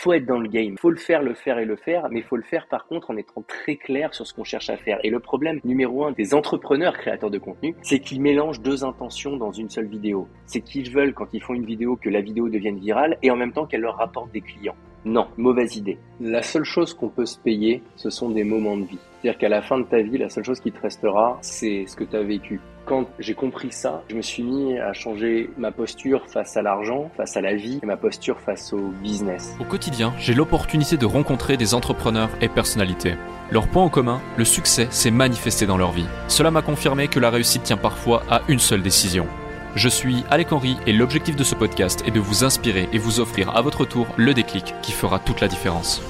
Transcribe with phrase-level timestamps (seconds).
[0.00, 2.36] faut être dans le game, faut le faire, le faire et le faire, mais faut
[2.36, 4.98] le faire par contre en étant très clair sur ce qu'on cherche à faire.
[5.02, 9.36] Et le problème numéro un des entrepreneurs créateurs de contenu, c'est qu'ils mélangent deux intentions
[9.36, 10.28] dans une seule vidéo.
[10.46, 13.36] C'est qu'ils veulent quand ils font une vidéo que la vidéo devienne virale et en
[13.36, 14.76] même temps qu'elle leur rapporte des clients.
[15.04, 15.98] Non, mauvaise idée.
[16.20, 18.98] La seule chose qu'on peut se payer, ce sont des moments de vie.
[19.22, 21.96] C'est-à-dire qu'à la fin de ta vie, la seule chose qui te restera, c'est ce
[21.96, 25.70] que tu as vécu quand j'ai compris ça, je me suis mis à changer ma
[25.70, 29.54] posture face à l'argent, face à la vie, et ma posture face au business.
[29.60, 33.14] Au quotidien, j'ai l'opportunité de rencontrer des entrepreneurs et personnalités.
[33.50, 36.06] Leur point en commun, le succès s'est manifesté dans leur vie.
[36.28, 39.26] Cela m'a confirmé que la réussite tient parfois à une seule décision.
[39.74, 43.20] Je suis Alec Henry et l'objectif de ce podcast est de vous inspirer et vous
[43.20, 46.00] offrir à votre tour le déclic qui fera toute la différence.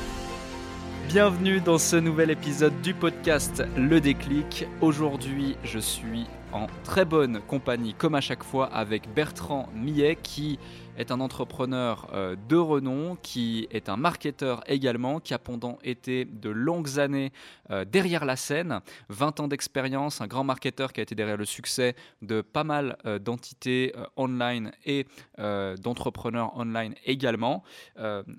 [1.09, 4.67] Bienvenue dans ce nouvel épisode du podcast Le déclic.
[4.81, 10.59] Aujourd'hui, je suis en très bonne compagnie, comme à chaque fois, avec Bertrand Millet, qui
[10.99, 16.25] est un entrepreneur euh, de renom, qui est un marketeur également, qui a pendant été
[16.25, 17.33] de longues années
[17.71, 21.45] euh, derrière la scène, 20 ans d'expérience, un grand marketeur qui a été derrière le
[21.45, 25.07] succès de pas mal euh, d'entités online et
[25.39, 27.63] d'entrepreneurs online également,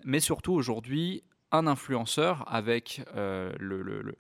[0.04, 4.16] mais surtout aujourd'hui un influenceur avec le,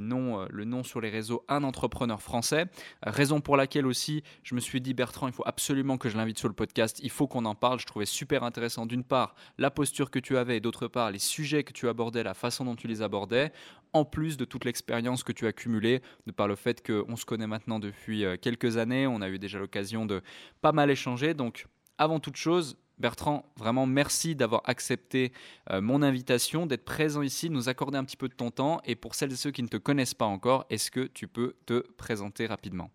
[0.00, 2.66] nom, euh, le nom sur les réseaux, un entrepreneur français.
[3.02, 6.38] Raison pour laquelle aussi, je me suis dit, Bertrand, il faut absolument que je l'invite
[6.38, 7.00] sur le podcast.
[7.02, 7.80] Il faut qu'on en parle.
[7.80, 11.18] Je trouvais super intéressant, d'une part, la posture que tu avais et d'autre part, les
[11.18, 13.52] sujets que tu abordais, la façon dont tu les abordais,
[13.92, 17.24] en plus de toute l'expérience que tu as cumulée, de par le fait qu'on se
[17.24, 19.06] connaît maintenant depuis euh, quelques années.
[19.06, 20.22] On a eu déjà l'occasion de
[20.60, 21.34] pas mal échanger.
[21.34, 21.66] Donc,
[21.98, 25.32] avant toute chose, Bertrand, vraiment merci d'avoir accepté
[25.70, 28.82] euh, mon invitation, d'être présent ici, de nous accorder un petit peu de ton temps.
[28.84, 31.54] Et pour celles et ceux qui ne te connaissent pas encore, est-ce que tu peux
[31.64, 32.90] te présenter rapidement?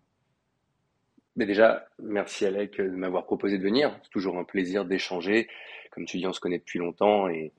[1.34, 3.98] Déjà, merci Alec de m'avoir proposé de venir.
[4.04, 5.48] C'est toujours un plaisir d'échanger.
[5.90, 7.52] Comme tu dis, on se connaît depuis longtemps et,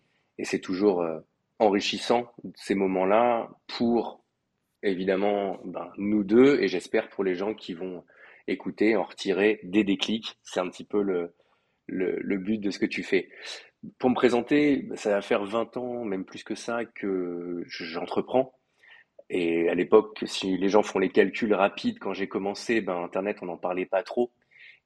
[0.44, 1.20] c'est toujours euh,
[1.60, 4.22] enrichissant ces moments-là pour
[4.84, 8.04] évidemment ben, nous deux et j'espère pour les gens qui vont
[8.48, 10.38] écouter, en retirer des déclics.
[10.44, 11.34] C'est un petit peu le,
[11.88, 13.30] le, but de ce que tu fais.
[14.00, 18.54] Pour me présenter, ça va faire 20 ans, même plus que ça, que j'entreprends.
[19.30, 23.38] Et à l'époque, si les gens font les calculs rapides, quand j'ai commencé, ben, Internet,
[23.42, 24.32] on n'en parlait pas trop.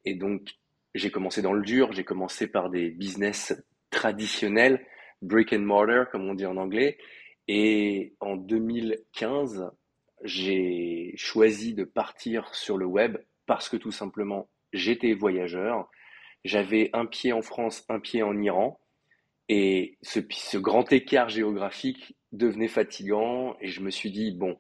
[0.05, 0.55] Et donc,
[0.95, 3.53] j'ai commencé dans le dur, j'ai commencé par des business
[3.91, 4.85] traditionnels,
[5.21, 6.97] brick and mortar, comme on dit en anglais.
[7.47, 9.71] Et en 2015,
[10.23, 15.89] j'ai choisi de partir sur le web parce que tout simplement, j'étais voyageur
[16.43, 18.79] j'avais un pied en France, un pied en Iran.
[19.49, 23.55] Et ce, grand écart géographique devenait fatigant.
[23.61, 24.57] Et je me suis dit, bon,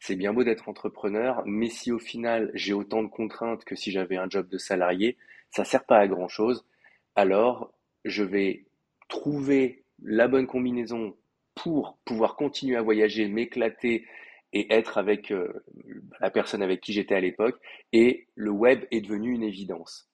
[0.00, 3.92] c'est bien beau d'être entrepreneur, mais si au final j'ai autant de contraintes que si
[3.92, 5.16] j'avais un job de salarié,
[5.50, 6.66] ça ne sert pas à grand chose.
[7.14, 7.72] Alors,
[8.04, 8.64] je vais
[9.08, 11.16] trouver la bonne combinaison
[11.54, 14.06] pour pouvoir continuer à voyager, m'éclater
[14.52, 15.64] et être avec euh,
[16.20, 17.60] la personne avec qui j'étais à l'époque.
[17.92, 20.11] Et le web est devenu une évidence.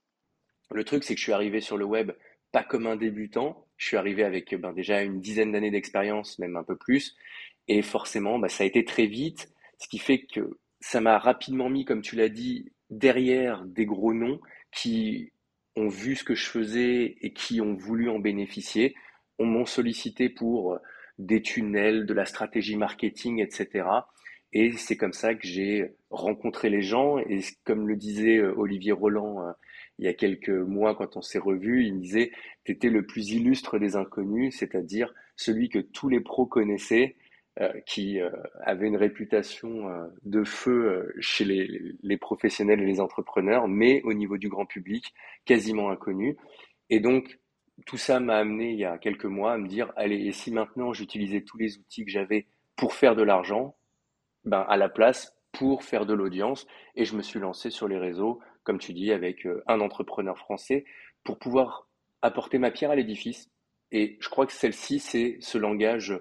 [0.70, 2.12] Le truc, c'est que je suis arrivé sur le web
[2.52, 3.66] pas comme un débutant.
[3.76, 7.16] Je suis arrivé avec ben, déjà une dizaine d'années d'expérience, même un peu plus.
[7.68, 11.68] Et forcément, ben, ça a été très vite, ce qui fait que ça m'a rapidement
[11.68, 14.40] mis, comme tu l'as dit, derrière des gros noms
[14.72, 15.32] qui
[15.76, 18.94] ont vu ce que je faisais et qui ont voulu en bénéficier.
[19.38, 20.78] On m'ont sollicité pour
[21.18, 23.88] des tunnels, de la stratégie marketing, etc.
[24.52, 27.18] Et c'est comme ça que j'ai rencontré les gens.
[27.18, 29.52] Et comme le disait euh, Olivier Roland euh,
[29.98, 32.32] il y a quelques mois, quand on s'est revus, il me disait
[32.64, 37.16] Tu étais le plus illustre des inconnus, c'est-à-dire celui que tous les pros connaissaient,
[37.60, 38.18] euh, qui
[38.60, 39.90] avait une réputation
[40.24, 45.12] de feu chez les, les, professionnels et les entrepreneurs, mais au niveau du grand public,
[45.44, 46.36] quasiment inconnu.
[46.90, 47.38] Et donc,
[47.86, 50.50] tout ça m'a amené il y a quelques mois à me dire Allez, et si
[50.50, 53.76] maintenant j'utilisais tous les outils que j'avais pour faire de l'argent,
[54.44, 56.66] ben, à la place pour faire de l'audience.
[56.94, 60.36] Et je me suis lancé sur les réseaux, comme tu dis, avec euh, un entrepreneur
[60.36, 60.84] français
[61.24, 61.88] pour pouvoir
[62.20, 63.48] apporter ma pierre à l'édifice.
[63.92, 66.20] Et je crois que celle-ci, c'est ce langage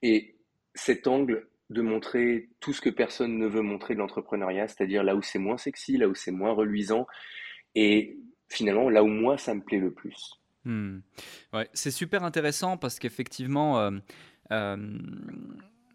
[0.00, 0.38] et
[0.74, 5.14] cet angle de montrer tout ce que personne ne veut montrer de l'entrepreneuriat, c'est-à-dire là
[5.14, 7.06] où c'est moins sexy, là où c'est moins reluisant,
[7.74, 8.16] et
[8.48, 10.40] finalement là où moi ça me plaît le plus.
[10.64, 11.00] Hmm.
[11.52, 13.90] Ouais, c'est super intéressant parce qu'effectivement, euh,
[14.50, 14.76] euh,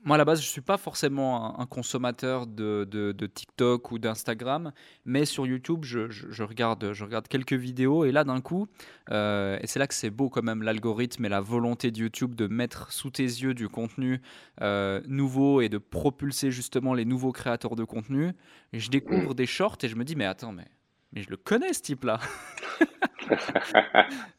[0.08, 4.72] moi, à la base, je ne suis pas forcément un, consommateur de, TikTok ou d'Instagram,
[5.04, 8.70] mais sur YouTube, je, regarde, je regarde quelques vidéos et là, d'un coup,
[9.12, 12.36] euh, et c'est là que c'est beau quand même, l'algorithme et la volonté de YouTube
[12.36, 14.22] de mettre sous tes yeux du contenu
[14.62, 18.32] euh, nouveau et de propulser justement les nouveaux créateurs de contenu.
[18.72, 20.68] je découvre des shorts et je me dis, mais attends, mais
[21.12, 22.20] mais je le connais ce type-là.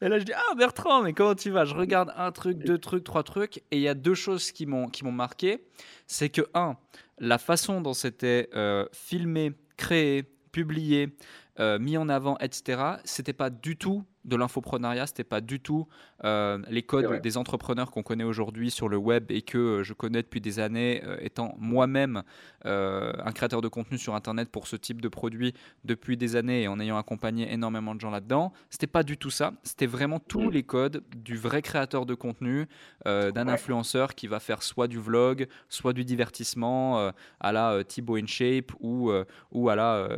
[0.01, 1.65] et là, je dis Ah, Bertrand, mais comment tu vas?
[1.65, 3.57] Je regarde un truc, deux trucs, trois trucs.
[3.71, 5.63] Et il y a deux choses qui m'ont marqué.
[6.07, 6.77] C'est que, un,
[7.17, 11.15] la façon dont c'était euh, filmé, créé, publié,
[11.59, 15.87] euh, mis en avant, etc., c'était pas du tout de l'infoprenariat, c'était pas du tout
[16.25, 19.93] euh, les codes des entrepreneurs qu'on connaît aujourd'hui sur le web et que euh, je
[19.93, 22.23] connais depuis des années, euh, étant moi-même
[22.65, 25.53] un créateur de contenu sur Internet pour ce type de produit
[25.85, 28.51] depuis des années et en ayant accompagné énormément de gens là-dedans.
[28.69, 29.53] C'était pas du tout ça.
[29.63, 30.51] C'était vraiment tous mm.
[30.51, 32.67] les codes du vrai créateur de contenu,
[33.05, 38.71] d'un influenceur qui va faire soit du vlog, soit du divertissement à la Thibaut InShape
[38.81, 39.11] ou,
[39.51, 40.09] ou à la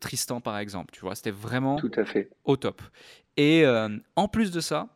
[0.00, 0.92] Tristan par exemple.
[0.94, 2.30] Tu vois, c'était vraiment tout à fait.
[2.44, 2.80] au top.
[3.36, 4.88] Et euh, en plus de ça,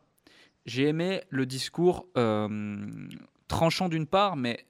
[0.65, 2.87] j'ai aimé le discours euh,
[3.47, 4.65] tranchant d'une part, mais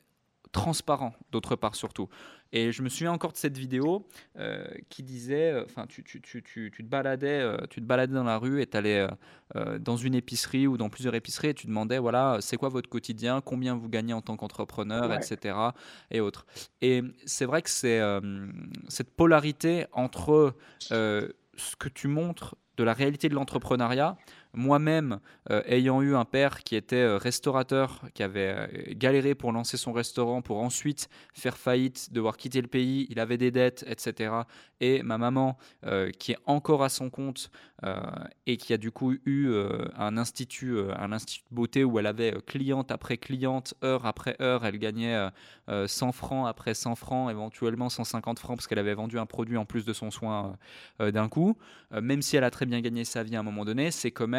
[0.51, 2.09] transparent d'autre part surtout.
[2.51, 4.07] Et je me souviens encore de cette vidéo
[4.39, 8.39] euh, qui disait, enfin, tu, tu, tu, tu, te baladais, tu te baladais dans la
[8.39, 9.07] rue et tu allais
[9.79, 13.41] dans une épicerie ou dans plusieurs épiceries et tu demandais, voilà, c'est quoi votre quotidien,
[13.41, 15.55] combien vous gagnez en tant qu'entrepreneur, etc.
[16.09, 16.47] et autres.
[16.81, 18.01] Et c'est vrai que c'est
[18.87, 20.55] cette polarité entre
[20.89, 24.15] ce que tu montres de la réalité de l'entrepreneuriat.
[24.53, 25.19] Moi-même,
[25.51, 29.77] euh, ayant eu un père qui était euh, restaurateur, qui avait euh, galéré pour lancer
[29.77, 34.33] son restaurant, pour ensuite faire faillite, devoir quitter le pays, il avait des dettes, etc.
[34.81, 35.57] Et ma maman,
[36.17, 37.51] qui est encore à son compte
[38.45, 39.51] et qui a du coup eu
[39.97, 44.65] un institut, un institut de beauté où elle avait cliente après cliente, heure après heure,
[44.65, 45.29] elle gagnait
[45.67, 49.65] 100 francs après 100 francs, éventuellement 150 francs parce qu'elle avait vendu un produit en
[49.65, 50.55] plus de son soin
[50.99, 51.57] d'un coup.
[51.91, 54.27] même si elle a très bien gagné sa vie à un moment donné, c'est quand
[54.27, 54.38] même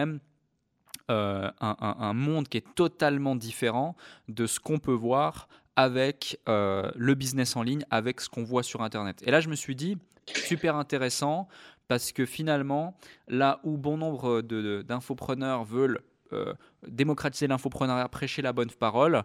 [1.11, 3.97] euh, un, monde qui est totalement différent
[4.29, 8.63] de ce qu'on peut voir avec euh, le business en ligne, avec ce qu'on voit
[8.63, 9.21] sur Internet.
[9.27, 11.49] Et là, je me suis dit, super intéressant,
[11.89, 15.99] parce que finalement, là où bon nombre d'infopreneurs veulent
[16.33, 16.55] euh,
[16.87, 19.25] démocratiser l'infoprenariat, prêcher la bonne parole,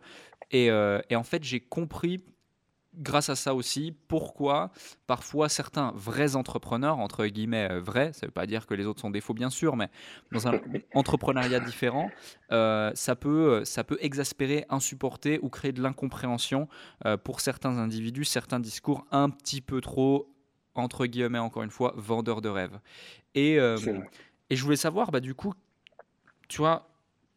[0.49, 2.23] et en fait, j'ai compris
[2.97, 4.71] grâce à ça aussi, pourquoi
[5.07, 8.85] parfois certains vrais entrepreneurs, entre guillemets euh, vrais, ça ne veut pas dire que les
[8.85, 9.89] autres sont des faux bien sûr, mais
[10.31, 10.59] dans un
[10.93, 12.09] entrepreneuriat différent,
[12.51, 16.67] euh, ça, peut, euh, ça peut exaspérer, insupporter ou créer de l'incompréhension
[17.23, 20.33] pour certains individus, certains discours un petit peu trop,
[20.73, 22.79] entre guillemets encore une fois, vendeurs de rêves.
[23.35, 25.53] Et, et je voulais savoir, bah, du coup,
[26.47, 26.89] tu vois,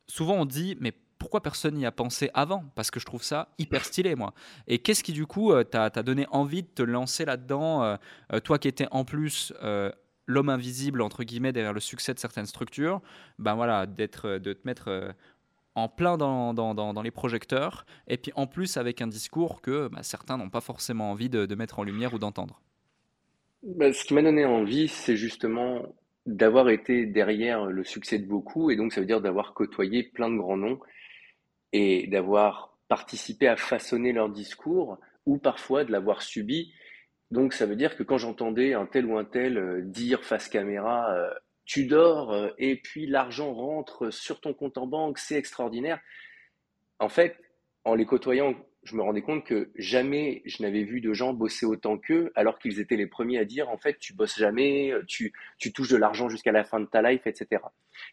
[0.06, 2.64] souvent on dit, mais pourquoi personne n'y a pensé avant?
[2.74, 4.34] Parce que je trouve ça hyper stylé, moi.
[4.66, 7.96] Et qu'est-ce qui, du coup, euh, t'a donné envie de te lancer là-dedans euh,
[8.32, 9.52] euh, Toi qui étais en plus
[10.30, 13.00] l'homme invisible, entre guillemets, derrière le succès de certaines structures,
[13.38, 15.14] ben voilà, d'être, de te mettre
[15.74, 20.36] en plein dans, les projecteurs, et puis en plus avec un discours que bah, certains
[20.36, 22.60] n'ont pas forcément envie de, mettre en lumière ou d'entendre?
[23.62, 25.94] Bah, ce qui m'a donné envie, c'est justement
[26.26, 30.28] d'avoir été derrière le succès de beaucoup, et donc ça veut dire d'avoir côtoyé plein
[30.28, 30.78] de grands noms
[31.72, 36.72] et d'avoir participé à façonner leur discours ou parfois de l'avoir subi.
[37.30, 40.48] Donc ça veut dire que quand j'entendais un tel ou un tel euh, dire face
[40.48, 41.30] caméra euh,
[41.66, 46.00] tu dors euh, et puis l'argent rentre sur ton compte en banque, c'est extraordinaire.
[46.98, 47.36] En fait,
[47.84, 48.54] en les côtoyant,
[48.84, 52.58] je me rendais compte que jamais je n'avais vu de gens bosser autant qu'eux, alors
[52.58, 55.96] qu'ils étaient les premiers à dire en fait tu bosses jamais, tu, tu touches de
[55.98, 57.62] l'argent jusqu'à la fin de ta life, etc.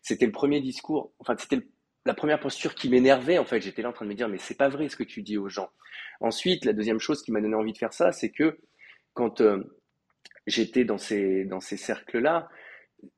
[0.02, 1.68] C'était le premier discours, enfin c'était le
[2.06, 4.38] la première posture qui m'énervait, en fait, j'étais là en train de me dire, mais
[4.38, 5.69] c'est pas vrai ce que tu dis aux gens.
[6.21, 8.59] Ensuite, la deuxième chose qui m'a donné envie de faire ça, c'est que
[9.14, 9.64] quand euh,
[10.45, 12.47] j'étais dans ces, dans ces cercles-là,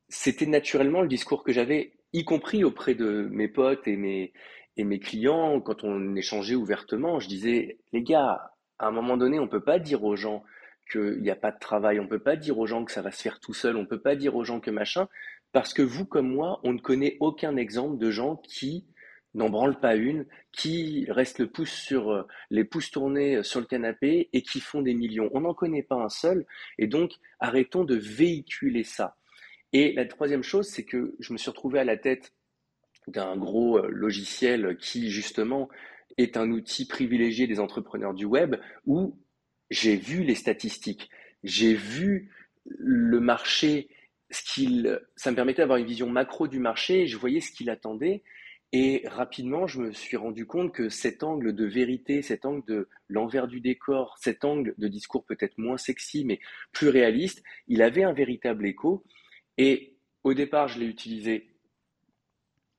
[0.08, 4.32] c'était naturellement le discours que j'avais, y compris auprès de mes potes et mes,
[4.77, 9.39] et mes clients, quand on échangeait ouvertement, je disais, les gars, à un moment donné,
[9.39, 10.44] on peut pas dire aux gens
[10.89, 13.12] qu'il n'y a pas de travail, on peut pas dire aux gens que ça va
[13.12, 15.10] se faire tout seul, on peut pas dire aux gens que machin,
[15.51, 18.86] parce que vous comme moi, on ne connaît aucun exemple de gens qui
[19.34, 23.66] n'en branlent pas une, qui restent le pouce sur euh, les pouces tournés sur le
[23.66, 25.30] canapé et qui font des millions.
[25.34, 26.46] On n'en connaît pas un seul,
[26.77, 29.16] et donc arrêtons de véhiculer ça.
[29.74, 32.34] Et la troisième chose, c'est que je me suis retrouvé à la tête
[33.08, 35.70] d'un gros euh, logiciel qui justement
[36.18, 39.18] est un outil privilégié des entrepreneurs du web où
[39.70, 41.10] j'ai vu les statistiques,
[41.44, 42.32] j'ai vu
[42.66, 43.89] le marché
[44.29, 48.24] ce ça me permettait d'avoir une vision macro du marché, je voyais ce qu'il attendait,
[48.74, 52.89] et rapidement, je me suis rendu compte que cet angle de vérité, cet angle de
[53.07, 56.39] l'envers du décor, cet angle de discours peut-être moins sexy, mais
[56.74, 59.05] plus réaliste, il avait un véritable écho.
[59.57, 61.55] Et au départ, je l'ai utilisé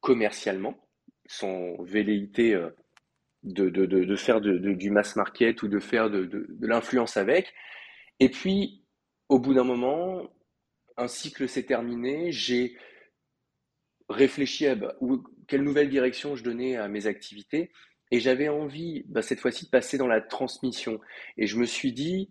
[0.00, 0.78] commercialement,
[1.26, 2.68] sans velléité euh,
[3.42, 7.54] de, de, de, de faire du mass market ou de faire de, l'influence avec.
[8.20, 8.84] Et puis,
[9.30, 10.28] au bout d'un moment,
[10.98, 12.76] un cycle s'est terminé, j'ai
[14.08, 14.96] réfléchi à bah,
[15.46, 17.72] quelle nouvelle direction je donnais à mes activités.
[18.10, 21.00] Et j'avais envie, bah, cette fois-ci, de passer dans la transmission.
[21.36, 22.30] Et je me suis dit,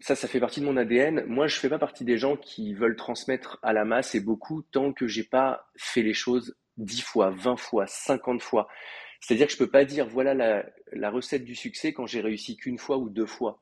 [0.00, 1.24] ça, ça fait partie de mon ADN.
[1.26, 4.62] Moi, je fais pas partie des gens qui veulent transmettre à la masse et beaucoup
[4.62, 8.68] tant que j'ai pas fait les choses dix fois, vingt fois, cinquante fois.
[9.20, 12.56] C'est-à-dire que je peux pas dire voilà la, la recette du succès quand j'ai réussi
[12.56, 13.60] qu'une fois ou deux fois.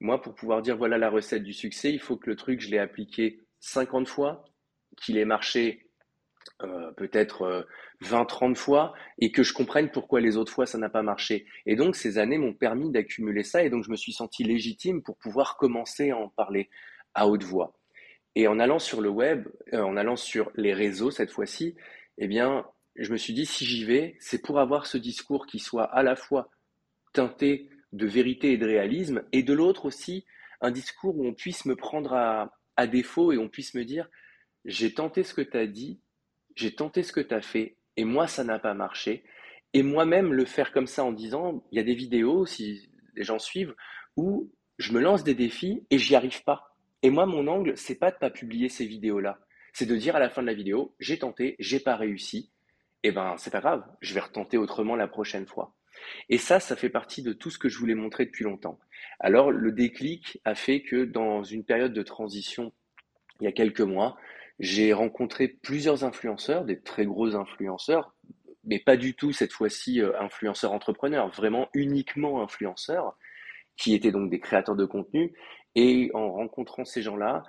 [0.00, 2.70] Moi, pour pouvoir dire voilà la recette du succès, il faut que le truc, je
[2.70, 4.44] l'ai appliqué 50 fois,
[4.96, 5.86] qu'il ait marché
[6.62, 7.66] euh, peut-être
[8.02, 11.46] 20-30 euh, fois et que je comprenne pourquoi les autres fois ça n'a pas marché.
[11.66, 15.02] Et donc ces années m'ont permis d'accumuler ça et donc je me suis senti légitime
[15.02, 16.70] pour pouvoir commencer à en parler
[17.14, 17.74] à haute voix.
[18.36, 21.74] Et en allant sur le web, euh, en allant sur les réseaux cette fois-ci,
[22.18, 25.58] eh bien, je me suis dit si j'y vais, c'est pour avoir ce discours qui
[25.58, 26.50] soit à la fois
[27.12, 30.24] teinté de vérité et de réalisme, et de l'autre aussi
[30.60, 34.08] un discours où on puisse me prendre à, à défaut et on puisse me dire
[34.64, 36.00] j'ai tenté ce que tu as dit,
[36.54, 39.24] j'ai tenté ce que tu as fait, et moi ça n'a pas marché.
[39.72, 43.24] Et moi-même le faire comme ça en disant il y a des vidéos, si les
[43.24, 43.74] gens suivent,
[44.16, 46.76] où je me lance des défis et j'y arrive pas.
[47.02, 49.38] Et moi, mon angle, c'est pas de pas publier ces vidéos-là.
[49.72, 52.50] C'est de dire à la fin de la vidéo, j'ai tenté, j'ai pas réussi.
[53.02, 55.74] Et eh ben, c'est pas grave, je vais retenter autrement la prochaine fois.
[56.28, 58.78] Et ça, ça fait partie de tout ce que je voulais montrer depuis longtemps.
[59.20, 62.72] Alors, le déclic a fait que dans une période de transition,
[63.40, 64.16] il y a quelques mois,
[64.58, 68.14] j'ai rencontré plusieurs influenceurs, des très gros influenceurs,
[68.64, 73.16] mais pas du tout cette fois-ci euh, influenceurs entrepreneurs, vraiment uniquement influenceurs,
[73.76, 75.32] qui étaient donc des créateurs de contenu.
[75.74, 77.42] Et en rencontrant ces gens-là,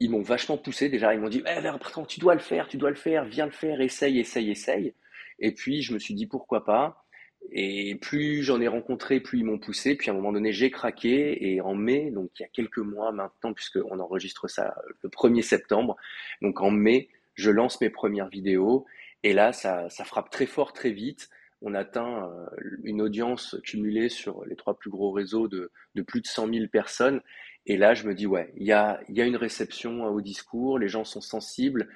[0.00, 0.88] ils m'ont vachement poussé.
[0.88, 1.60] Déjà, ils m'ont dit eh,
[2.08, 4.94] tu dois le faire, tu dois le faire, viens le faire, essaye, essaye, essaye.
[5.38, 7.04] Et puis, je me suis dit pourquoi pas.
[7.50, 9.94] Et plus j'en ai rencontré, plus ils m'ont poussé.
[9.94, 11.52] Puis à un moment donné, j'ai craqué.
[11.52, 15.42] Et en mai, donc il y a quelques mois maintenant, puisqu'on enregistre ça le 1er
[15.42, 15.96] septembre,
[16.42, 18.84] donc en mai, je lance mes premières vidéos.
[19.22, 21.28] Et là, ça, frappe très fort, très vite.
[21.60, 22.46] On atteint euh,
[22.84, 25.72] une audience cumulée sur les trois plus gros réseaux de,
[26.06, 27.20] plus de 100 000 personnes.
[27.66, 31.04] Et là, je me dis, ouais, il y a, une réception au discours, les gens
[31.04, 31.88] sont sensibles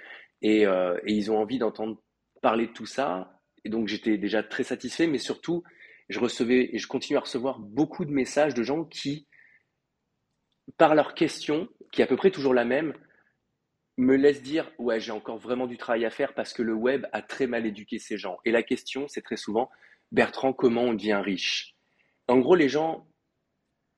[0.43, 2.01] et, euh, et ils ont envie d'entendre
[2.41, 3.42] parler de tout ça.
[3.65, 5.63] Et donc j'étais déjà très satisfait, mais surtout,
[6.09, 9.27] je recevais et je continue à recevoir beaucoup de messages de gens qui,
[10.77, 12.95] par leur question, qui est à peu près toujours la même,
[13.99, 17.07] me laissent dire ouais j'ai encore vraiment du travail à faire parce que le web
[17.13, 18.39] a très mal éduqué ces gens.
[18.45, 19.71] Et la question c'est très souvent
[20.13, 21.75] Bertrand comment on devient riche?
[22.29, 23.07] En gros les gens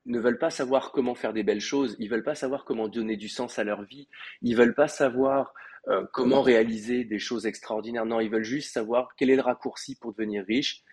[0.05, 3.17] ne veulent pas savoir comment faire des belles choses, ils veulent pas savoir comment donner
[3.17, 4.07] du sens à leur vie,
[4.41, 5.53] ils veulent pas savoir
[5.87, 8.05] euh, comment réaliser des choses extraordinaires?
[8.05, 10.83] Non, ils veulent juste savoir quel est le raccourci pour devenir riche.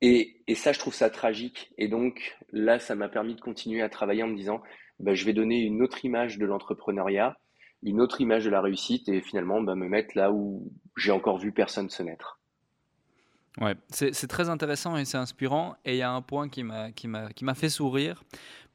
[0.00, 1.72] Et, ça, je trouve ça tragique.
[1.78, 4.62] Et donc, là, ça m'a permis de continuer à travailler en me disant,
[4.98, 7.36] bah, je vais donner une autre image de l'entrepreneuriat,
[7.82, 11.38] une autre image de la réussite et finalement bah, me mettre là où j'ai encore
[11.38, 12.40] vu personne se mettre.
[13.60, 15.76] Ouais, c'est très intéressant et c'est inspirant.
[15.84, 18.22] Et il y a un point qui m'a fait sourire.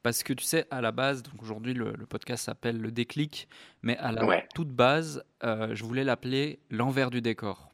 [0.02, 3.48] Parce que tu sais, à la base, donc aujourd'hui le, podcast s'appelle Le déclic,
[3.82, 7.69] mais à la toute base, euh, je voulais l'appeler l'envers du décor.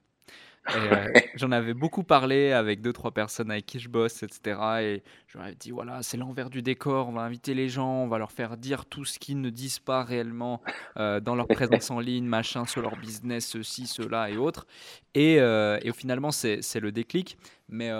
[0.76, 1.06] Euh,
[1.36, 4.58] j'en avais beaucoup parlé avec deux, trois personnes avec qui je bosse, etc.
[4.80, 8.02] Et je leur ai dit voilà, c'est l'envers du décor, on va inviter les gens,
[8.02, 10.60] on va leur faire dire tout ce qu'ils ne disent pas réellement
[10.96, 14.66] euh, dans leur présence en ligne, machin, sur leur business, ceci, cela et autres.
[15.14, 17.38] Et, euh, et finalement, c'est le déclic.
[17.68, 17.90] Mais,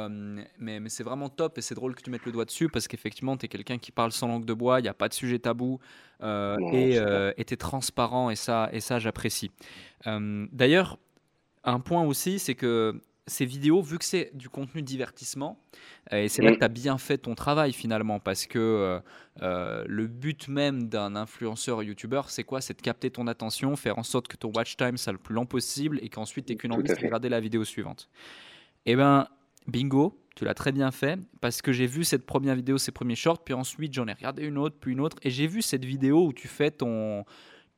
[0.58, 2.87] mais, mais c'est vraiment top et c'est drôle que tu mettes le doigt dessus parce
[2.87, 5.14] qu'effectivement, tu es quelqu'un qui parle sans langue de bois, il n'y a pas de
[5.14, 5.80] sujet tabou
[6.23, 9.50] et tu es transparent et ça, et ça j'apprécie.
[10.04, 10.99] D'ailleurs,
[11.66, 15.61] un point aussi, c'est que ces vidéos, vu que c'est du contenu divertissement,
[16.12, 19.00] euh, et c'est là que tu as bien fait ton travail finalement, parce que euh,
[19.42, 22.61] euh, le but même d'un influenceur youtubeur, c'est quoi?
[22.61, 25.35] C'est de capter ton attention, faire en sorte que ton watch time soit le plus
[25.35, 28.08] lent possible et qu'ensuite tu n'aies qu'une envie de regarder la vidéo suivante.
[28.87, 29.26] Eh ben,
[29.66, 33.16] bingo, tu l'as très bien fait, parce que j'ai vu cette première vidéo, ces premiers
[33.16, 35.85] shorts, puis ensuite j'en ai regardé une autre, puis une autre, et j'ai vu cette
[35.85, 37.25] vidéo où tu fais ton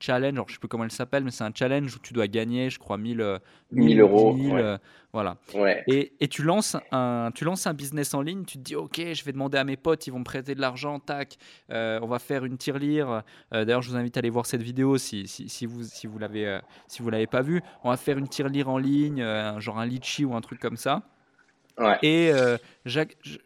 [0.00, 2.26] challenge, alors je sais plus comment elle s'appelle, mais c'est un challenge où tu dois
[2.26, 3.40] gagner, je crois, 1000,
[3.72, 4.36] 1000 euh, euros.
[4.56, 4.78] Euh,
[5.12, 5.36] voilà.
[5.54, 5.82] Ouais.
[5.86, 8.96] Et, et, tu, lances un, tu lances un business en ligne, tu te dis, OK,
[8.98, 11.36] je vais demander à mes potes, ils vont me prêter de l'argent, tac,
[11.70, 13.22] euh, on va faire une tirelire.
[13.52, 16.18] D'ailleurs, je vous invite à aller voir cette vidéo si, si, si vous si vous
[16.18, 17.62] l'avez si vous l'avez pas vue.
[17.84, 19.24] On va faire une tirelire en ligne,
[19.58, 21.02] genre un litchi ou un truc comme ça.
[22.02, 22.56] Et euh,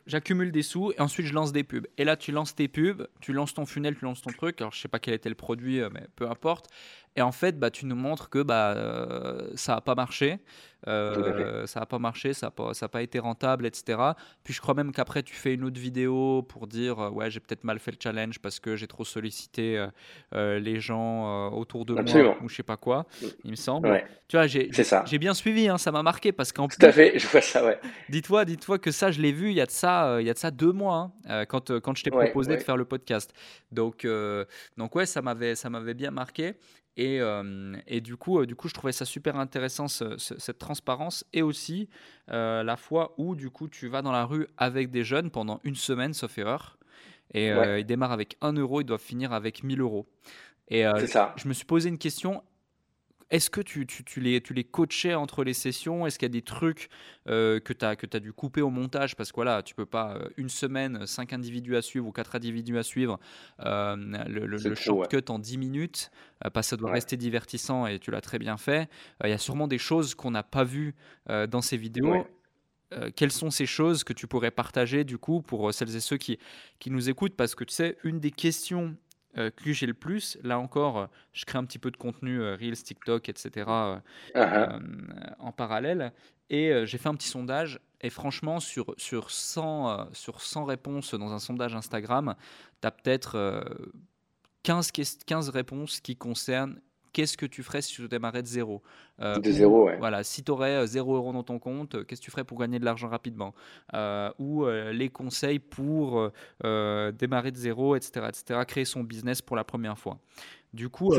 [0.06, 1.86] j'accumule des sous et ensuite je lance des pubs.
[1.98, 4.60] Et là, tu lances tes pubs, tu lances ton funnel, tu lances ton truc.
[4.60, 6.68] Alors, je sais pas quel était le produit, euh, mais peu importe.
[7.16, 8.74] Et en fait, bah, tu nous montres que bah,
[9.54, 10.40] ça n'a pas marché.
[10.88, 13.98] Euh, ça n'a pas marché, ça n'a pas, pas, été rentable, etc.
[14.42, 17.40] Puis je crois même qu'après, tu fais une autre vidéo pour dire euh, Ouais, j'ai
[17.40, 19.86] peut-être mal fait le challenge parce que j'ai trop sollicité
[20.34, 23.06] euh, les gens autour de moi ou je sais pas quoi,
[23.44, 24.02] il me semble.
[24.28, 26.78] Tu vois, j'ai bien suivi, hein, ça m'a marqué parce qu'en plus.
[26.78, 27.78] Tout à fait, je vois ça, ouais.
[28.08, 30.34] Dis-toi dis que ça, je l'ai vu il y, a de ça, il y a
[30.34, 33.32] de ça deux mois hein, quand, quand je t'ai proposé de faire le podcast.
[33.70, 34.06] Donc,
[34.76, 36.54] donc ouais, ça m'avait bien marqué.
[36.96, 37.20] Et,
[37.86, 41.88] et, du, coup, du coup, je trouvais ça super intéressant, cette transparence, et aussi
[42.28, 45.74] la fois où, du coup, tu vas dans la rue avec des jeunes pendant une
[45.74, 46.78] semaine, sauf erreur,
[47.32, 50.06] et ils démarrent avec 1 euro, ils doivent finir avec 1000 euros.
[50.68, 51.34] Et ça.
[51.36, 52.42] je me suis posé une question,
[53.32, 56.06] est-ce que tu, tu, les, tu les coachais entre les sessions?
[56.06, 56.90] Est-ce qu'il y a des trucs
[57.28, 59.16] euh, que tu as, as dû couper au montage?
[59.16, 62.36] Parce que voilà, tu peux pas euh, une semaine, cinq individus à suivre ou quatre
[62.36, 63.18] individus à suivre,
[63.60, 63.96] euh,
[64.28, 66.10] le, le, shortcut en 10 minutes,
[66.52, 68.90] parce que ça doit rester divertissant et tu l'as très bien fait.
[69.24, 70.94] Il y a sûrement des choses qu'on n'a pas vues
[71.26, 72.26] dans ces vidéos.
[73.16, 76.38] quelles sont ces choses que tu pourrais partager du coup pour celles et ceux qui,
[76.78, 77.36] qui nous écoutent?
[77.36, 78.94] Parce que tu sais, une des questions
[79.38, 80.36] euh, que j'ai le plus.
[80.42, 83.66] Là encore, euh, je crée un petit peu de contenu euh, Reels, TikTok, etc.
[84.34, 84.80] Uh-huh.
[85.38, 86.12] en parallèle.
[86.50, 87.80] Et j'ai fait un petit sondage.
[88.02, 92.34] Et franchement, sur, sur, 100, sur 100 réponses dans un sondage Instagram,
[92.82, 93.64] tu as peut-être
[94.62, 94.90] 15,
[95.24, 96.78] 15 réponses qui concernent
[97.12, 98.82] qu'est-ce que tu ferais si tu démarrais de zéro
[99.20, 99.96] euh, De zéro, ouais.
[99.98, 102.58] Voilà, si tu aurais 0 euros dans ton compte, euh, qu'est-ce que tu ferais pour
[102.58, 103.54] gagner de l'argent rapidement
[103.94, 106.30] euh, Ou les conseils pour
[106.62, 110.18] démarrer de zéro, etc., etc., créer son business pour la première fois.
[110.72, 111.14] Du coup,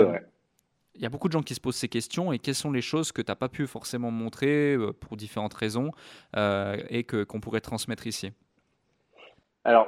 [0.95, 2.81] il y a beaucoup de gens qui se posent ces questions et quelles sont les
[2.81, 5.91] choses que tu n'as pas pu forcément montrer pour différentes raisons
[6.35, 8.31] et que, qu'on pourrait transmettre ici?
[9.63, 9.87] Alors,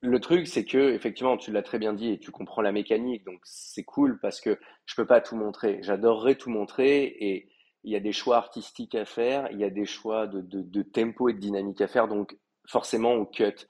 [0.00, 3.24] le truc, c'est que effectivement, tu l'as très bien dit et tu comprends la mécanique,
[3.24, 5.78] donc c'est cool parce que je peux pas tout montrer.
[5.82, 7.48] J'adorerais tout montrer et
[7.84, 11.28] il y a des choix artistiques à faire, il y a des choix de, tempo
[11.28, 12.36] et de dynamique à faire, donc
[12.68, 13.66] forcément on cut.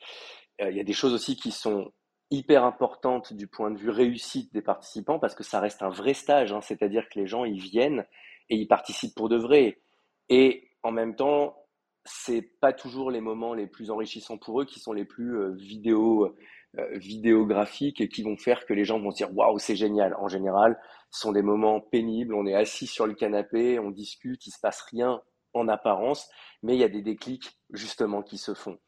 [0.61, 1.93] Euh, il y a des choses aussi qui sont
[2.31, 6.15] hyper importantes du point de vue réussite des participants parce que ça reste un vrai
[6.15, 6.61] stage, hein.
[6.61, 8.05] c'est-à-dire que les gens ils viennent
[8.49, 9.81] et ils participent pour de vrai.
[10.29, 11.66] Et en même temps,
[12.07, 15.53] c'est pas toujours les moments les plus enrichissants pour eux qui sont les plus euh,
[15.55, 16.35] vidéo,
[16.79, 20.15] euh, vidéographiques et qui vont faire que les gens vont dire waouh c'est génial.
[20.19, 22.35] En général, ce sont des moments pénibles.
[22.35, 25.21] On est assis sur le canapé, on discute, il se passe rien
[25.53, 26.29] en apparence,
[26.63, 28.79] mais il y a des déclics justement qui se font.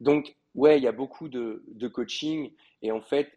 [0.00, 3.32] Donc ouais, il y a beaucoup de, de coaching et en fait,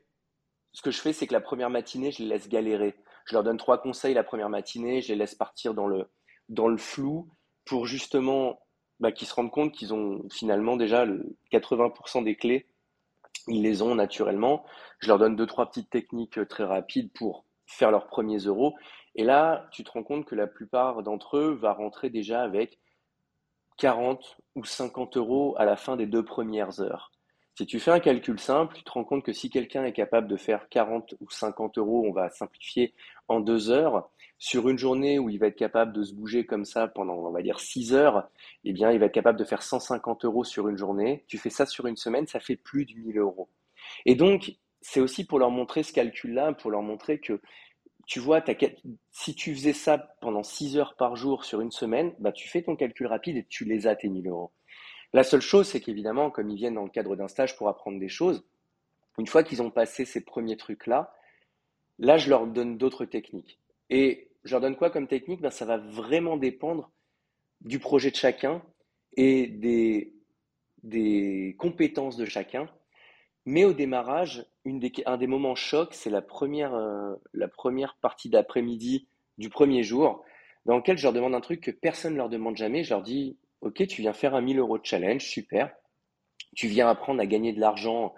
[0.73, 2.95] ce que je fais, c'est que la première matinée, je les laisse galérer.
[3.25, 6.05] Je leur donne trois conseils la première matinée, je les laisse partir dans le
[6.49, 7.29] dans le flou
[7.65, 8.59] pour justement
[9.01, 12.67] bah, qui se rendent compte qu'ils ont finalement déjà le 80% des clés,
[13.47, 14.63] ils les ont naturellement.
[14.99, 18.75] Je leur donne deux, trois petites techniques euh, très rapides pour faire leurs premiers euros.
[19.15, 22.79] Et là, tu te rends compte que la plupart d'entre eux va rentrer déjà avec
[23.77, 27.11] 40 ou 50 euros à la fin des deux premières heures.
[27.55, 30.27] Si tu fais un calcul simple, tu te rends compte que si quelqu'un est capable
[30.27, 32.93] de faire 40 ou 50 euros, on va simplifier
[33.27, 34.09] en deux heures,
[34.41, 37.29] sur une journée où il va être capable de se bouger comme ça pendant, on
[37.29, 38.27] va dire, 6 heures,
[38.63, 41.23] eh bien, il va être capable de faire 150 euros sur une journée.
[41.27, 43.49] Tu fais ça sur une semaine, ça fait plus de 1000 euros.
[44.07, 47.39] Et donc, c'est aussi pour leur montrer ce calcul-là, pour leur montrer que,
[48.07, 48.43] tu vois,
[49.11, 52.63] si tu faisais ça pendant 6 heures par jour sur une semaine, bah, tu fais
[52.63, 54.49] ton calcul rapide et tu les as, tes 1000 euros.
[55.13, 57.99] La seule chose, c'est qu'évidemment, comme ils viennent dans le cadre d'un stage pour apprendre
[57.99, 58.43] des choses,
[59.19, 61.13] une fois qu'ils ont passé ces premiers trucs-là,
[61.99, 63.59] là, je leur donne d'autres techniques.
[63.91, 65.41] Et je leur donne quoi comme technique?
[65.41, 66.91] Ben, Ça va vraiment dépendre
[67.61, 68.63] du projet de chacun
[69.15, 70.13] et des,
[70.83, 72.69] des compétences de chacun.
[73.45, 74.45] Mais au démarrage,
[75.05, 80.23] un des moments chocs, c'est la première, euh, la première partie d'après-midi du premier jour,
[80.65, 82.83] dans lequel je leur demande un truc que personne ne leur demande jamais.
[82.83, 85.73] Je leur dis, OK, tu viens faire un 1000 euros de challenge, super.
[86.55, 88.13] Tu viens apprendre à gagner de l'argent,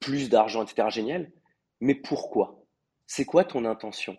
[0.00, 0.88] plus d'argent, etc.
[0.90, 1.30] Génial.
[1.80, 2.64] Mais pourquoi?
[3.06, 4.16] C'est quoi ton intention?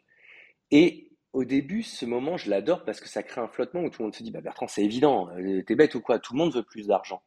[0.71, 4.02] Et au début, ce moment, je l'adore parce que ça crée un flottement où tout
[4.02, 6.19] le monde se dit bah Bertrand, c'est évident, euh, t'es bête ou quoi?
[6.19, 7.24] Tout le monde veut plus d'argent.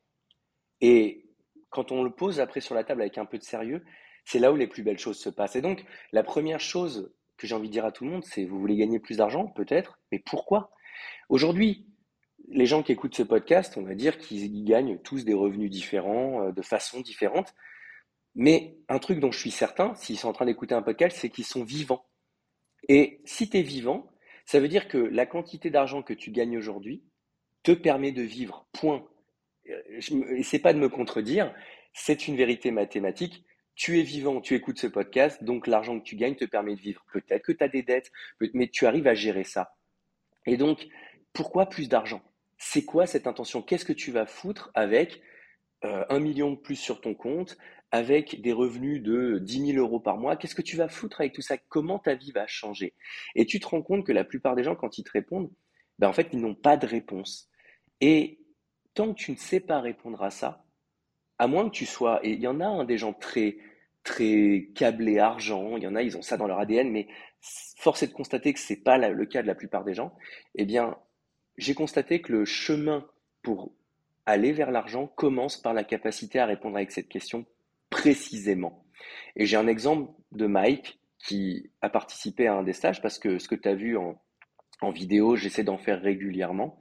[0.80, 1.26] Et
[1.70, 3.84] quand on le pose après sur la table avec un peu de sérieux,
[4.24, 5.56] c'est là où les plus belles choses se passent.
[5.56, 8.44] Et donc, la première chose que j'ai envie de dire à tout le monde, c'est
[8.44, 9.46] vous voulez gagner plus d'argent?
[9.46, 10.70] Peut-être, mais pourquoi?
[11.28, 11.86] Aujourd'hui,
[12.48, 16.44] les gens qui écoutent ce podcast, on va dire qu'ils gagnent tous des revenus différents,
[16.44, 17.54] euh, de façon différente.
[18.36, 21.30] Mais un truc dont je suis certain, s'ils sont en train d'écouter un podcast, c'est
[21.30, 22.04] qu'ils sont vivants.
[22.88, 24.10] Et si tu es vivant,
[24.44, 27.02] ça veut dire que la quantité d'argent que tu gagnes aujourd'hui
[27.62, 28.66] te permet de vivre.
[28.72, 29.06] Point.
[29.68, 30.00] Euh,
[30.42, 31.52] c'est pas de me contredire,
[31.92, 33.44] c'est une vérité mathématique.
[33.74, 36.80] tu es vivant, tu écoutes ce podcast, donc l'argent que tu gagnes te permet de
[36.80, 37.04] vivre.
[37.12, 38.10] Peut-être que tu as des dettes,
[38.54, 39.76] mais tu arrives à gérer ça.
[40.46, 40.86] Et donc,
[41.32, 42.22] pourquoi plus d'argent?
[42.56, 43.60] C'est quoi cette intention?
[43.60, 45.20] Qu'est-ce que tu vas foutre avec
[45.84, 47.58] euh, un million de plus sur ton compte,
[47.90, 50.36] avec des revenus de 10 000 euros par mois.
[50.36, 51.56] Qu'est-ce que tu vas foutre avec tout ça?
[51.56, 52.94] Comment ta vie va changer?
[53.34, 55.50] Et tu te rends compte que la plupart des gens, quand ils te répondent,
[55.98, 57.48] ben en fait, ils n'ont pas de réponse.
[58.00, 58.40] Et
[58.94, 60.64] tant que tu ne sais pas répondre à ça,
[61.38, 63.58] à moins que tu sois, et il y en a des gens très,
[64.02, 67.08] très câblés argent, il y en a, ils ont ça dans leur ADN, mais
[67.40, 70.14] force est de constater que ce n'est pas le cas de la plupart des gens,
[70.54, 70.96] eh bien,
[71.56, 73.06] j'ai constaté que le chemin
[73.42, 73.72] pour
[74.24, 77.46] aller vers l'argent commence par la capacité à répondre avec cette question
[77.90, 78.84] précisément.
[79.36, 83.38] Et j'ai un exemple de Mike qui a participé à un des stages, parce que
[83.38, 84.20] ce que tu as vu en,
[84.90, 86.78] vidéo, j'essaie d'en faire régulièrement,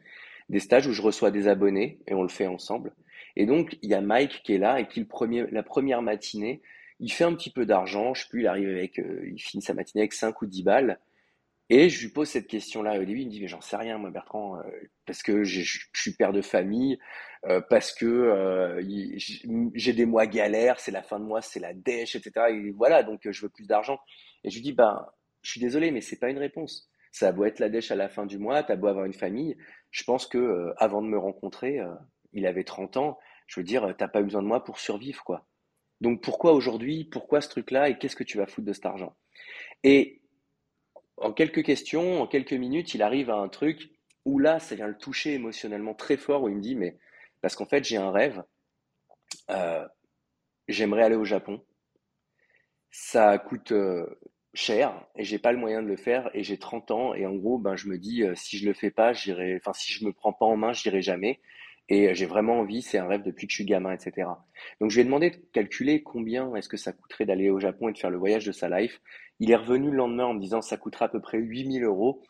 [0.50, 2.94] des stages où je reçois des abonnés et on le fait ensemble.
[3.36, 6.02] Et donc, il y a Mike qui est là et qui, le premier, la première
[6.02, 6.62] matinée,
[7.00, 9.64] il fait un petit peu d'argent, je sais plus, il arrive avec, euh, il finit
[9.64, 11.00] sa matinée avec 5 ou 10 balles.
[11.70, 13.00] Et je lui pose cette question-là.
[13.00, 14.62] Au début, il me dit, mais j'en sais rien, moi, Bertrand, euh,
[15.06, 15.62] parce que je
[15.94, 17.00] suis père de famille,
[17.46, 18.80] euh, parce que
[19.74, 22.48] j'ai des mois galères, c'est la fin de mois, c'est la dèche, etc.
[22.52, 24.00] Et voilà, donc je veux plus d'argent.
[24.44, 25.08] Et je lui dis, ben,
[25.42, 26.90] je suis désolé, mais c'est pas une réponse.
[27.12, 29.58] Ça beau être la dèche à la fin du mois, t'as beau avoir une famille.
[29.92, 31.80] Je pense que avant de me rencontrer,
[32.34, 33.18] il avait 30 ans.
[33.48, 35.48] Je veux dire, t'as pas besoin de moi pour survivre, quoi.
[36.02, 39.16] Donc pourquoi aujourd'hui, pourquoi ce truc-là et qu'est-ce que tu vas foutre de cet argent?
[39.84, 40.22] Et
[41.18, 43.90] en quelques questions, en quelques minutes, il arrive à un truc
[44.26, 46.98] où là, ça vient le toucher émotionnellement très fort, où il me dit, mais
[47.42, 48.44] parce qu'en fait, j'ai un rêve,
[49.52, 49.88] euh,
[50.68, 51.64] j'aimerais aller au Japon,
[52.92, 54.06] ça coûte euh,
[54.54, 57.36] cher et j'ai pas le moyen de le faire et j'ai 30 ans et en
[57.36, 60.06] gros, ben, je me dis, euh, si je le fais pas, j'irai, enfin, si je
[60.06, 61.40] me prends pas en main, j'irai jamais.
[61.90, 64.28] Et euh, j'ai vraiment envie, c'est un rêve depuis que je suis gamin, etc.
[64.80, 67.90] Donc je lui ai demandé de calculer combien est-ce que ça coûterait d'aller au Japon
[67.90, 69.02] et de faire le voyage de sa life.
[69.40, 72.24] Il est revenu le lendemain en me disant ça coûtera à peu près 8000 euros.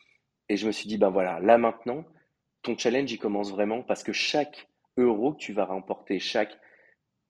[0.49, 2.05] Et je me suis dit, ben voilà, là maintenant,
[2.61, 6.57] ton challenge, il commence vraiment parce que chaque euro que tu vas remporter, chaque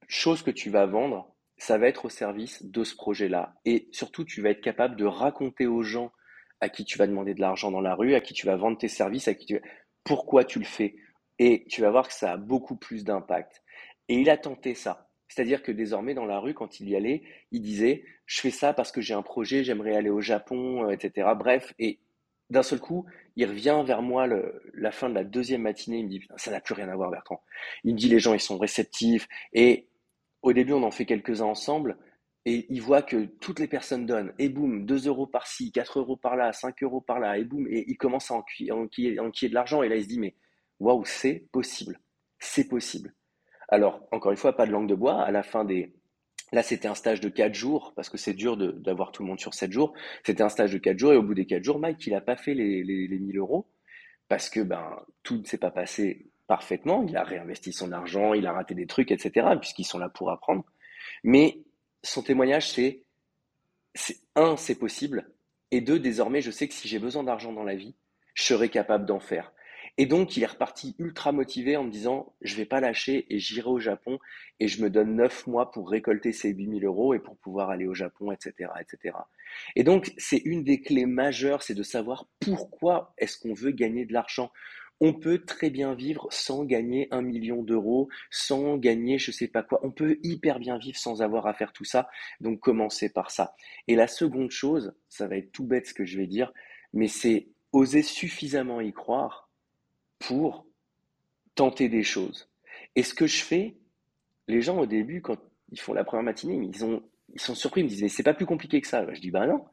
[0.07, 3.55] chose que tu vas vendre, ça va être au service de ce projet-là.
[3.65, 6.11] Et surtout, tu vas être capable de raconter aux gens
[6.59, 8.77] à qui tu vas demander de l'argent dans la rue, à qui tu vas vendre
[8.77, 9.61] tes services, à qui tu...
[10.03, 10.95] pourquoi tu le fais
[11.39, 13.63] et tu vas voir que ça a beaucoup plus d'impact.
[14.07, 15.09] Et il a tenté ça.
[15.27, 18.73] C'est-à-dire que désormais, dans la rue, quand il y allait, il disait Je fais ça
[18.73, 21.29] parce que j'ai un projet, j'aimerais aller au Japon, euh, etc.
[21.35, 21.99] Bref, et
[22.49, 25.99] d'un seul coup, il revient vers moi le, la fin de la deuxième matinée.
[25.99, 27.41] Il me dit Ça n'a plus rien à voir, Bertrand.
[27.83, 29.27] Il me dit Les gens, ils sont réceptifs.
[29.53, 29.87] Et
[30.41, 31.97] au début, on en fait quelques-uns ensemble.
[32.47, 34.31] Et il voit que toutes les personnes donnent.
[34.37, 37.39] Et boum, 2 euros par-ci, 4 euros par-là, 5 euros par-là.
[37.39, 39.81] Et boum, et il commence à enquiller, enquiller de l'argent.
[39.81, 40.35] Et là, il se dit Mais
[40.79, 41.99] waouh, c'est possible.
[42.39, 43.13] C'est possible.
[43.69, 45.21] Alors, encore une fois, pas de langue de bois.
[45.23, 45.93] À la fin des.
[46.51, 49.39] Là, c'était un stage de 4 jours, parce que c'est dur d'avoir tout le monde
[49.39, 49.93] sur 7 jours.
[50.23, 52.21] C'était un stage de 4 jours, et au bout des 4 jours, Mike, il n'a
[52.21, 53.65] pas fait les, les, 1000 euros,
[54.27, 57.03] parce que ben, tout ne s'est pas passé parfaitement.
[57.07, 60.29] Il a réinvesti son argent, il a raté des trucs, etc., puisqu'ils sont là pour
[60.29, 60.63] apprendre.
[61.23, 61.59] Mais
[62.03, 63.01] son témoignage, c'est
[64.35, 65.27] un, c'est possible,
[65.71, 67.95] et deux, désormais, je sais que si j'ai besoin d'argent dans la vie,
[68.33, 69.51] je serai capable d'en faire.
[69.97, 73.39] Et donc, il est reparti ultra motivé en me disant, je vais pas lâcher et
[73.39, 74.19] j'irai au Japon
[74.59, 77.87] et je me donne neuf mois pour récolter ces 8000 euros et pour pouvoir aller
[77.87, 79.15] au Japon, etc., etc.
[79.77, 84.05] Et donc, c'est une des clés majeures, c'est de savoir pourquoi est-ce qu'on veut gagner
[84.05, 84.51] de l'argent.
[84.99, 89.63] On peut très bien vivre sans gagner un million d'euros, sans gagner je sais pas
[89.63, 89.79] quoi.
[89.83, 92.09] On peut hyper bien vivre sans avoir à faire tout ça.
[92.41, 93.55] Donc, commencez par ça.
[93.87, 96.51] Et la seconde chose, ça va être tout bête ce que je vais dire,
[96.91, 99.44] mais c'est oser suffisamment y croire
[100.27, 100.65] pour
[101.55, 102.49] tenter des choses.
[102.95, 103.77] Et ce que je fais,
[104.47, 105.37] les gens au début, quand
[105.71, 108.23] ils font la première matinée, ils, ont, ils sont surpris, ils me disent mais c'est
[108.23, 109.05] pas plus compliqué que ça.
[109.13, 109.65] Je dis bah non.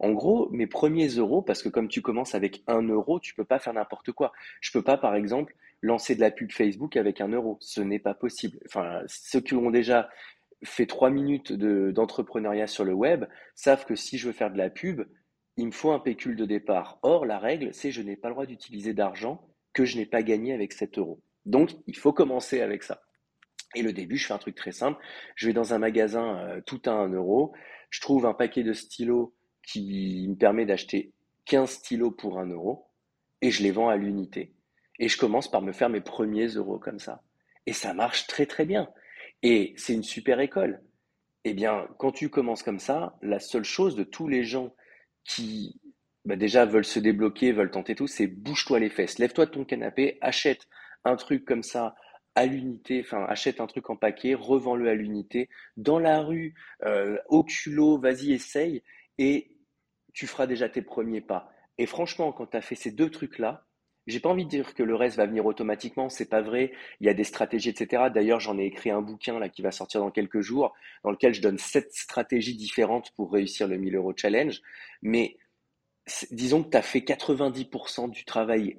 [0.00, 3.44] En gros, mes premiers euros, parce que comme tu commences avec un euro, tu peux
[3.44, 4.32] pas faire n'importe quoi.
[4.60, 7.58] Je peux pas, par exemple, lancer de la pub Facebook avec un euro.
[7.60, 8.60] Ce n'est pas possible.
[8.66, 10.08] Enfin, ceux qui ont déjà
[10.62, 13.24] fait trois minutes d'entrepreneuriat sur le web
[13.56, 15.02] savent que si je veux faire de la pub,
[15.56, 17.00] il me faut un pécule de départ.
[17.02, 19.48] Or, la règle, c'est je n'ai pas le droit d'utiliser d'argent
[19.84, 21.20] je n'ai pas gagné avec 7 euros.
[21.46, 23.02] Donc, il faut commencer avec ça.
[23.74, 25.02] Et le début, je fais un truc très simple.
[25.34, 27.52] Je vais dans un magasin euh, tout à 1 euro.
[27.90, 31.12] Je trouve un paquet de stylos qui me permet d'acheter
[31.46, 32.86] 15 stylos pour 1 euro
[33.42, 34.54] et je les vends à l'unité.
[34.98, 37.22] Et je commence par me faire mes premiers euros comme ça.
[37.66, 38.90] Et ça marche très très bien.
[39.42, 40.82] Et c'est une super école.
[41.44, 44.74] Eh bien, quand tu commences comme ça, la seule chose de tous les gens
[45.24, 45.80] qui
[46.24, 49.64] bah, déjà veulent se débloquer, veulent tenter tout, c'est bouge-toi les fesses, lève-toi de ton
[49.64, 50.68] canapé, achète
[51.04, 51.94] un truc comme ça
[52.34, 56.54] à l'unité, enfin achète un truc en paquet, revends-le à l'unité, dans la rue,
[56.84, 58.82] euh, au culot, vas-y, essaye,
[59.18, 59.50] et
[60.12, 61.50] tu feras déjà tes premiers pas.
[61.78, 63.64] Et franchement, quand tu as fait ces deux trucs-là,
[64.08, 66.72] j'ai pas envie de dire que le reste va venir automatiquement, c'est pas vrai.
[67.00, 68.04] Il y a des stratégies, etc.
[68.12, 71.34] D'ailleurs, j'en ai écrit un bouquin là qui va sortir dans quelques jours, dans lequel
[71.34, 74.62] je donne sept stratégies différentes pour réussir le 1000 euros challenge.
[75.02, 75.36] Mais
[76.30, 78.78] disons que tu as fait 90% du travail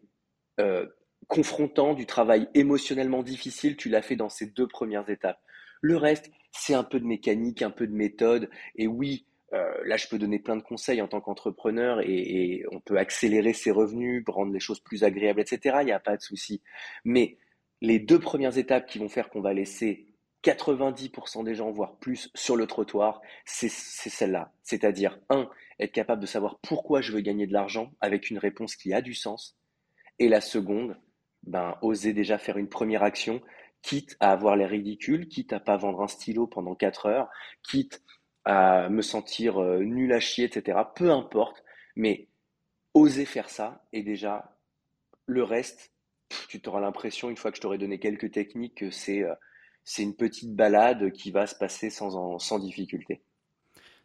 [0.60, 0.86] euh,
[1.28, 5.39] confrontant, du travail émotionnellement difficile, tu l'as fait dans ces deux premières étapes.
[5.82, 8.50] Le reste, c'est un peu de mécanique, un peu de méthode.
[8.76, 12.80] Et oui, euh, là, je peux donner plein de conseils en tant qu'entrepreneur et, on
[12.80, 15.78] peut accélérer ses revenus, rendre les choses plus agréables, etc.
[15.82, 16.62] Il n'y a pas de souci.
[17.06, 17.38] Mais
[17.82, 20.08] les deux premières étapes qui vont faire qu'on va laisser
[20.43, 24.52] 90% des gens, voire plus, sur le trottoir, c'est celle-là.
[24.63, 25.49] C'est-à-dire, un,
[25.80, 29.02] être capable de savoir pourquoi je veux gagner de l'argent avec une réponse qui a
[29.02, 29.58] du sens.
[30.19, 30.97] Et la seconde,
[31.43, 33.41] ben, oser déjà faire une première action,
[33.82, 37.30] quitte à avoir les ridicules, quitte à pas vendre un stylo pendant 4 heures,
[37.63, 38.04] quitte
[38.45, 40.80] à me sentir euh, nul à chier, etc.
[40.95, 41.63] Peu importe,
[41.95, 42.28] mais
[42.93, 44.58] oser faire ça et déjà
[45.25, 45.93] le reste,
[46.49, 49.34] tu auras l'impression, une fois que je t'aurai donné quelques techniques, que c'est euh,
[49.84, 53.22] c'est une petite balade qui va se passer sans, sans difficulté.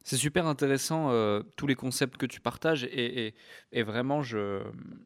[0.07, 3.35] C'est super intéressant euh, tous les concepts que tu partages et,
[3.73, 4.63] et, vraiment je,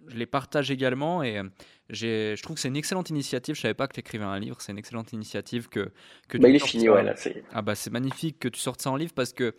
[0.08, 1.40] je, les partage également et
[1.88, 3.54] je trouve que c'est une excellente initiative.
[3.54, 5.92] Je savais pas que tu écrivais un livre, c'est une excellente initiative que,
[6.28, 7.14] que bah, il est fini, ouais, là,
[7.52, 9.54] Ah bah c'est magnifique que tu sortes ça en livre parce que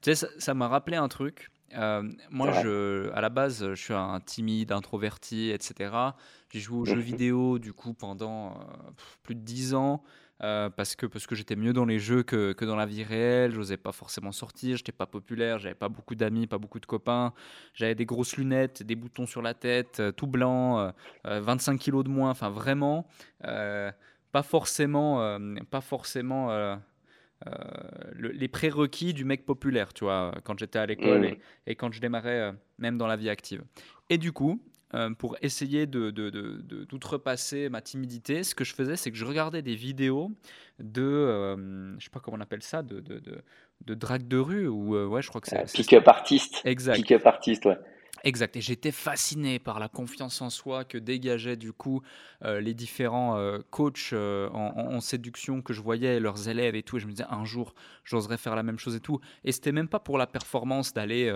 [0.00, 1.50] tu sais, ça m'a rappelé un truc.
[1.76, 5.92] Euh, moi, je, à la base, je suis un timide, introverti, etc.
[6.50, 8.90] J'ai joué aux jeux vidéo du coup pendant euh,
[9.22, 10.04] plus de 10 ans.
[10.42, 13.04] Euh, parce que, parce que j'étais mieux dans les jeux que, que dans la vie
[13.04, 13.52] réelle.
[13.52, 17.32] J'osais pas forcément sortir, j'étais pas populaire, j'avais pas beaucoup d'amis, pas beaucoup de copains.
[17.72, 20.92] J'avais des grosses lunettes, des boutons sur la tête, euh, tout blanc,
[21.24, 22.30] 25 euh, kilos de moins.
[22.30, 23.06] Enfin, vraiment,
[23.40, 25.38] pas forcément,
[25.70, 26.78] pas forcément
[28.16, 31.24] les prérequis du mec populaire, tu vois, quand j'étais à l'école mmh.
[31.24, 33.62] et, et, quand je démarrais même dans la vie active.
[34.10, 34.60] Et du coup,
[34.94, 39.60] euh, pour essayer d'outrepasser de, ma timidité, ce que je faisais, c'est que je regardais
[39.60, 40.30] des vidéos
[40.78, 43.20] de, euh, je sais pas comment on appelle ça, de, de,
[43.84, 45.64] de, drague de rue, ou euh, ouais, je crois que c'est.
[45.72, 46.60] Pick-up artiste.
[46.64, 46.94] Exact.
[46.94, 47.78] Pick-up artiste, ouais.
[48.24, 48.56] Exact.
[48.56, 52.00] Et j'étais fasciné par la confiance en soi que dégageaient du coup
[52.42, 56.96] euh, les différents euh, coachs euh, en, séduction que je voyais, leurs élèves et tout.
[56.96, 59.20] Et je me disais, un jour, j'oserais faire la même chose et tout.
[59.44, 61.30] Et c'était même pas pour la performance d'aller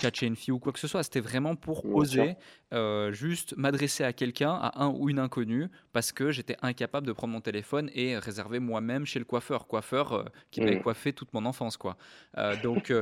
[0.00, 1.02] catcher une fille ou quoi que ce soit.
[1.02, 2.36] C'était vraiment pour oser
[3.10, 7.34] juste m'adresser à quelqu'un, à un ou une inconnue, parce que j'étais incapable de prendre
[7.34, 9.66] mon téléphone et réserver moi-même chez le coiffeur.
[9.66, 10.82] Coiffeur qui m'avait mmh.
[10.82, 11.96] coiffé toute mon enfance, quoi.
[12.62, 12.92] donc,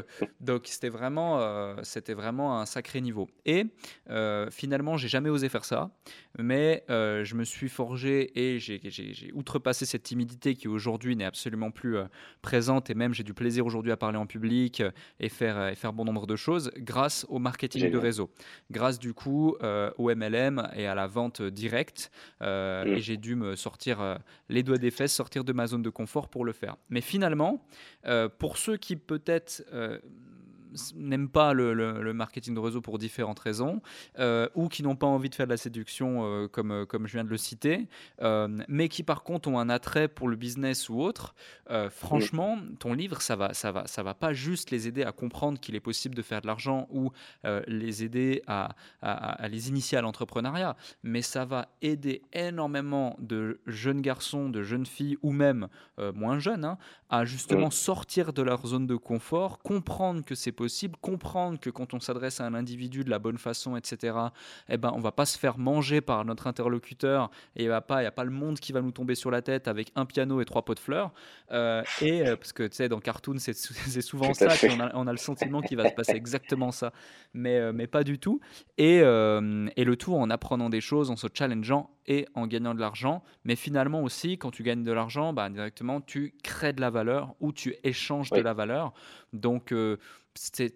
[0.40, 3.11] donc c'était vraiment, c'était vraiment un sacré niveau
[3.44, 3.66] et
[4.10, 5.90] euh, finalement, j'ai jamais osé faire ça,
[6.38, 11.70] mais euh, je me suis forgé et j'ai outrepassé cette timidité qui aujourd'hui n'est absolument
[11.70, 12.04] plus euh,
[12.40, 14.82] présente et même j'ai du plaisir aujourd'hui à parler en public
[15.20, 18.30] et faire, et faire bon nombre de choses grâce au marketing de réseau,
[18.70, 19.56] grâce du coup
[19.98, 22.10] au MLM et à la vente directe.
[22.40, 22.44] Mmh.
[22.86, 26.28] Et j'ai dû me sortir les doigts des fesses, sortir de ma zone de confort
[26.28, 26.76] pour le faire.
[26.90, 27.64] Mais finalement,
[28.38, 29.64] pour ceux qui peut-être
[30.96, 33.80] n'aiment pas le, marketing de réseau pour différentes raisons,
[34.18, 37.06] euh, ou qui n'ont pas envie de faire de la séduction euh, comme, euh, comme
[37.06, 37.88] je viens de le citer,
[38.68, 41.34] mais qui par contre ont un attrait pour le business ou autre,
[41.90, 45.58] franchement, ton livre, ça va, ça, va, ça va pas juste les aider à comprendre
[45.58, 47.10] qu'il est possible de faire de l'argent ou
[47.66, 54.00] les aider à, à, les initier à l'entrepreneuriat, mais ça va aider énormément de jeunes
[54.00, 55.68] garçons, de jeunes filles, ou même
[56.14, 60.61] moins jeunes, hein, à justement sortir de leur zone de confort, comprendre que c'est possible,
[61.00, 64.16] comprendre que quand on s'adresse à un individu de la bonne façon, etc.,
[64.68, 67.80] eh ben, on va pas se faire manger par notre interlocuteur et il n'y a
[67.80, 70.64] pas le monde qui va nous tomber sur la tête avec un piano et trois
[70.64, 71.12] pots de fleurs.
[71.50, 73.52] Euh, et euh, parce que tu sais, dans Cartoon, c'est
[74.02, 74.48] souvent ça,
[74.94, 76.92] on a, le sentiment qu'il va se passer exactement ça,
[77.34, 78.40] mais, euh, mais pas du tout.
[78.78, 82.80] Et, et le tout en apprenant des choses, en se challengeant et en gagnant de
[82.80, 83.22] l'argent.
[83.44, 87.34] Mais finalement aussi, quand tu gagnes de l'argent, bah, directement, tu crées de la valeur
[87.40, 88.92] ou tu échanges de la valeur.
[89.32, 89.72] Donc,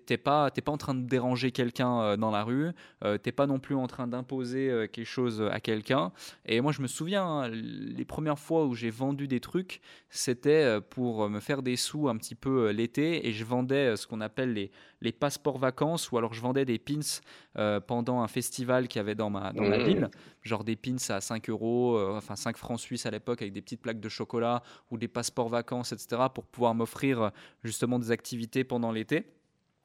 [0.06, 2.72] t'es pas pas en train de déranger quelqu'un euh, dans la rue
[3.04, 6.12] euh, t'es pas non plus en train d'imposer euh, quelque chose à quelqu'un
[6.44, 10.80] et moi je me souviens hein, les premières fois où j'ai vendu des trucs c'était
[10.90, 14.52] pour me faire des sous un petit peu l'été et je vendais ce qu'on appelle
[14.52, 19.00] les, les passeports vacances ou alors je vendais des pins pendant un festival qu'il y
[19.00, 19.82] avait dans ma dans ma mmh.
[19.82, 20.10] ville
[20.42, 23.82] genre des pins à 5 euros enfin 5 francs suisses à l'époque avec des petites
[23.82, 27.30] plaques de chocolat ou des passeports vacances etc pour pouvoir m'offrir
[27.62, 29.26] justement des activités pendant l'été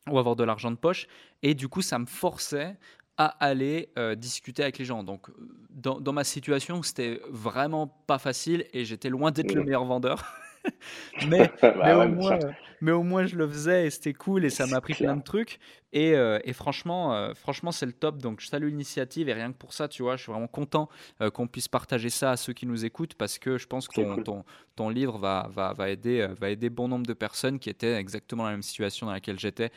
[0.09, 1.07] ou avoir de l'argent de poche.
[1.43, 2.77] Et du coup, ça me forçait
[3.17, 5.03] à aller euh, discuter avec les gens.
[5.03, 5.27] Donc,
[5.69, 9.65] dans, dans ma situation, c'était vraiment pas facile et j'étais loin d'être le mmh.
[9.65, 10.25] meilleur vendeur.
[11.27, 12.39] mais, bah mais, au moins,
[12.81, 15.23] mais, au moins, je le faisais et c'était cool et ça m'a appris plein de
[15.23, 15.59] trucs.
[15.93, 18.17] Et, euh, et franchement, euh, franchement c'est le top.
[18.17, 20.89] Donc, je salue l'initiative et rien que pour ça, tu vois, je suis vraiment content
[21.21, 23.95] euh, qu'on puisse partager ça à ceux qui nous écoutent parce que je pense que
[23.95, 24.45] ton, ton,
[24.75, 28.43] ton, livre va, va, va, aider, va aider bon nombre de personnes qui étaient exactement
[28.43, 29.71] dans la même situation dans laquelle j'étais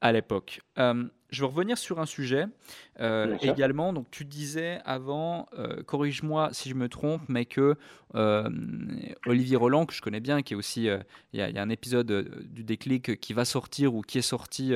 [0.00, 0.60] à l'époque.
[0.78, 2.46] Euh, je veux revenir sur un sujet
[3.00, 3.92] euh, également.
[3.92, 7.76] Donc, tu disais avant, euh, corrige-moi si je me trompe, mais que
[9.26, 10.88] Olivier Roland, que je connais bien, qui est aussi,
[11.32, 14.72] il y, a un épisode du déclic qui va sortir ou qui est sorti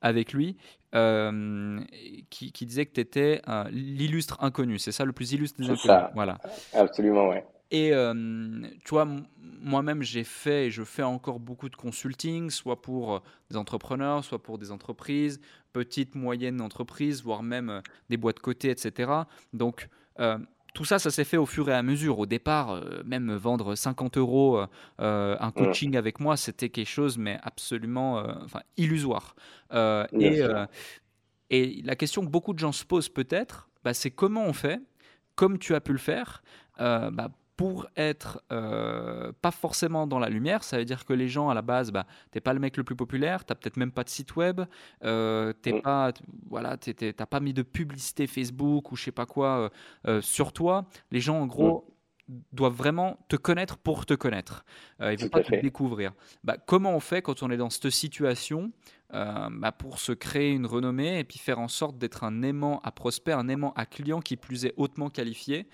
[0.00, 0.56] avec lui,
[0.92, 4.78] qui, qui, disait que tu étais l'illustre inconnu.
[4.78, 5.82] C'est ça le plus illustre des inconnus.
[5.82, 6.12] Ça.
[6.14, 6.38] Voilà.
[6.72, 7.44] Absolument, ouais.
[7.70, 7.90] Et
[8.84, 9.08] tu vois,
[9.60, 14.42] moi-même, j'ai fait et je fais encore beaucoup de consulting, soit pour des entrepreneurs, soit
[14.42, 15.40] pour des entreprises,
[15.72, 19.10] petites, moyennes entreprises, voire même des boîtes cotées, etc.
[19.52, 19.88] Donc,
[20.74, 22.20] tout ça, ça s'est fait au fur et à mesure.
[22.20, 24.60] Au départ, même vendre 50 euros
[24.98, 29.34] un coaching avec moi, c'était quelque chose, mais absolument enfin, illusoire.
[29.72, 30.40] et,
[31.50, 34.80] et, la question que beaucoup de gens se posent peut-être, bah, c'est comment on fait,
[35.34, 36.42] comme tu as pu le faire,
[36.78, 41.48] bah, pour être euh, pas forcément dans la lumière, ça veut dire que les gens
[41.48, 44.04] à la base, bah, t'es pas le mec le plus populaire, t'as peut-être même pas
[44.04, 44.60] de site web,
[45.04, 45.82] euh, t'es mm.
[45.82, 46.12] pas,
[46.50, 49.70] voilà, t'as pas mis de publicité Facebook ou je sais pas quoi
[50.06, 50.86] euh, sur toi.
[51.10, 51.86] Les gens en gros
[52.28, 52.34] mm.
[52.52, 54.66] doivent vraiment te connaître pour te connaître.
[55.00, 56.12] ils vont pas te découvrir.
[56.44, 58.70] Bah, comment on fait quand on est dans cette situation
[59.10, 62.92] bah, pour se créer une renommée et puis faire en sorte d'être un aimant à
[62.92, 65.66] prospect, un aimant à client qui plus est hautement qualifié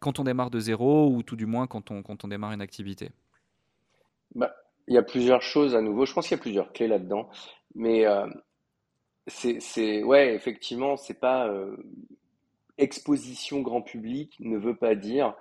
[0.00, 2.62] quand on démarre de zéro ou tout du moins quand on, quand on démarre une
[2.62, 3.10] activité
[4.34, 4.52] bah,
[4.88, 6.06] Il y a plusieurs choses à nouveau.
[6.06, 7.28] Je pense qu'il y a plusieurs clés là-dedans.
[7.74, 8.26] Mais euh,
[9.28, 11.76] c'est, ouais, effectivement, c'est pas euh,
[12.78, 15.34] exposition grand public ne veut pas dire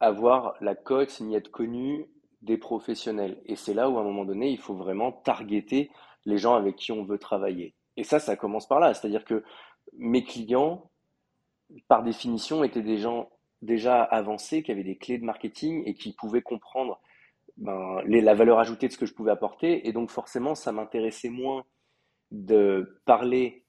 [0.00, 2.06] avoir la cote ni être connu
[2.42, 3.42] des professionnels.
[3.46, 5.90] Et c'est là où à un moment donné, il faut vraiment targeter
[6.24, 7.74] les gens avec qui on veut travailler.
[7.96, 8.94] Et ça, ça commence par là.
[8.94, 9.42] C'est-à-dire que
[9.96, 10.88] mes clients,
[11.88, 13.28] par définition, étaient des gens
[13.62, 17.00] déjà avancés, qui avaient des clés de marketing et qui pouvaient comprendre
[17.56, 19.88] ben, la valeur ajoutée de ce que je pouvais apporter.
[19.88, 21.64] Et donc forcément, ça m'intéressait moins
[22.30, 23.64] de parler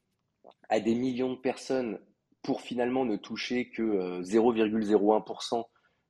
[0.70, 2.00] à des millions de personnes
[2.42, 5.64] pour finalement ne toucher que 0,01% euh,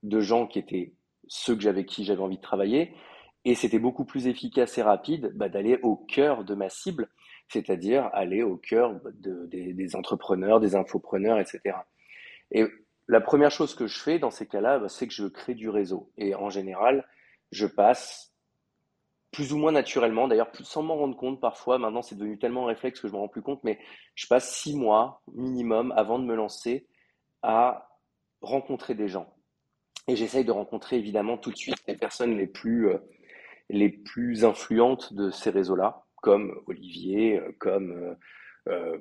[0.03, 0.93] de gens qui étaient
[1.27, 2.93] ceux que j'avais qui j'avais envie de travailler.
[3.45, 7.09] Et c'était beaucoup plus efficace et rapide bah, d'aller au cœur de ma cible,
[7.47, 11.77] c'est-à-dire aller au cœur de, des, des, entrepreneurs, des infopreneurs, etc.
[12.51, 12.65] Et
[13.09, 15.67] la première chose que je fais dans ces cas-là, bah, c'est que je crée du
[15.67, 16.11] réseau.
[16.17, 17.07] Et en général,
[17.51, 18.35] je passe
[19.31, 22.99] plus ou moins naturellement, d'ailleurs sans m'en rendre compte parfois, maintenant c'est devenu tellement réflexe
[22.99, 23.79] que je ne me rends plus compte, mais
[24.15, 26.87] je passe six mois minimum avant de me lancer
[27.43, 27.89] à
[28.41, 29.35] rencontrer des gens.
[30.07, 32.97] Et j'essaye de rencontrer évidemment tout de suite les personnes les plus, euh,
[33.69, 38.15] les plus influentes de ces réseaux-là, comme Olivier, euh, comme
[38.67, 38.97] euh,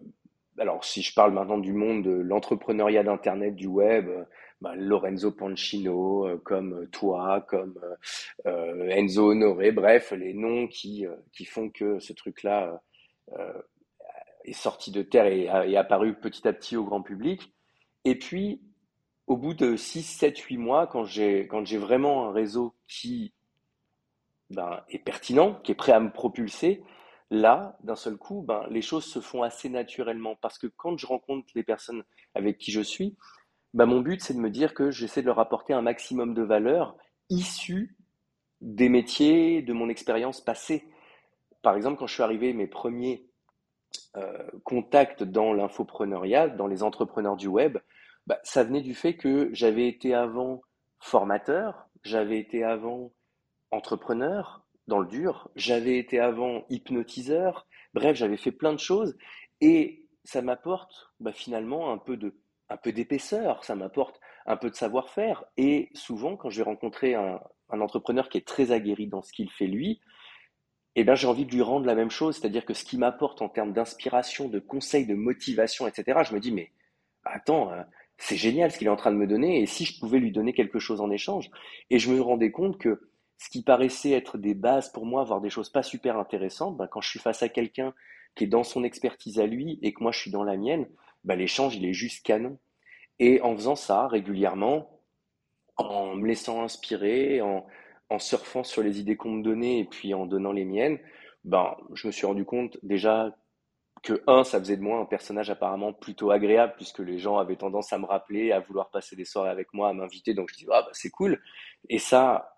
[0.59, 4.25] alors si je parle maintenant du monde de l'entrepreneuriat d'Internet, du web, euh,
[4.61, 7.79] bah, Lorenzo Pancino, euh, comme euh, toi, comme
[8.44, 12.81] Enzo Honoré, bref, les noms qui, qui font que ce truc-là
[14.44, 17.53] est sorti de terre et est apparu petit à petit au grand public.
[18.05, 18.62] Et puis,
[19.27, 23.35] au bout de 6, 7, 8 mois, quand j'ai, quand j'ai vraiment un réseau qui
[24.51, 26.83] ben, est pertinent, qui est prêt à me propulser,
[27.30, 31.06] Là, d'un seul coup, ben, les choses se font assez naturellement parce que quand je
[31.06, 32.02] rencontre les personnes
[32.34, 33.16] avec qui je suis,
[33.74, 36.42] ben, mon but, c'est de me dire que j'essaie de leur apporter un maximum de
[36.42, 36.96] valeur
[37.28, 37.96] issue
[38.60, 40.88] des métiers, de mon expérience passée.
[41.62, 43.28] Par exemple, quand je suis arrivé, mes premiers
[44.16, 47.78] euh, contacts dans l'infopreneuriat, dans les entrepreneurs du web,
[48.26, 50.62] ben, ça venait du fait que j'avais été avant
[50.98, 53.12] formateur, j'avais été avant
[53.70, 55.48] entrepreneur, dans le dur.
[55.55, 57.66] J'avais été avant hypnotiseur.
[57.94, 59.16] Bref, j'avais fait plein de choses
[59.61, 65.44] et ça m'apporte bah, finalement un peu d'épaisseur, ça m'apporte un peu de savoir-faire.
[65.57, 69.51] Et souvent, quand j'ai rencontré un, un, entrepreneur qui est très aguerri dans ce qu'il
[69.51, 70.01] fait lui,
[70.96, 73.40] eh bien, j'ai envie de lui rendre la même chose, c'est-à-dire que ce qui m'apporte
[73.40, 76.72] en termes d'inspiration, de conseils, de motivation, etc., je me dis, mais
[77.24, 79.98] attends, hein, c'est génial ce qu'il est en train de me donner, et si je
[80.01, 81.51] pouvais lui donner quelque chose en échange?
[81.90, 85.40] Et je me rendais compte que ce qui paraissait être des bases pour moi, voire
[85.40, 87.94] des choses pas super intéressantes, ben, quand je suis face à quelqu'un
[88.35, 90.88] qui est dans son expertise à lui et que moi je suis dans la mienne,
[91.25, 92.58] ben, l'échange il est juste canon.
[93.21, 95.00] Et en faisant ça régulièrement,
[95.77, 97.67] en me laissant inspirer, en,
[98.10, 100.98] en surfant sur les idées qu'on me donnait et puis en donnant les miennes,
[101.44, 103.37] ben, je me suis rendu compte déjà
[104.02, 107.56] que un, ça faisait de moi un personnage apparemment plutôt agréable puisque les gens avaient
[107.56, 110.35] tendance à me rappeler, à vouloir passer des soirées avec moi, à m'inviter.
[110.35, 111.40] Donc je dis ah bah c'est cool.
[111.88, 112.58] Et ça,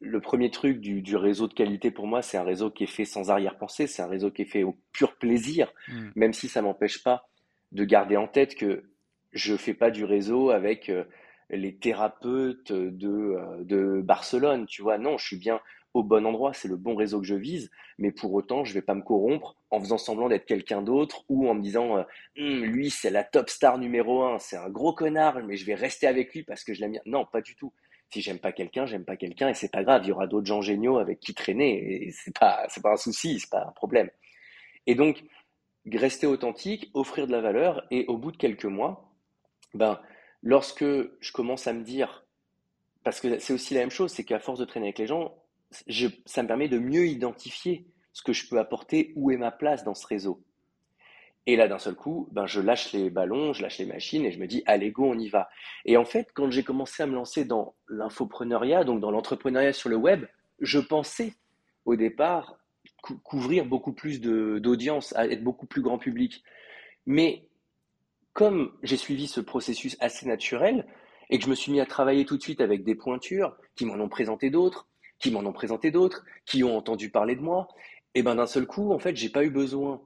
[0.00, 2.88] le premier truc du, du, réseau de qualité pour moi, c'est un réseau qui est
[2.88, 6.10] fait sans arrière-pensée, c'est un réseau qui est fait au pur plaisir, mm.
[6.16, 7.28] même si ça m'empêche pas
[7.72, 8.84] de garder en tête que
[9.32, 11.04] je fais pas du réseau avec euh,
[11.50, 14.98] les thérapeutes de, euh, de Barcelone, tu vois.
[14.98, 15.60] Non, je suis bien
[15.94, 18.82] au bon endroit, c'est le bon réseau que je vise, mais pour autant, je vais
[18.82, 22.02] pas me corrompre en faisant semblant d'être quelqu'un d'autre ou en me disant, euh,
[22.38, 25.74] hum, lui, c'est la top star numéro un, c'est un gros connard, mais je vais
[25.74, 27.02] rester avec lui parce que je l'aime bien.
[27.06, 27.72] Non, pas du tout.
[28.10, 30.02] Si j'aime pas quelqu'un, j'aime pas quelqu'un et c'est pas grave.
[30.04, 32.96] Il y aura d'autres gens géniaux avec qui traîner et c'est pas, c'est pas un
[32.96, 34.10] souci, c'est pas un problème.
[34.86, 35.24] Et donc,
[35.92, 39.12] rester authentique, offrir de la valeur et au bout de quelques mois,
[39.74, 40.00] ben,
[40.42, 42.24] lorsque je commence à me dire,
[43.04, 45.34] parce que c'est aussi la même chose, c'est qu'à force de traîner avec les gens,
[46.26, 49.84] ça me permet de mieux identifier ce que je peux apporter, où est ma place
[49.84, 50.42] dans ce réseau.
[51.46, 54.32] Et là, d'un seul coup, ben, je lâche les ballons, je lâche les machines et
[54.32, 55.48] je me dis, allez, go, on y va.
[55.84, 59.88] Et en fait, quand j'ai commencé à me lancer dans l'infopreneuriat, donc dans l'entrepreneuriat sur
[59.88, 60.26] le web,
[60.60, 61.34] je pensais
[61.84, 62.58] au départ
[63.22, 66.42] couvrir beaucoup plus d'audience, être beaucoup plus grand public.
[67.06, 67.48] Mais
[68.32, 70.86] comme j'ai suivi ce processus assez naturel
[71.30, 73.86] et que je me suis mis à travailler tout de suite avec des pointures qui
[73.86, 74.88] m'en ont présenté d'autres,
[75.20, 77.68] qui m'en ont présenté d'autres, qui ont entendu parler de moi,
[78.14, 80.02] et ben d'un seul coup, en fait, j'ai pas eu besoin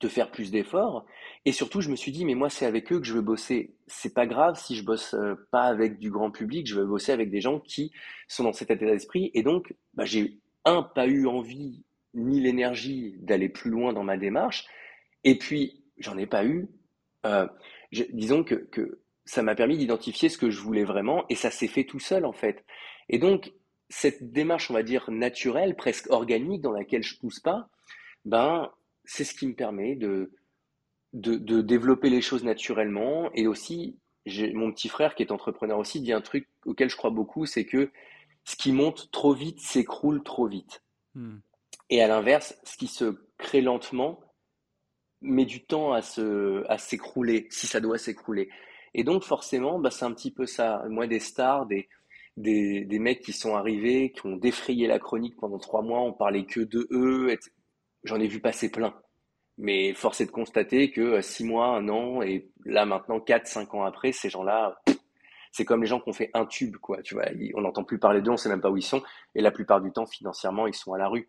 [0.00, 1.06] de faire plus d'efforts.
[1.44, 3.74] Et surtout, je me suis dit, mais moi, c'est avec eux que je veux bosser.
[3.86, 7.12] C'est pas grave si je bosse euh, pas avec du grand public, je veux bosser
[7.12, 7.92] avec des gens qui
[8.28, 9.30] sont dans cet état d'esprit.
[9.34, 11.82] Et donc, bah, j'ai, un, pas eu envie
[12.14, 14.66] ni l'énergie d'aller plus loin dans ma démarche.
[15.24, 16.68] Et puis, j'en ai pas eu.
[17.26, 17.46] Euh,
[18.12, 21.68] disons que, que ça m'a permis d'identifier ce que je voulais vraiment et ça s'est
[21.68, 22.64] fait tout seul, en fait.
[23.08, 23.52] Et donc,
[23.88, 27.68] cette démarche, on va dire, naturelle, presque organique, dans laquelle je pousse pas,
[28.24, 28.70] ben,
[29.04, 30.32] c'est ce qui me permet de,
[31.12, 33.30] de, développer les choses naturellement.
[33.34, 33.98] Et aussi,
[34.54, 37.64] mon petit frère qui est entrepreneur aussi dit un truc auquel je crois beaucoup, c'est
[37.64, 37.90] que
[38.44, 40.82] ce qui monte trop vite s'écroule trop vite.
[41.14, 41.38] Hmm.
[41.90, 44.20] Et à l'inverse, ce qui se crée lentement
[45.20, 48.50] met du temps à se à s'écrouler, si ça doit s'écrouler.
[48.94, 50.84] Et donc forcément, bah, c'est un petit peu ça.
[50.88, 51.88] Moi, des stars, des,
[52.36, 56.12] des, des mecs qui sont arrivés, qui ont défrayé la chronique pendant trois mois, on
[56.12, 57.50] parlait que de eux, etc
[58.04, 58.94] j'en ai vu passer plein.
[59.56, 63.46] Mais force est de constater que euh, six mois, un an, et là maintenant quatre,
[63.46, 64.80] cinq ans après, ces gens-là,
[65.52, 67.02] c'est comme les gens qui ont fait un tube, quoi.
[67.02, 69.02] Tu vois, on n'entend plus parler d'eux, on sait même pas où ils sont,
[69.34, 71.28] et la plupart du temps, financièrement, ils sont à la rue.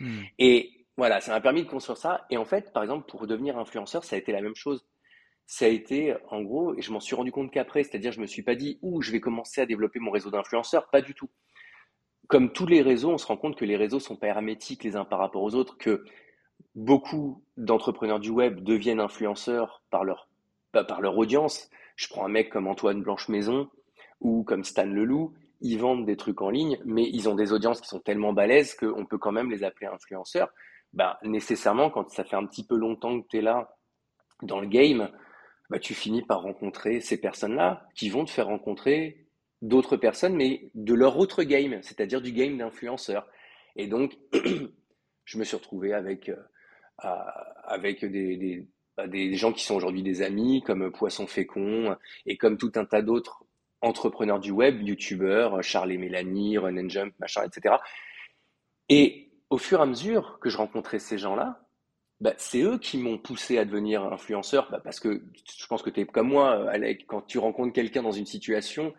[0.00, 0.22] Hmm.
[0.38, 2.26] Et voilà, ça m'a permis de construire ça.
[2.30, 4.84] Et en fait, par exemple, pour devenir influenceur, ça a été la même chose.
[5.46, 8.26] Ça a été, en gros, et je m'en suis rendu compte qu'après, c'est-à-dire, je me
[8.26, 11.30] suis pas dit, où je vais commencer à développer mon réseau d'influenceurs, pas du tout
[12.30, 14.94] comme tous les réseaux, on se rend compte que les réseaux sont pas hermétiques les
[14.94, 16.04] uns par rapport aux autres, que
[16.76, 20.28] beaucoup d'entrepreneurs du web deviennent influenceurs par leur,
[20.72, 21.68] bah, par leur audience.
[21.96, 23.68] Je prends un mec comme Antoine Blanche-Maison
[24.20, 27.80] ou comme Stan Leloup, ils vendent des trucs en ligne, mais ils ont des audiences
[27.80, 30.50] qui sont tellement balèzes qu'on peut quand même les appeler influenceurs.
[30.92, 33.76] Bah, nécessairement, quand ça fait un petit peu longtemps que tu es là
[34.42, 35.10] dans le game,
[35.68, 39.26] bah, tu finis par rencontrer ces personnes-là qui vont te faire rencontrer
[39.62, 43.26] d'autres personnes, mais de leur autre game, c'est-à-dire du game d'influenceurs.
[43.76, 44.16] Et donc,
[45.24, 47.14] je me suis retrouvé avec, euh,
[47.64, 51.96] avec des, des, bah, des, gens qui sont aujourd'hui des amis, comme Poisson Fécond,
[52.26, 53.44] et comme tout un tas d'autres
[53.82, 57.76] entrepreneurs du web, youtubeurs, Charles et Mélanie, Run and Jump, machin, etc.
[58.88, 61.62] Et au fur et à mesure que je rencontrais ces gens-là,
[62.20, 65.22] bah, c'est eux qui m'ont poussé à devenir influenceur, bah, parce que
[65.58, 68.92] je pense que tu es comme moi, Alec, quand tu rencontres quelqu'un dans une situation,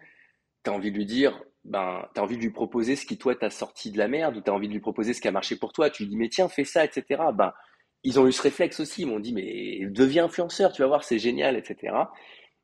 [0.63, 3.35] tu as envie de lui dire, ben, tu envie de lui proposer ce qui, toi,
[3.35, 5.31] t'a sorti de la merde, ou tu as envie de lui proposer ce qui a
[5.31, 5.89] marché pour toi.
[5.89, 7.21] Tu lui dis, mais tiens, fais ça, etc.
[7.33, 7.53] Ben,
[8.03, 9.03] ils ont eu ce réflexe aussi.
[9.03, 11.93] Ils m'ont dit, mais deviens influenceur, tu vas voir, c'est génial, etc.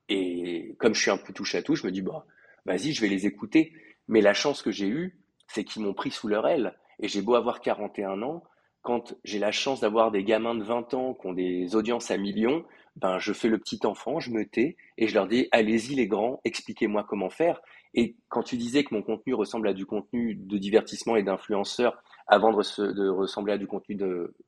[0.10, 2.26] Et comme je suis un peu touche à tout, je me dis, bah,
[2.66, 3.74] vas-y, je vais les écouter.
[4.08, 6.76] Mais la chance que j'ai eue, c'est qu'ils m'ont pris sous leur aile.
[7.00, 8.44] Et j'ai beau avoir 41 ans,
[8.82, 12.18] quand j'ai la chance d'avoir des gamins de 20 ans qui ont des audiences à
[12.18, 12.64] millions,
[12.96, 16.08] ben, je fais le petit enfant, je me tais et je leur dis, allez-y les
[16.08, 17.62] grands, expliquez-moi comment faire.
[17.94, 22.02] Et quand tu disais que mon contenu ressemble à du contenu de divertissement et d'influenceur
[22.28, 23.98] avant de, ressembler à du contenu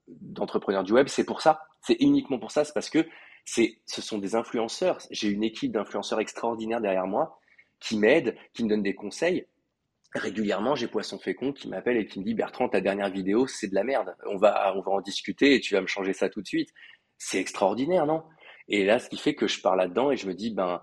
[0.08, 1.62] d'entrepreneur du web, c'est pour ça.
[1.82, 2.64] C'est uniquement pour ça.
[2.66, 3.06] C'est parce que
[3.46, 5.00] ce sont des influenceurs.
[5.12, 7.40] J'ai une équipe d'influenceurs extraordinaires derrière moi
[7.80, 9.46] qui m'aident, qui me donnent des conseils.
[10.14, 13.68] Régulièrement, j'ai Poisson Fécond qui m'appelle et qui me dit Bertrand, ta dernière vidéo, c'est
[13.68, 14.16] de la merde.
[14.26, 16.70] On va, on va en discuter et tu vas me changer ça tout de suite.
[17.18, 18.24] C'est extraordinaire, non?
[18.68, 20.82] Et là, ce qui fait que je pars là-dedans et je me dis, ben,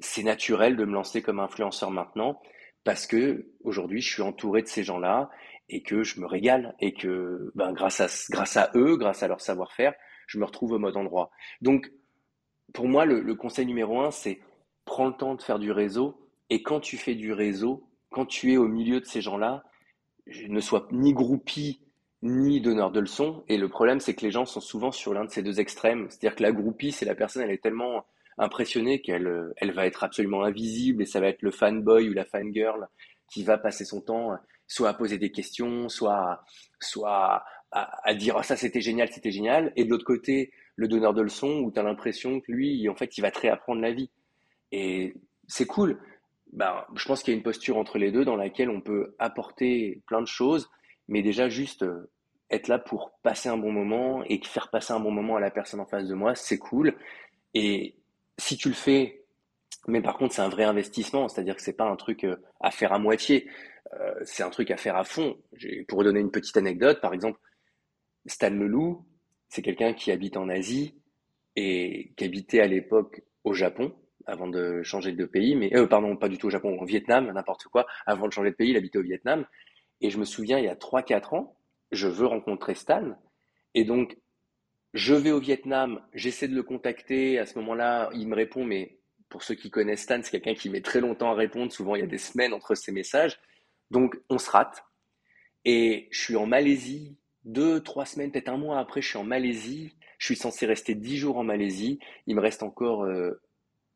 [0.00, 2.40] c'est naturel de me lancer comme influenceur maintenant
[2.84, 5.30] parce que aujourd'hui je suis entouré de ces gens-là
[5.68, 9.28] et que je me régale et que ben, grâce à grâce à eux, grâce à
[9.28, 9.94] leur savoir-faire,
[10.26, 11.30] je me retrouve au mode endroit.
[11.60, 11.90] Donc,
[12.72, 14.40] pour moi, le, conseil numéro un, c'est
[14.84, 16.20] prends le temps de faire du réseau.
[16.50, 19.64] Et quand tu fais du réseau, quand tu es au milieu de ces gens-là,
[20.48, 21.80] ne sois ni groupie
[22.22, 23.44] ni donneur de leçons.
[23.48, 26.06] Et le problème, c'est que les gens sont souvent sur l'un de ces deux extrêmes.
[26.08, 28.04] C'est-à-dire que la groupie, c'est la personne, elle est tellement
[28.38, 32.24] impressionnée qu'elle elle va être absolument invisible et ça va être le fanboy ou la
[32.24, 32.88] fangirl
[33.32, 36.44] qui va passer son temps soit à poser des questions, soit,
[36.80, 39.72] soit à, dire oh, ça c'était génial, c'était génial.
[39.76, 42.94] Et de l'autre côté, le donneur de leçons où tu as l'impression que lui, en
[42.94, 44.10] fait, il va te réapprendre la vie.
[44.72, 45.14] Et
[45.46, 46.00] c'est cool.
[46.52, 49.14] Ben, je pense qu'il y a une posture entre les deux dans laquelle on peut
[49.18, 50.70] apporter plein de choses,
[51.08, 52.10] mais déjà juste euh,
[52.50, 55.50] être là pour passer un bon moment et faire passer un bon moment à la
[55.50, 56.94] personne en face de moi, c'est cool.
[57.54, 57.96] Et
[58.38, 59.24] si tu le fais,
[59.88, 62.70] mais par contre c'est un vrai investissement, c'est-à-dire que c'est pas un truc euh, à
[62.70, 63.48] faire à moitié,
[63.94, 65.36] euh, c'est un truc à faire à fond.
[65.88, 67.38] Pour donner une petite anecdote, par exemple,
[68.26, 69.06] Stan Leloup,
[69.48, 70.94] c'est quelqu'un qui habite en Asie
[71.54, 73.94] et qui habitait à l'époque au Japon
[74.26, 77.30] avant de changer de pays, mais euh, pardon, pas du tout au Japon, au Vietnam,
[77.32, 77.86] n'importe quoi.
[78.06, 79.46] Avant de changer de pays, il habitait au Vietnam.
[80.00, 81.56] Et je me souviens, il y a 3-4 ans,
[81.92, 83.16] je veux rencontrer Stan.
[83.74, 84.18] Et donc,
[84.96, 87.38] je vais au Vietnam, j'essaie de le contacter.
[87.38, 90.70] À ce moment-là, il me répond, mais pour ceux qui connaissent Stan, c'est quelqu'un qui
[90.70, 91.70] met très longtemps à répondre.
[91.70, 93.38] Souvent, il y a des semaines entre ses messages.
[93.90, 94.84] Donc, on se rate.
[95.66, 99.24] Et je suis en Malaisie, deux, trois semaines, peut-être un mois après, je suis en
[99.24, 99.94] Malaisie.
[100.16, 101.98] Je suis censé rester dix jours en Malaisie.
[102.26, 103.38] Il me reste encore euh,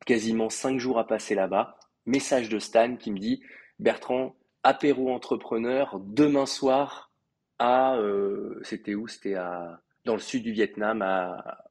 [0.05, 1.79] quasiment cinq jours à passer là-bas.
[2.05, 3.43] Message de Stan qui me dit
[3.79, 7.11] Bertrand, apéro entrepreneur demain soir
[7.59, 7.97] à.
[7.97, 9.09] Euh, c'était où?
[9.09, 11.65] C'était à dans le sud du Vietnam, à,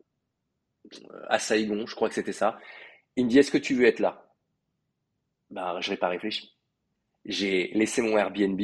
[1.27, 2.59] à Saigon, je crois que c'était ça.
[3.15, 4.25] Il me dit Est-ce que tu veux être là?
[5.49, 6.55] Ben, je n'ai pas réfléchi.
[7.25, 8.61] J'ai laissé mon Airbnb,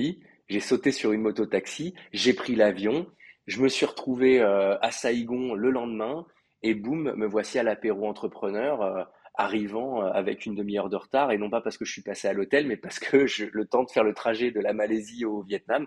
[0.48, 3.08] j'ai sauté sur une moto taxi, j'ai pris l'avion,
[3.48, 6.26] je me suis retrouvé euh, à Saigon le lendemain
[6.64, 8.82] et boum, me voici à l'apéro entrepreneur.
[8.82, 9.04] Euh,
[9.38, 12.30] arrivant euh, avec une demi-heure de retard et non pas parce que je suis passé
[12.30, 15.42] à l'hôtel mais parce que le temps de faire le trajet de la Malaisie au
[15.42, 15.86] Vietnam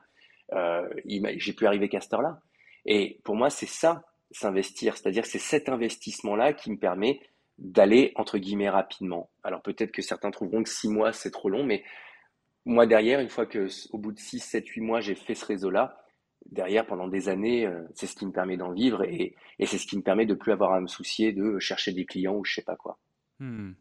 [0.53, 2.43] j'ai pu arriver qu'à cette heure-là
[2.89, 7.21] et pour moi c'est ça s'investir c'est-à-dire c'est cet investissement là qui me permet
[7.59, 11.65] d'aller entre guillemets rapidement alors peut-être que certains trouveront que six mois c'est trop long
[11.65, 11.85] mais
[12.69, 15.45] moi, derrière, une fois que au bout de 6, 7, 8 mois, j'ai fait ce
[15.47, 16.05] réseau-là,
[16.51, 19.35] derrière, pendant des années, euh, c'est ce qui me permet d'en vivre et,
[19.65, 22.37] c'est ce qui me permet de plus avoir à me soucier de chercher des clients
[22.37, 22.99] ou je sais pas quoi.
[23.41, 23.73] Hmm.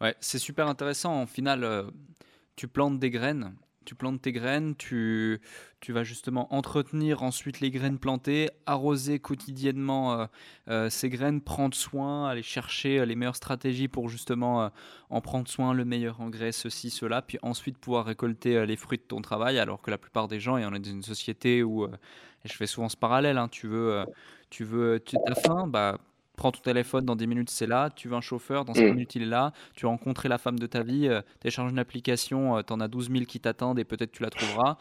[0.00, 1.20] Ouais, c'est super intéressant.
[1.20, 1.90] En final, euh,
[2.54, 3.54] tu plantes des graines
[3.88, 5.40] tu plantes tes graines, tu,
[5.80, 10.26] tu vas justement entretenir ensuite les graines plantées, arroser quotidiennement euh,
[10.68, 14.70] euh, ces graines, prendre soin, aller chercher euh, les meilleures stratégies pour justement
[15.08, 19.04] en prendre soin, le meilleur engrais, ceci, cela, puis ensuite pouvoir récolter les fruits de
[19.04, 21.88] ton travail, alors que la plupart des gens, et on est dans une société où,
[22.44, 24.04] je fais souvent ce parallèle, hein, tu veux,
[24.50, 25.96] tu veux, tu as faim, bah
[26.38, 28.90] prends ton téléphone, dans 10 minutes c'est là, tu veux un chauffeur, dans 5 mm.
[28.90, 31.20] minutes il est là, tu as rencontré la femme de ta vie, euh,
[31.68, 34.78] une application, euh, tu en as 12 000 qui t'attendent et peut-être tu la trouveras.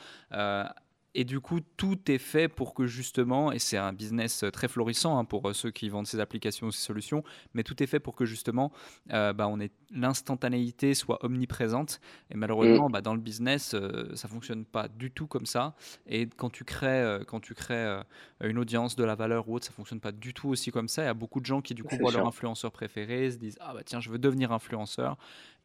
[1.18, 4.52] Euh, et du coup, tout est fait pour que justement, et c'est un business euh,
[4.52, 7.82] très florissant hein, pour euh, ceux qui vendent ces applications ou ces solutions, mais tout
[7.82, 8.72] est fait pour que justement,
[9.12, 12.00] euh, bah, on ait l'instantanéité soit omniprésente.
[12.32, 12.92] Et malheureusement, mm.
[12.92, 15.76] bah, dans le business, ça ça fonctionne pas du tout comme ça.
[16.06, 18.02] Et quand tu crées, quand tu crées
[18.42, 21.04] une audience, de la valeur ou autre, ça fonctionne pas du tout aussi comme ça.
[21.04, 23.58] Il y a beaucoup de gens qui du coup voient leur influenceur préféré, se disent
[23.62, 25.18] ah bah tiens, je veux devenir influenceur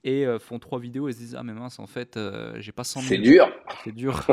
[0.05, 2.73] et euh, font trois vidéos et se disent ah mais mince en fait euh, j'ai
[2.73, 3.63] pas 100 000 c'est dur.
[3.85, 4.27] C'est dur.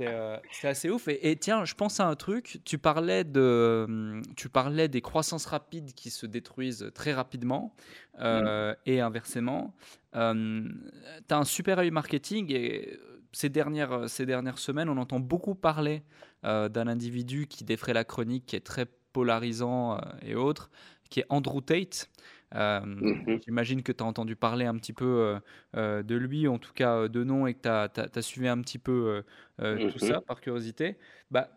[0.00, 1.06] Euh, c'est assez ouf.
[1.06, 2.60] Et, tiens je pense à un truc.
[2.64, 7.74] Tu parlais de hum, tu parlais des croissances rapides qui se détruisent très rapidement
[8.18, 8.74] mm.
[8.86, 9.74] et inversement.
[10.14, 10.90] Hum,
[11.28, 12.98] tu as un super œil marketing et
[13.32, 16.02] ces dernières, ces dernières semaines, on entend beaucoup parler
[16.42, 20.70] d'un individu qui défrait la chronique, qui est très polarisant et autres,
[21.10, 22.10] qui est Andrew Tate.
[22.54, 23.40] Euh, mhm.
[23.44, 25.38] J'imagine que tu as entendu parler un petit peu euh,
[25.76, 28.78] euh, de lui, en tout cas de nom, et que tu as, suivi un petit
[28.78, 29.22] peu
[29.58, 29.98] tout mhm.
[29.98, 30.96] ça par curiosité.
[31.30, 31.48] Bah,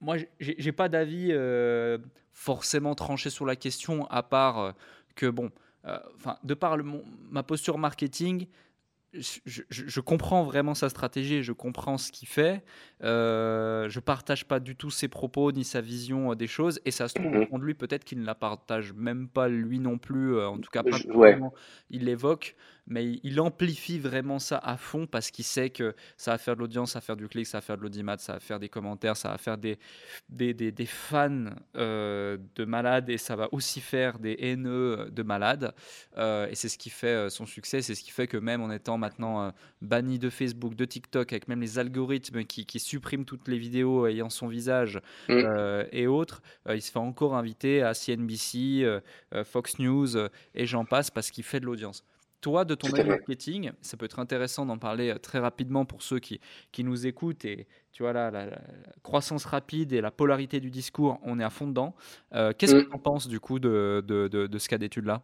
[0.00, 1.32] moi, j'ai pas d'avis
[2.32, 4.74] forcément tranché sur la question, à part
[5.14, 5.50] que, bon,
[5.84, 6.76] enfin, de par
[7.30, 8.46] ma posture marketing,
[9.12, 12.62] je, comprends vraiment sa stratégie, je comprends ce qu'il fait.
[13.02, 16.90] Euh, je partage pas du tout ses propos ni sa vision euh, des choses, et
[16.90, 17.60] ça se trouve au mhm.
[17.60, 20.36] de lui peut-être qu'il ne la partage même pas lui non plus.
[20.36, 20.98] Euh, en tout cas, pas
[21.90, 22.54] il l'évoque,
[22.90, 26.60] mais il amplifie vraiment ça à fond parce qu'il sait que ça va faire de
[26.60, 28.68] l'audience, ça va faire du clic, ça va faire de l'audimat, ça va faire des
[28.68, 29.78] commentaires, ça va faire des,
[30.28, 35.72] des, des, fans euh, de malades et ça va aussi faire des haineux de malades.
[36.18, 38.60] Euh, et c'est ce qui fait euh, son succès, c'est ce qui fait que même
[38.60, 43.24] en étant maintenant banni de Facebook, de TikTok, avec même les algorithmes qui, qui suppriment
[43.24, 45.86] toutes les vidéos ayant son visage mm.
[45.92, 49.00] et autres, il se fait encore inviter à CNBC,
[49.44, 50.16] Fox News
[50.54, 52.04] et j'en passe parce qu'il fait de l'audience.
[52.40, 56.18] Toi, de ton marketing, ça peut être intéressant d'en parler euh, très rapidement pour ceux
[56.18, 56.40] qui,
[56.72, 57.44] qui nous écoutent.
[57.44, 58.58] Et tu vois, là, la,
[59.02, 61.94] croissance rapide et la polarité du discours, on est à fond dedans.
[62.34, 62.88] Euh, qu'est-ce que mm.
[62.88, 65.22] tu en penses du coup de, de, de, ce cas d'étude-là?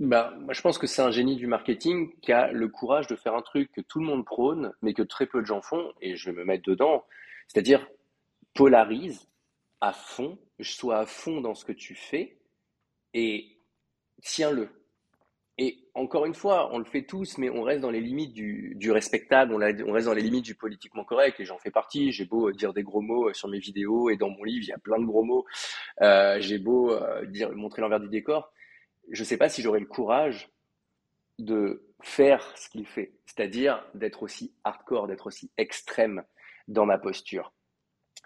[0.00, 3.16] Bah, moi, je pense que c'est un génie du marketing qui a le courage de
[3.16, 5.92] faire un truc que tout le monde prône, mais que très peu de gens font,
[6.00, 7.04] et je vais me mettre dedans,
[7.46, 7.86] c'est-à-dire
[8.54, 9.28] polarise
[9.82, 12.38] à fond, sois à fond dans ce que tu fais,
[13.14, 13.58] et
[14.22, 14.70] tiens-le.
[15.58, 18.90] Et encore une fois, on le fait tous, mais on reste dans les limites du,
[18.90, 22.10] respectable, on, reste dans les limites du politiquement correct, et j'en fais partie.
[22.10, 24.64] J'ai beau euh, dire des gros mots euh, sur mes vidéos, et dans mon livre,
[24.64, 25.44] il y a plein de gros mots.
[26.00, 26.98] Euh, j'ai beau
[27.54, 28.50] montrer l'envers du décor.
[29.10, 30.48] Je ne sais pas si j'aurai le courage
[31.38, 36.24] de faire ce qu'il fait, c'est-à-dire d'être aussi hardcore, d'être aussi extrême
[36.68, 37.52] dans ma posture.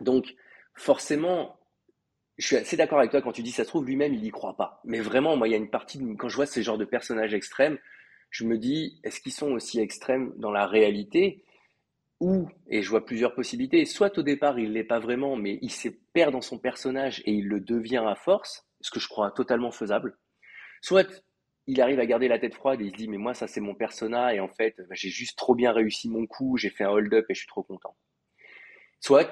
[0.00, 0.34] Donc,
[0.74, 1.58] forcément,
[2.38, 4.30] je suis assez d'accord avec toi quand tu dis ça se trouve lui-même il y
[4.30, 4.80] croit pas.
[4.84, 7.34] Mais vraiment, moi il y a une partie quand je vois ces genres de personnages
[7.34, 7.78] extrêmes,
[8.30, 11.44] je me dis est-ce qu'ils sont aussi extrêmes dans la réalité
[12.20, 13.84] ou et je vois plusieurs possibilités.
[13.86, 17.32] Soit au départ il l'est pas vraiment, mais il s'est perd dans son personnage et
[17.32, 20.18] il le devient à force, ce que je crois totalement faisable.
[20.82, 21.22] Soit
[21.66, 23.60] il arrive à garder la tête froide et il se dit mais moi ça c'est
[23.60, 26.84] mon persona et en fait bah, j'ai juste trop bien réussi mon coup, j'ai fait
[26.84, 27.96] un hold up et je suis trop content.
[29.00, 29.30] Soit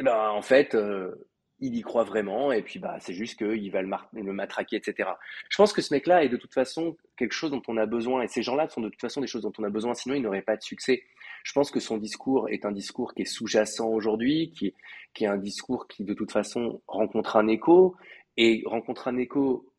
[0.00, 1.28] ben, en fait euh,
[1.62, 5.10] il y croit vraiment, et puis bah, c'est juste qu'il va le, le, matraquer, etc.
[5.48, 8.22] Je pense que ce mec-là est de toute façon quelque chose dont on a besoin,
[8.22, 10.22] et ces gens-là sont de toute façon des choses dont on a besoin, sinon il
[10.22, 11.04] n'aurait pas de succès.
[11.44, 14.74] Je pense que son discours est un discours qui est sous-jacent aujourd'hui, qui,
[15.14, 17.96] qui est un discours qui de toute façon rencontre un écho,
[18.36, 19.72] et rencontre un écho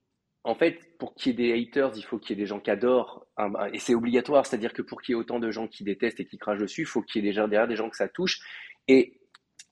[0.45, 2.59] en fait, pour qu'il y ait des haters, il faut qu'il y ait des gens
[2.59, 3.25] qui adorent,
[3.71, 6.25] et c'est obligatoire, c'est-à-dire que pour qu'il y ait autant de gens qui détestent et
[6.25, 8.39] qui crachent dessus, il faut qu'il y ait déjà derrière des gens que ça touche.
[8.89, 9.21] Et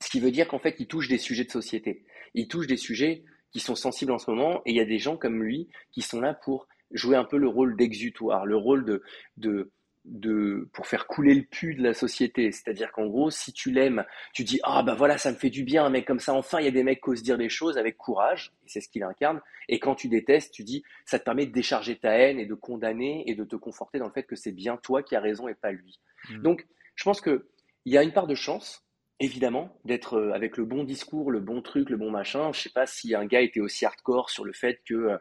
[0.02, 2.04] ce qui veut dire qu'en fait, il touche des sujets de société.
[2.34, 4.99] Il touche des sujets qui sont sensibles en ce moment, et il y a des
[4.99, 8.86] gens comme lui qui sont là pour jouer un peu le rôle d'exutoire, le rôle
[8.86, 9.04] de,
[9.38, 9.72] de,
[10.06, 12.52] de, pour faire couler le pu de la société.
[12.52, 15.64] C'est-à-dire qu'en gros, si tu l'aimes, tu dis ah bah voilà, ça me fait du
[15.64, 16.34] bien, un mec comme ça.
[16.34, 18.82] Enfin, il y a des mecs qui osent dire des choses avec courage, et c'est
[18.82, 19.41] ce qu'il incarne.
[19.70, 22.56] Et quand tu détestes, tu dis ça te permet de décharger ta haine et de
[22.56, 25.47] condamner et de te conforter dans le fait que c'est bien toi qui as raison
[25.47, 25.99] et pas lui.
[26.30, 26.41] Mmh.
[26.41, 27.47] Donc, je pense que
[27.86, 28.86] il y a une part de chance
[29.22, 32.51] évidemment, d'être euh, avec le bon discours, le bon truc, le bon machin.
[32.53, 35.17] Je sais pas si un gars était aussi hardcore sur le fait que euh,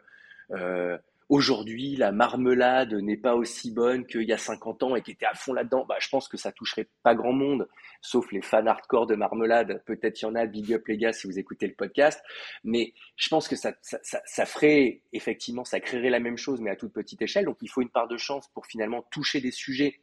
[0.51, 0.97] euh,
[1.29, 5.27] aujourd'hui la marmelade n'est pas aussi bonne qu'il y a 50 ans et qui était
[5.27, 5.85] à fond là-dedans.
[5.87, 7.69] Bah, je pense que ça toucherait pas grand monde,
[8.01, 9.83] sauf les fans hardcore de marmelade.
[9.85, 12.21] Peut-être y en a, big up les gars si vous écoutez le podcast.
[12.63, 16.75] Mais je pense que ça, ça ferait effectivement, ça créerait la même chose, mais à
[16.75, 17.45] toute petite échelle.
[17.45, 20.01] Donc il faut une part de chance pour finalement toucher des sujets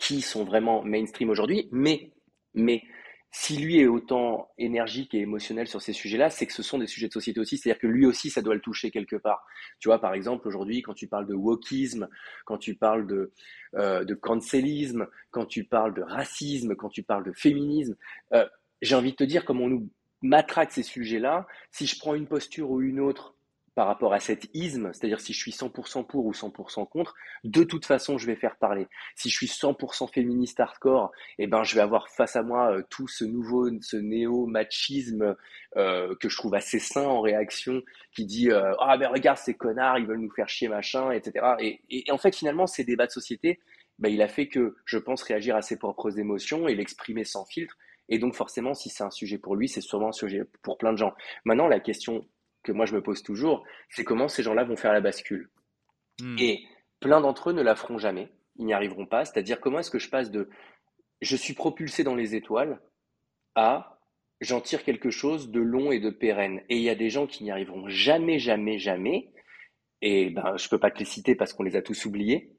[0.00, 2.12] qui sont vraiment mainstream aujourd'hui, mais
[2.54, 2.82] mais
[3.34, 6.86] si lui est autant énergique et émotionnel sur ces sujets-là, c'est que ce sont des
[6.86, 7.56] sujets de société aussi.
[7.56, 9.46] C'est-à-dire que lui aussi, ça doit le toucher quelque part.
[9.80, 12.08] Tu vois, par exemple, aujourd'hui, quand tu parles de wokisme,
[12.44, 13.32] quand tu parles de,
[13.76, 14.04] euh,
[15.30, 17.96] quand tu parles de racisme, quand tu parles de féminisme,
[18.34, 18.46] euh,
[18.82, 19.88] j'ai envie de te dire, comme on nous
[20.20, 23.34] matraque ces sujets-là, si je prends une posture ou une autre
[23.74, 27.14] par rapport à cet isme, c'est-à-dire si je suis 100% pour ou 100% contre,
[27.44, 28.86] de toute façon, je vais faire parler.
[29.16, 32.82] Si je suis 100% féministe hardcore, eh ben, je vais avoir face à moi euh,
[32.90, 35.36] tout ce nouveau, ce néo-machisme
[35.76, 37.82] euh, que je trouve assez sain en réaction,
[38.14, 41.46] qui dit euh, ah ben regarde ces connards, ils veulent nous faire chier machin, etc.
[41.58, 43.58] Et, en fait, finalement, ces débats de société,
[43.98, 47.46] ben, il a fait que je pense réagir à ses propres émotions et l'exprimer sans
[47.46, 47.76] filtre.
[48.08, 50.92] Et donc forcément, si c'est un sujet pour lui, c'est sûrement un sujet pour plein
[50.92, 51.14] de gens.
[51.44, 52.26] Maintenant, la question
[52.62, 55.50] que moi je me pose toujours, c'est comment ces gens-là vont faire la bascule.
[56.20, 56.36] Hmm.
[56.38, 56.64] Et
[57.00, 59.24] plein d'entre eux ne la feront jamais, ils n'y arriveront pas.
[59.24, 60.48] C'est-à-dire comment est-ce que je passe de
[61.20, 62.80] je suis propulsé dans les étoiles
[63.54, 64.00] à
[64.40, 66.62] j'en tire quelque chose de long et de pérenne.
[66.68, 69.30] Et il y a des gens qui n'y arriveront jamais, jamais, jamais.
[70.00, 72.56] Et ben, je peux pas te les citer parce qu'on les a tous oubliés.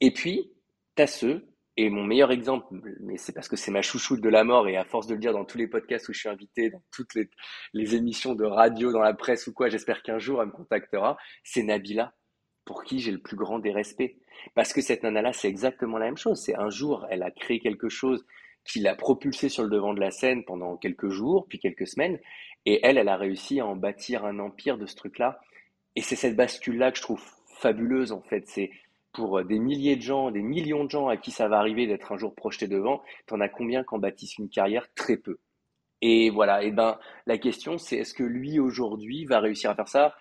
[0.00, 0.52] Et puis,
[0.94, 2.66] tu as ceux et mon meilleur exemple,
[3.00, 5.20] mais c'est parce que c'est ma chouchoute de la mort et à force de le
[5.20, 8.92] dire dans tous les podcasts où je suis invité, dans toutes les, émissions de radio,
[8.92, 12.14] dans la presse ou quoi, j'espère qu'un jour elle me contactera, c'est Nabila,
[12.64, 14.16] pour qui j'ai le plus grand des respects.
[14.54, 16.40] Parce que cette nana-là, c'est exactement la même chose.
[16.40, 18.26] C'est un jour, elle a créé quelque chose
[18.64, 22.18] qui l'a propulsée sur le devant de la scène pendant quelques jours, puis quelques semaines,
[22.64, 25.40] et elle, elle a réussi à en bâtir un empire de ce truc-là.
[25.94, 27.22] Et c'est cette bascule-là que je trouve
[27.58, 28.44] fabuleuse, en fait.
[28.48, 28.70] C'est
[29.16, 32.12] pour des milliers de gens, des millions de gens à qui ça va arriver d'être
[32.12, 35.38] un jour projeté devant, t'en as combien qui en bâtissent une carrière Très peu.
[36.02, 39.88] Et voilà, et ben la question c'est est-ce que lui aujourd'hui va réussir à faire
[39.88, 40.14] ça?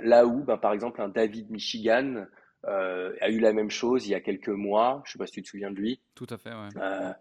[0.00, 2.24] Là où, ben, par exemple, un David Michigan
[2.66, 5.02] euh, a eu la même chose il y a quelques mois.
[5.04, 6.00] Je sais pas si tu te souviens de lui.
[6.14, 6.68] Tout à fait, ouais.
[6.76, 7.12] Euh,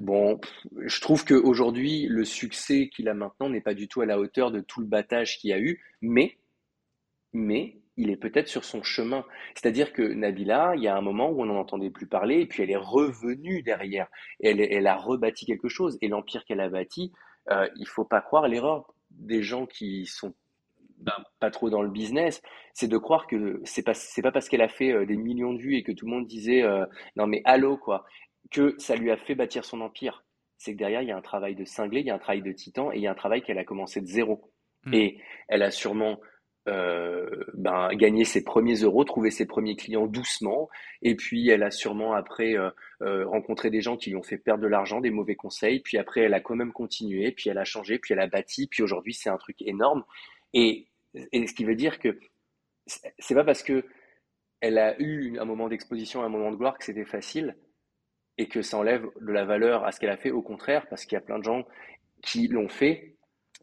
[0.00, 0.40] bon,
[0.76, 4.52] je trouve qu'aujourd'hui, le succès qu'il a maintenant n'est pas du tout à la hauteur
[4.52, 6.38] de tout le battage qu'il y a eu, mais,
[7.32, 9.24] mais il est peut-être sur son chemin.
[9.54, 12.46] C'est-à-dire que Nabila, il y a un moment où on n'en entendait plus parler, et
[12.46, 14.08] puis elle est revenue derrière,
[14.40, 17.12] elle, elle a rebâti quelque chose, et l'empire qu'elle a bâti,
[17.50, 20.34] euh, il faut pas croire l'erreur des gens qui sont
[20.98, 22.40] ben, pas trop dans le business,
[22.72, 25.52] c'est de croire que c'est pas c'est pas parce qu'elle a fait euh, des millions
[25.52, 26.86] de vues et que tout le monde disait euh,
[27.16, 28.04] non mais allô quoi
[28.50, 30.24] que ça lui a fait bâtir son empire.
[30.56, 32.42] C'est que derrière il y a un travail de cinglé, il y a un travail
[32.42, 34.50] de titan et il y a un travail qu'elle a commencé de zéro.
[34.84, 34.94] Hmm.
[34.94, 35.18] Et
[35.48, 36.18] elle a sûrement
[36.68, 40.68] euh, ben, gagné ses premiers euros, trouvé ses premiers clients doucement,
[41.02, 42.56] et puis elle a sûrement après
[43.00, 46.22] rencontré des gens qui lui ont fait perdre de l'argent, des mauvais conseils, puis après
[46.22, 49.14] elle a quand même continué, puis elle a changé, puis elle a bâti, puis aujourd'hui
[49.14, 50.04] c'est un truc énorme.
[50.54, 50.88] Et
[51.32, 52.18] et ce qui veut dire que
[52.86, 53.84] c'est pas parce que
[54.60, 57.56] elle a eu un moment d'exposition, un moment de gloire que c'était facile
[58.38, 60.30] et que ça enlève de la valeur à ce qu'elle a fait.
[60.30, 61.66] Au contraire, parce qu'il y a plein de gens
[62.22, 63.13] qui l'ont fait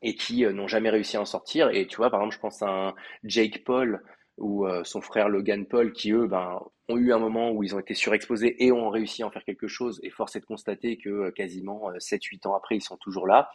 [0.01, 1.69] et qui euh, n'ont jamais réussi à en sortir.
[1.69, 4.03] Et tu vois, par exemple, je pense à un Jake Paul
[4.37, 7.75] ou euh, son frère Logan Paul qui, eux, ben, ont eu un moment où ils
[7.75, 9.99] ont été surexposés et ont réussi à en faire quelque chose.
[10.03, 13.49] Et force est de constater que euh, quasiment 7-8 ans après, ils sont toujours là.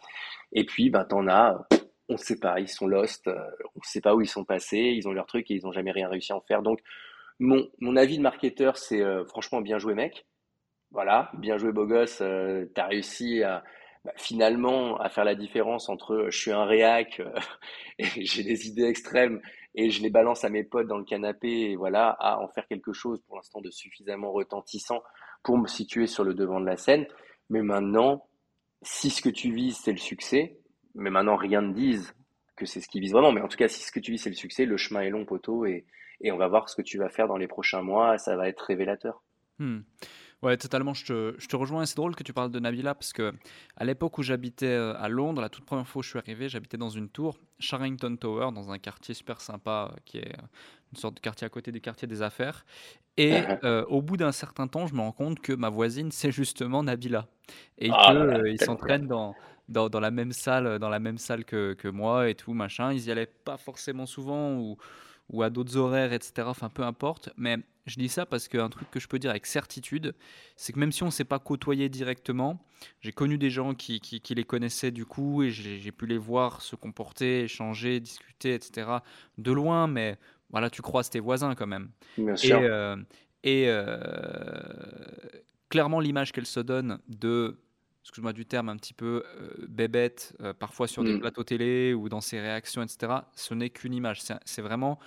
[0.53, 1.67] Et puis, ben, t'en as
[2.09, 4.77] on ne sait pas, ils sont lost, on ne sait pas où ils sont passés,
[4.77, 6.61] ils ont leur truc et ils n'ont jamais rien réussi à en faire.
[6.61, 6.79] Donc,
[7.39, 10.25] mon, mon avis de marketeur, c'est euh, franchement bien joué, mec.
[10.91, 12.19] Voilà, bien joué, beau gosse.
[12.21, 13.63] Euh, tu as réussi à
[14.07, 17.21] bah, finalement à faire la différence entre je suis un réac
[17.99, 19.41] et j'ai des idées extrêmes
[19.75, 22.65] et je les balance à mes potes dans le canapé et voilà, à en faire
[22.69, 25.03] quelque chose pour l'instant de suffisamment retentissant
[25.43, 27.05] pour me situer sur le devant de la scène.
[27.49, 28.29] Mais maintenant,
[28.81, 30.57] si ce que tu vises, c'est le succès,
[30.95, 32.15] mais maintenant rien ne dise
[32.55, 33.33] que c'est ce qui vise vraiment.
[33.33, 35.09] Mais en tout cas, si ce que tu vis, c'est le succès, le chemin est
[35.09, 35.85] long, poteau, et,
[36.21, 38.17] et on va voir ce que tu vas faire dans les prochains mois.
[38.17, 39.21] Ça va être révélateur.
[39.59, 39.81] Hmm.
[40.43, 41.85] Ouais, totalement, je te, je te rejoins.
[41.87, 43.33] C'est drôle que tu parles de Nabila parce que
[43.75, 46.47] à l'époque où j'habitais euh, à Londres, la toute première fois où je suis arrivé,
[46.47, 50.47] j'habitais dans une tour, Sharrington Tower, dans un quartier super sympa euh, qui est euh,
[50.91, 52.65] une sorte de quartier à côté du quartier des affaires.
[53.19, 53.33] Et
[53.89, 57.25] au bout d'un certain temps, je me rends compte que ma voisine, c'est justement Nabila.
[57.79, 58.13] Et ah
[58.45, 59.33] qu'ils s'entraînent dans,
[59.69, 62.93] dans, dans, la même salle, dans la même salle que, que, moi et tout, machin.
[62.93, 64.77] Ils y allaient pas forcément souvent ou,
[65.29, 66.47] ou à d'autres horaires, etc.
[66.47, 67.29] Enfin, peu importe.
[67.37, 70.13] Mais je dis ça parce qu'un truc que je peux dire avec certitude,
[70.55, 72.59] c'est que même si on ne s'est pas côtoyé directement,
[73.01, 76.17] j'ai connu des gens qui, qui, qui, les connaissaient du coup et j'ai pu les
[76.17, 78.89] voir se comporter, échanger, discuter, etc.
[79.37, 80.17] de loin, mais
[80.49, 81.89] voilà, tu croises tes voisins quand même.
[82.17, 82.59] Bien sûr.
[82.61, 82.95] Et, euh,
[83.45, 84.59] euh,
[85.69, 87.59] clairement, l'image qu'elle se donne de
[88.07, 91.19] excuse-moi du terme, un petit peu euh, bébête, euh, parfois sur des mm.
[91.19, 94.21] plateaux télé ou dans ses réactions, etc., ce n'est qu'une image.
[94.45, 94.97] C'est vraiment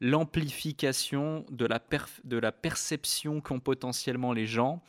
[0.00, 1.82] l'amplification de, la
[2.22, 4.84] de la perception qu'ont potentiellement les gens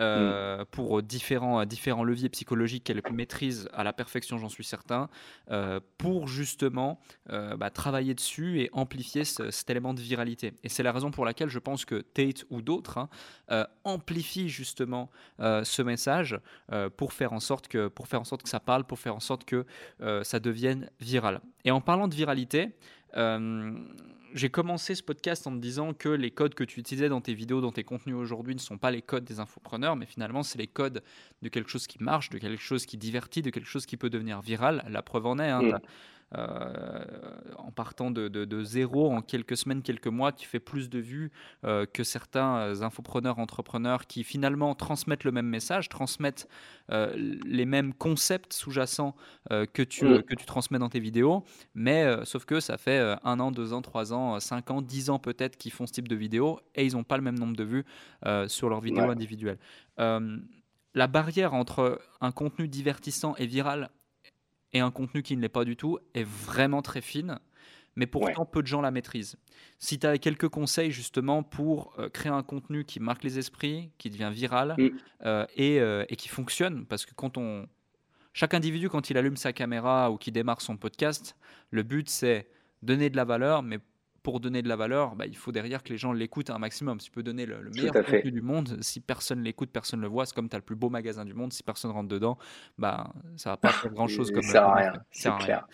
[0.00, 0.64] euh, mm.
[0.66, 5.08] pour différents, différents leviers psychologiques qu'elle maîtrise à la perfection, j'en suis certain,
[5.50, 10.54] euh, pour justement euh, bah, travailler dessus et amplifier cet élément de viralité.
[10.64, 12.98] Et c'est la raison pour laquelle je pense que Tate ou d'autres
[13.48, 16.38] hein, amplifient justement ce message
[16.96, 19.20] pour, faire en sorte que, pour faire en sorte que ça parle, pour faire en
[19.20, 19.66] sorte que
[20.22, 21.40] ça devienne viral.
[21.64, 22.74] Et en parlant de viralité,
[24.34, 27.34] j'ai commencé ce podcast en me disant que les codes que tu utilisais dans tes
[27.34, 30.58] vidéos, dans tes contenus aujourd'hui, ne sont pas les codes des infopreneurs, mais finalement, c'est
[30.58, 31.02] les codes
[31.42, 34.10] de quelque chose qui marche, de quelque chose qui divertit, de quelque chose qui peut
[34.10, 34.84] devenir viral.
[34.88, 35.48] La preuve en est.
[35.48, 35.78] Hein, mm.
[36.38, 37.04] Euh,
[37.56, 41.32] en partant de, de, zéro en quelques semaines, quelques mois, tu fais plus de vues
[41.64, 46.48] euh, que certains euh, infopreneurs, entrepreneurs qui finalement transmettent le même message, transmettent
[47.14, 49.14] les mêmes concepts sous-jacents
[49.48, 50.22] que, tu, mm.
[50.24, 53.80] que tu transmets dans tes vidéos, mais sauf que ça fait un an, deux ans,
[53.80, 56.94] trois ans, cinq ans, dix ans peut-être qu'ils font ce type de vidéos et ils
[56.94, 57.84] n'ont pas le même nombre de vues
[58.48, 59.58] sur leurs vidéos individuelles.
[59.98, 63.90] la barrière entre un contenu divertissant et viral
[64.72, 67.38] et un contenu qui ne l'est pas du tout est vraiment très fine,
[67.96, 69.36] mais pourtant peu de gens la maîtrisent.
[69.78, 73.90] Si tu as quelques conseils justement pour euh, créer un contenu qui marque les esprits,
[73.98, 74.88] qui devient viral mm.
[75.24, 77.66] euh, et, euh, et, qui fonctionne, parce que quand on...
[78.32, 81.36] Chaque individu, quand il allume sa caméra ou qui démarre son podcast,
[81.70, 82.48] le but c'est
[82.80, 83.80] donner de la valeur, mais
[84.22, 87.00] pour donner de la valeur, bah, il faut derrière que les gens l'écoutent un maximum.
[87.00, 90.10] Si tu peux donner le, meilleur contenu du monde, si personne l'écoute, personne ne le
[90.10, 92.38] voit, c'est comme tu as le plus beau magasin du monde, si personne rentre dedans,
[92.78, 94.52] bah, ça va pas faire grand-chose comme ça.
[94.52, 95.66] sert à rien, c'est clair.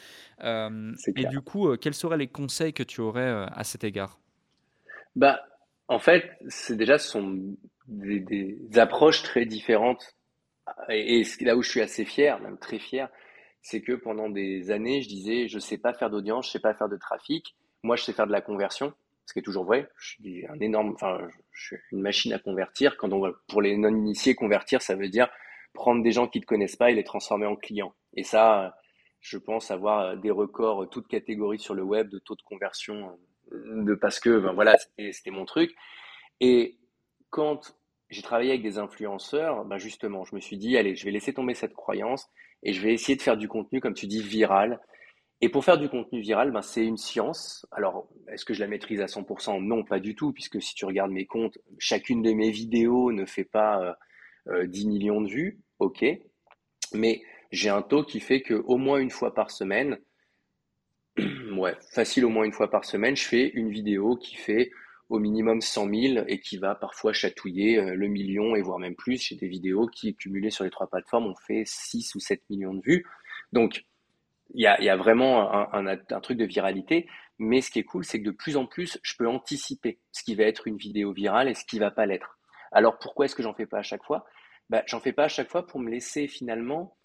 [0.44, 3.84] Euh, et du coup, euh, quels seraient les conseils que tu aurais euh, à cet
[3.84, 4.18] égard?
[5.16, 5.40] Bah,
[5.88, 7.56] En fait, c'est déjà ce sont
[7.88, 10.14] des, des approches très différentes.
[10.88, 13.08] Et, et là où je suis assez fier, même très fier,
[13.62, 16.74] c'est que pendant des années, je disais, je sais pas faire d'audience, je sais pas
[16.74, 17.56] faire de trafic.
[17.86, 18.92] Moi, je sais faire de la conversion,
[19.26, 19.88] ce qui est toujours vrai.
[19.96, 21.20] Je suis un énorme, enfin,
[21.52, 22.96] je suis une machine à convertir.
[22.96, 23.08] Quand
[23.46, 25.28] pour les non-initiés, convertir, ça veut dire
[25.72, 27.94] prendre des gens qui ne te connaissent pas et les transformer en clients.
[28.14, 28.76] Et ça,
[29.20, 33.16] je pense avoir des records, toutes catégories sur le web de taux de conversion,
[34.00, 34.74] parce que, ben voilà,
[35.12, 35.76] c'était mon truc.
[36.40, 36.78] Et
[37.30, 37.76] quand
[38.10, 41.32] j'ai travaillé avec des influenceurs, ben justement, je me suis dit, allez, je vais laisser
[41.34, 42.28] tomber cette croyance
[42.64, 44.80] et je vais essayer de faire du contenu, comme tu dis, viral.
[45.42, 47.66] Et pour faire du contenu viral, ben, c'est une science.
[47.70, 50.86] Alors, est-ce que je la maîtrise à 100% Non, pas du tout, puisque si tu
[50.86, 53.96] regardes mes comptes, chacune de mes vidéos ne fait pas
[54.48, 56.04] euh, 10 euh, millions de vues, ok?
[56.94, 57.22] Mais
[57.52, 59.98] j'ai un taux qui fait que au moins une fois par semaine,
[61.18, 64.70] ouais, facile au moins une fois par semaine, je fais une vidéo qui fait
[65.08, 68.96] au minimum 100 000 et qui va parfois chatouiller euh, le million et voire même
[68.96, 69.22] plus.
[69.22, 72.74] J'ai des vidéos qui, cumulées sur les trois plateformes, ont fait 6 ou 7 millions
[72.74, 73.06] de vues.
[73.52, 73.84] Donc,
[74.54, 77.08] il y a, vraiment un, truc de viralité.
[77.38, 80.22] Mais ce qui est cool, c'est que de plus en plus, je peux anticiper ce
[80.22, 82.38] qui va être une vidéo virale et ce qui va pas l'être.
[82.72, 84.24] Alors, pourquoi est-ce que j'en fais pas à chaque fois?
[84.70, 86.96] Bah, J'en fais pas à chaque fois pour me laisser finalement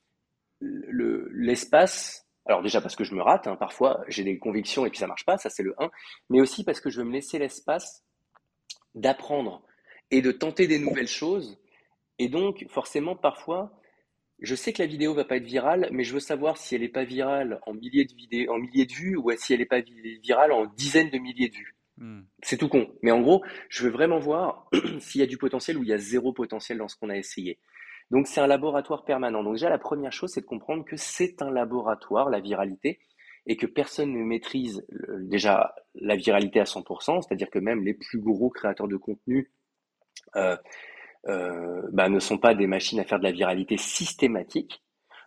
[0.62, 5.00] l'espace alors déjà parce que je me rate, hein, parfois j'ai des convictions et puis
[5.00, 5.90] ça marche pas, ça c'est le 1,
[6.30, 8.04] mais aussi parce que je veux me laisser l'espace
[8.96, 9.64] d'apprendre
[10.10, 11.60] et de tenter des nouvelles choses.
[12.20, 13.72] Et donc forcément parfois,
[14.42, 16.82] je sais que la vidéo va pas être virale, mais je veux savoir si elle
[16.82, 19.66] n'est pas virale en milliers de vidéos, en milliers de vues, ou si elle n'est
[19.66, 19.82] pas
[20.24, 21.76] virale en dizaines de milliers de vues.
[21.98, 22.22] Hmm.
[22.42, 22.92] C'est tout con.
[23.04, 24.68] Mais en gros, je veux vraiment voir
[25.00, 27.18] s'il y a du potentiel ou il y a zéro potentiel dans ce qu'on a
[27.18, 27.60] essayé.
[28.10, 29.44] Donc c'est un laboratoire permanent.
[29.44, 33.00] Donc déjà la première chose, c'est de comprendre que c'est un laboratoire, la viralité,
[33.46, 34.86] et que personne ne maîtrise
[35.20, 39.52] déjà la viralité à 100%, c'est-à-dire que même les plus gros créateurs de contenu
[40.36, 40.58] euh,
[41.28, 44.82] euh, bah, ne sont pas des machines à faire de la viralité systématique.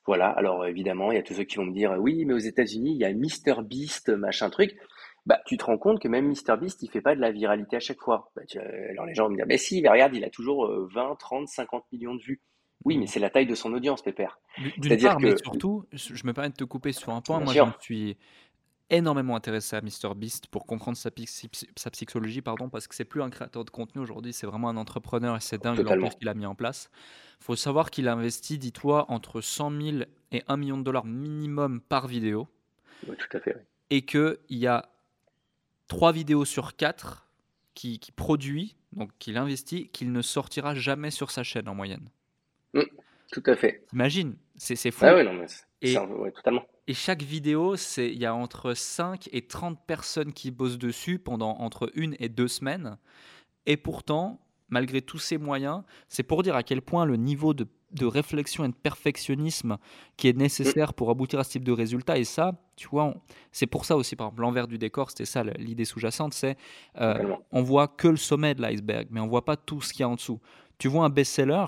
[0.06, 2.38] Voilà, alors évidemment, il y a tous ceux qui vont me dire oui, mais aux
[2.38, 4.76] États-Unis, il y a MrBeast, machin truc.
[5.24, 7.80] Bah, tu te rends compte que même MrBeast, il fait pas de la viralité à
[7.80, 8.30] chaque fois.
[8.36, 8.42] Bah,
[8.90, 11.48] alors les gens vont me dire, mais si, mais regarde, il a toujours 20, 30,
[11.48, 12.42] 50 millions de vues.
[12.84, 14.38] Oui, mais c'est la taille de son audience, Pépère.
[14.76, 15.22] D'une part, que...
[15.22, 17.40] mais surtout, je me permets de te couper sur un point.
[17.40, 18.18] Moi, je me suis
[18.90, 21.10] énormément intéressé à MrBeast pour comprendre sa,
[21.76, 24.76] sa, psychologie, pardon, parce que c'est plus un créateur de contenu aujourd'hui, c'est vraiment un
[24.76, 26.90] entrepreneur et c'est dingue l'ampleur qu'il a mis en place.
[27.40, 29.96] Il faut savoir qu'il a investi, dis-toi, entre 100 000
[30.32, 32.48] et 1 million de dollars minimum par vidéo.
[33.08, 33.54] Oui, tout à fait.
[33.56, 33.62] Oui.
[33.90, 34.88] Et qu'il y a
[35.88, 37.26] 3 vidéos sur 4
[37.74, 42.08] qui, qui produit, donc qu'il investit, qu'il ne sortira jamais sur sa chaîne en moyenne.
[42.72, 42.82] Mmh,
[43.32, 43.84] tout à fait.
[43.92, 45.04] Imagine, c'est fou.
[45.04, 45.46] Ah ouais, non, mais
[45.82, 46.64] et, ouais, totalement.
[46.86, 51.56] Et chaque vidéo, il y a entre 5 et 30 personnes qui bossent dessus pendant
[51.58, 52.98] entre une et deux semaines.
[53.66, 57.66] Et pourtant, malgré tous ces moyens, c'est pour dire à quel point le niveau de,
[57.92, 59.78] de, réflexion et de perfectionnisme
[60.16, 63.14] qui est nécessaire pour aboutir à ce type de résultat, et ça, tu vois,
[63.52, 66.56] c'est pour ça aussi, par exemple, l'envers du décor, c'était ça l'idée sous-jacente, c'est
[67.00, 70.00] euh, on voit que le sommet de l'iceberg, mais on voit pas tout ce qu'il
[70.00, 70.40] y a en dessous.
[70.78, 71.66] Tu vois un best-seller,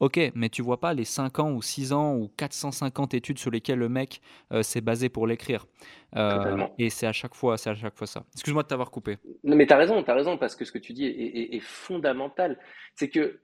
[0.00, 3.50] Ok, mais tu vois pas les 5 ans ou 6 ans ou 450 études sur
[3.50, 4.20] lesquelles le mec
[4.52, 5.66] euh, s'est basé pour l'écrire.
[6.16, 8.24] Euh, et c'est à chaque fois, c'est à chaque fois ça.
[8.34, 9.18] Excuse-moi de t'avoir coupé.
[9.44, 11.60] Non, mais tu as raison, tu as raison, parce que ce que tu dis est,
[11.60, 12.58] fondamental.
[12.94, 13.40] C'est que,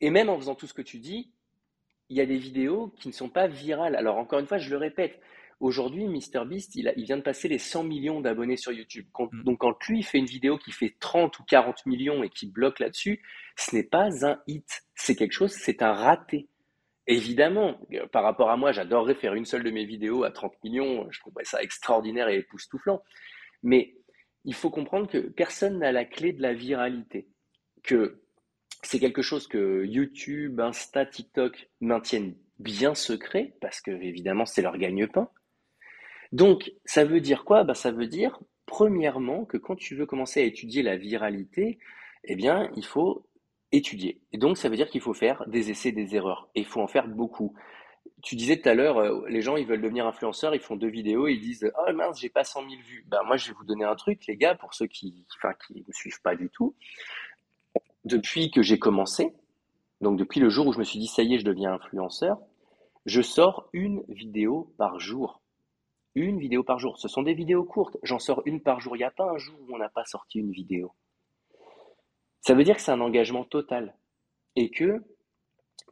[0.00, 1.32] et même en faisant tout ce que tu dis,
[2.08, 3.94] il y a des vidéos qui ne sont pas virales.
[3.94, 5.20] Alors encore une fois, je le répète,
[5.60, 9.06] Aujourd'hui, MrBeast, il, il vient de passer les 100 millions d'abonnés sur YouTube.
[9.18, 9.42] Mm.
[9.42, 12.78] donc, quand lui fait une vidéo qui fait 30 ou 40 millions et qui bloque
[12.78, 13.22] là-dessus,
[13.56, 14.84] ce n'est pas un hit.
[14.94, 16.48] C'est quelque chose, c'est un raté.
[17.08, 20.52] Évidemment, euh, par rapport à moi, j'adorerais faire une seule de mes vidéos à 30
[20.62, 21.10] millions.
[21.10, 23.02] Je trouverais ça extraordinaire et époustouflant.
[23.62, 23.96] Mais
[24.44, 27.28] il faut comprendre que personne n'a la clé de la viralité.
[27.82, 28.22] Que
[28.82, 34.78] c'est quelque chose que YouTube, Insta, TikTok maintiennent bien secret, parce que évidemment c'est leur
[34.78, 35.28] gagne-pain.
[36.32, 37.64] Donc, ça veut dire quoi?
[37.64, 41.78] Bah, Ça veut dire, premièrement, que quand tu veux commencer à étudier la viralité,
[42.24, 43.26] eh bien, il faut
[43.72, 44.20] étudier.
[44.32, 46.48] Et donc, ça veut dire qu'il faut faire des essais, des erreurs.
[46.54, 47.54] Et il faut en faire beaucoup.
[48.22, 50.88] Tu disais tout à l'heure, euh, les gens, ils veulent devenir influenceurs, ils font deux
[50.88, 53.04] vidéos, ils disent Oh mince, j'ai pas 100 000 vues.
[53.08, 55.92] Ben, moi, je vais vous donner un truc, les gars, pour ceux qui ne me
[55.92, 56.74] suivent pas du tout.
[58.04, 59.32] Depuis que j'ai commencé,
[60.00, 62.38] donc depuis le jour où je me suis dit Ça y est, je deviens influenceur,
[63.06, 65.42] je sors une vidéo par jour.
[66.18, 66.98] Une vidéo par jour.
[66.98, 67.96] Ce sont des vidéos courtes.
[68.02, 68.96] J'en sors une par jour.
[68.96, 70.92] Il n'y a pas un jour où on n'a pas sorti une vidéo.
[72.40, 73.94] Ça veut dire que c'est un engagement total.
[74.56, 75.00] Et que,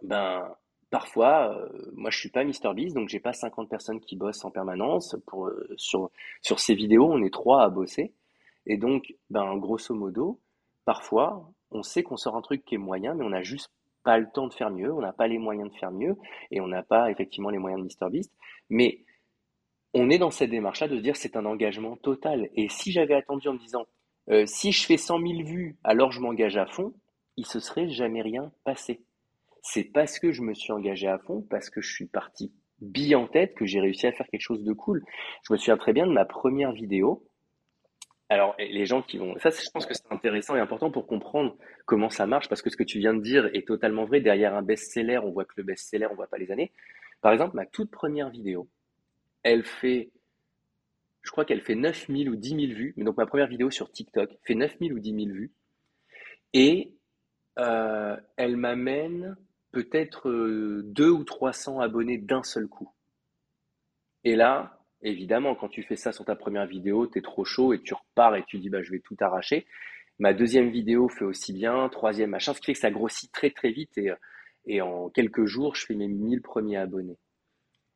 [0.02, 0.52] ben,
[0.90, 4.50] parfois, euh, moi je suis pas MrBeast, donc j'ai pas 50 personnes qui bossent en
[4.50, 5.16] permanence.
[5.28, 6.10] Pour, euh, sur,
[6.42, 8.12] sur ces vidéos, on est trois à bosser.
[8.66, 10.40] Et donc, ben, grosso modo,
[10.84, 13.70] parfois, on sait qu'on sort un truc qui est moyen, mais on n'a juste
[14.02, 16.16] pas le temps de faire mieux, on n'a pas les moyens de faire mieux,
[16.50, 18.32] et on n'a pas effectivement les moyens de MrBeast.
[18.70, 19.04] Mais
[19.96, 22.50] on est dans cette démarche-là de se dire c'est un engagement total.
[22.54, 23.86] Et si j'avais attendu en me disant
[24.28, 26.92] euh, si je fais 100 000 vues, alors je m'engage à fond,
[27.38, 29.02] il se serait jamais rien passé.
[29.62, 33.14] C'est parce que je me suis engagé à fond, parce que je suis parti bille
[33.14, 35.02] en tête, que j'ai réussi à faire quelque chose de cool.
[35.44, 37.26] Je me souviens très bien de ma première vidéo.
[38.28, 39.34] Alors, les gens qui vont...
[39.38, 42.68] Ça, je pense que c'est intéressant et important pour comprendre comment ça marche, parce que
[42.68, 44.20] ce que tu viens de dire est totalement vrai.
[44.20, 46.72] Derrière un best-seller, on voit que le best-seller, on voit pas les années.
[47.22, 48.68] Par exemple, ma toute première vidéo,
[49.46, 50.10] elle fait,
[51.22, 52.94] je crois qu'elle fait 9000 ou 10 000 vues.
[52.96, 55.52] Mais donc ma première vidéo sur TikTok fait 9000 ou 10 000 vues.
[56.52, 56.96] Et
[57.60, 59.36] euh, elle m'amène
[59.70, 62.90] peut-être 2 euh, ou 300 abonnés d'un seul coup.
[64.24, 67.72] Et là, évidemment, quand tu fais ça sur ta première vidéo, tu es trop chaud
[67.72, 69.64] et tu repars et tu dis bah, je vais tout arracher.
[70.18, 73.50] Ma deuxième vidéo fait aussi bien, troisième machin, ce qui fait que ça grossit très
[73.50, 74.10] très vite et,
[74.64, 77.18] et en quelques jours, je fais mes 1000 premiers abonnés.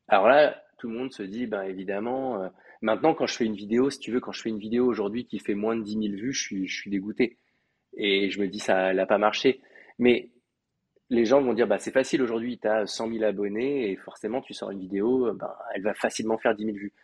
[0.06, 2.48] Alors là, tout le monde se dit, ben évidemment, euh,
[2.80, 5.26] maintenant quand je fais une vidéo, si tu veux, quand je fais une vidéo aujourd'hui
[5.26, 7.38] qui fait moins de 10 000 vues, je suis, je suis dégoûté.
[7.96, 9.60] Et je me dis, ça n'a pas marché.
[9.98, 10.30] Mais
[11.10, 14.40] les gens vont dire, bah, c'est facile aujourd'hui, tu as 100 000 abonnés et forcément
[14.40, 16.94] tu sors une vidéo, ben, elle va facilement faire 10 000 vues.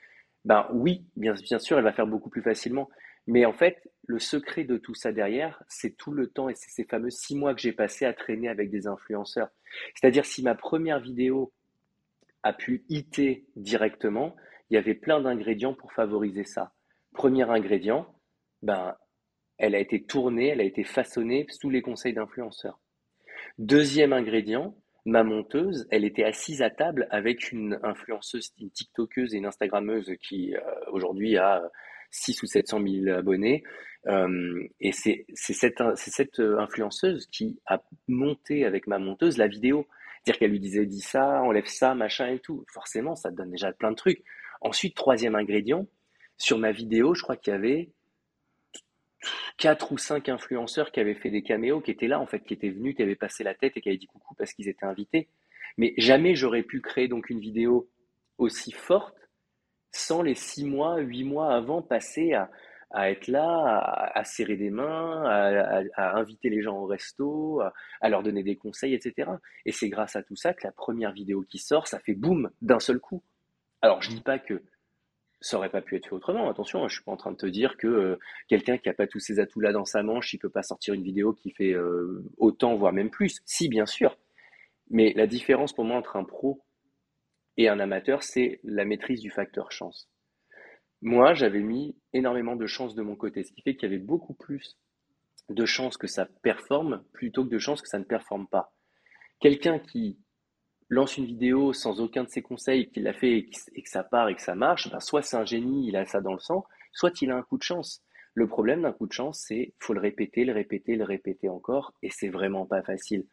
[0.47, 2.89] Ben oui, bien, bien sûr, elle va faire beaucoup plus facilement.
[3.27, 6.71] Mais en fait, le secret de tout ça derrière, c'est tout le temps et c'est
[6.71, 9.49] ces fameux six mois que j'ai passé à traîner avec des influenceurs.
[9.95, 11.53] C'est-à-dire si ma première vidéo
[12.43, 14.37] a pu hiter directement,
[14.71, 16.73] il y avait plein d'ingrédients pour favoriser ça.
[17.15, 18.07] Premier ingrédient,
[18.63, 18.97] ben,
[19.59, 22.81] elle a été tournée, elle a été façonnée sous les conseils d'influenceurs.
[23.59, 24.77] Deuxième ingrédient,
[25.07, 30.13] ma monteuse, elle était assise à table avec une influenceuse, une TikTokeuse et une Instagrammeuse
[30.21, 30.61] qui euh,
[30.93, 31.63] aujourd'hui a
[32.11, 33.63] 6 ou 700 000 abonnés.
[34.09, 39.87] Euh, et c'est cette, cette influenceuse qui a monté avec ma monteuse la vidéo.
[40.27, 42.65] Dire qu'elle lui disait, dis ça, enlève ça, machin et tout.
[42.73, 44.23] Forcément, ça donne déjà plein de trucs.
[44.61, 45.87] Ensuite, troisième ingrédient,
[46.37, 47.91] sur ma vidéo, je crois qu'il y avait
[49.57, 52.55] quatre ou cinq influenceurs qui avaient fait des caméos, qui étaient là, en fait, qui
[52.55, 54.85] étaient venus, qui avaient passé la tête et qui avaient dit coucou parce qu'ils étaient
[54.85, 55.29] invités.
[55.79, 57.89] Mais jamais j'aurais pu créer donc une vidéo
[58.39, 59.17] aussi forte
[59.93, 62.51] sans les six mois, huit mois avant passer à,
[62.91, 67.61] à être là, à, serrer des mains, à, inviter les gens au resto,
[68.01, 69.31] à, leur donner des conseils, etc.
[69.65, 72.51] Et c'est grâce à tout ça que la première vidéo qui sort, ça fait boum
[72.63, 73.23] d'un seul coup.
[73.83, 74.63] Alors je dis pas que
[75.41, 76.49] ça aurait pas pu être fait autrement.
[76.49, 78.19] Attention, hein, je suis pas en train de te dire que euh,
[78.49, 81.03] quelqu'un qui a pas tous ces atouts-là dans sa manche, il peut pas sortir une
[81.03, 83.41] vidéo qui fait euh, autant, voire même plus.
[83.45, 84.17] Si, bien sûr.
[84.89, 86.63] Mais la différence pour moi entre un pro
[87.57, 90.09] et un amateur, c'est la maîtrise du facteur chance.
[91.03, 94.03] Moi, j'avais mis énormément de chance de mon côté, ce qui fait qu'il y avait
[94.03, 94.79] beaucoup plus
[95.49, 98.73] de chances que ça performe plutôt que de chances que ça ne performe pas.
[99.41, 100.19] Quelqu'un qui
[100.89, 103.39] lance une vidéo sans aucun de ses conseils, qui l'a fait
[103.75, 106.07] et que ça part et que ça marche, ben soit c'est un génie, il a
[106.07, 108.03] ça dans le sang, soit il a un coup de chance.
[108.35, 111.93] Le problème d'un coup de chance, c'est faut le répéter, le répéter, le répéter encore,
[112.03, 113.27] et c'est vraiment pas facile.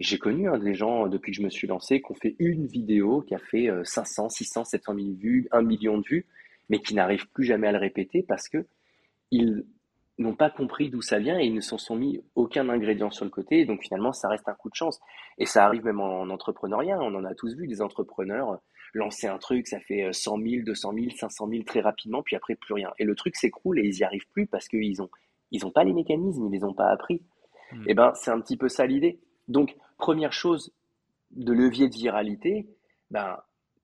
[0.00, 3.22] J'ai connu des gens depuis que je me suis lancé qui ont fait une vidéo
[3.22, 6.26] qui a fait 500, 600, 700 000 vues, 1 million de vues,
[6.68, 8.66] mais qui n'arrivent plus jamais à le répéter parce que
[9.30, 9.64] ils
[10.18, 13.24] n'ont pas compris d'où ça vient et ils ne s'en sont mis aucun ingrédient sur
[13.24, 13.64] le côté.
[13.64, 14.98] donc finalement, ça reste un coup de chance.
[15.38, 16.98] Et ça arrive même en entrepreneuriat.
[17.00, 18.60] On en a tous vu des entrepreneurs
[18.94, 22.54] lancer un truc, ça fait 100 000, 200 000, 500 000 très rapidement, puis après
[22.54, 22.92] plus rien.
[22.98, 25.10] Et le truc s'écroule et ils n'y arrivent plus parce qu'ils ont
[25.52, 27.22] ils n'ont pas les mécanismes, ils les ont pas appris.
[27.72, 29.20] Et eh ben c'est un petit peu ça l'idée.
[29.48, 30.72] Donc première chose
[31.30, 32.68] de levier de viralité,
[33.10, 33.38] ben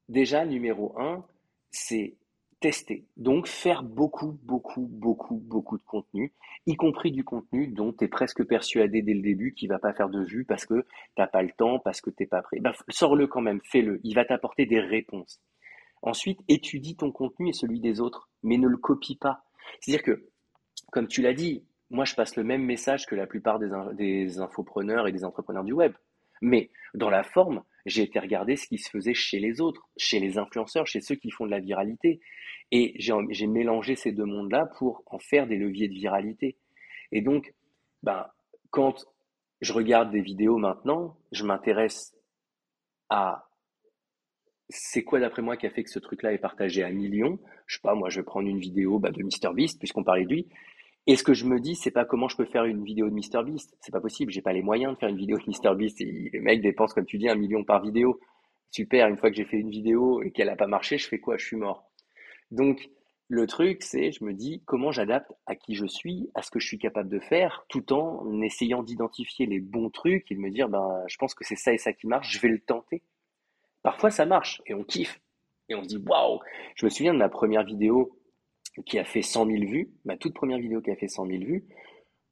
[0.09, 1.25] déjà numéro un,
[1.71, 2.17] c'est
[2.63, 3.05] tester.
[3.17, 6.33] Donc faire beaucoup, beaucoup, beaucoup, beaucoup de contenu,
[6.67, 9.93] y compris du contenu dont tu es presque persuadé dès le début qu'il va pas
[9.93, 10.87] faire de vue parce que
[11.17, 12.61] t'as pas le temps, parce que t'es pas prêt.
[12.61, 14.01] Ben, sors-le quand même, fais-le.
[14.05, 15.43] Il va t'apporter des réponses.
[16.03, 19.45] Ensuite, étudie ton contenu et celui des autres, mais ne le copie pas.
[19.81, 20.29] C'est-à-dire que,
[20.93, 24.39] comme tu l'as dit, moi je passe le même message que la plupart des, des
[24.39, 25.93] infopreneurs et des entrepreneurs du web.
[26.41, 30.21] Mais dans la forme, j'ai été regarder ce qui se faisait chez les autres, chez
[30.21, 32.21] les influenceurs, chez ceux qui font de la viralité.
[32.71, 36.57] Et j'ai mélangé ces deux mondes-là pour en faire des leviers de viralité.
[37.11, 37.53] Et donc,
[38.03, 38.27] ben,
[38.71, 39.05] quand
[39.61, 42.15] je regarde des vidéos maintenant, je m'intéresse
[43.11, 43.47] à
[44.69, 47.39] c'est quoi d'après moi qui a fait que ce truc-là est partagé à millions.
[47.67, 50.31] Je sais pas, moi je vais prendre une vidéo bah, de MrBeast puisqu'on parlait de
[50.31, 50.49] lui.
[51.07, 53.15] Et ce que je me dis, c'est pas comment je peux faire une vidéo de
[53.15, 53.77] MrBeast.
[53.81, 54.31] C'est pas possible.
[54.33, 56.01] J'ai pas les moyens de faire une vidéo de MrBeast.
[56.01, 58.21] Et le mec dépense, comme tu dis, un million par vidéo.
[58.71, 59.09] Super.
[59.09, 61.37] Une fois que j'ai fait une vidéo et qu'elle a pas marché, je fais quoi?
[61.37, 61.91] Je suis mort.
[62.51, 62.89] Donc,
[63.35, 66.61] Le truc, c'est, je me dis, comment j'adapte à qui je suis, à ce que
[66.61, 70.51] je suis capable de faire, tout en essayant d'identifier les bons trucs et de me
[70.51, 73.03] dire, ben, je pense que c'est ça et ça qui marche, je vais le tenter.
[73.83, 75.19] Parfois, ça marche et on kiffe.
[75.71, 76.41] Et on se dit, waouh!
[76.75, 78.19] Je me souviens de ma première vidéo
[78.87, 81.45] qui a fait 100 000 vues, ma toute première vidéo qui a fait 100 000
[81.45, 81.65] vues.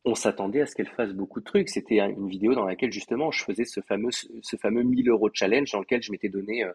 [0.04, 1.68] On s'attendait à ce qu'elle fasse beaucoup de trucs.
[1.68, 5.70] C'était une vidéo dans laquelle, justement, je faisais ce fameux, ce fameux 1000 euros challenge
[5.72, 6.72] dans lequel je m'étais donné euh,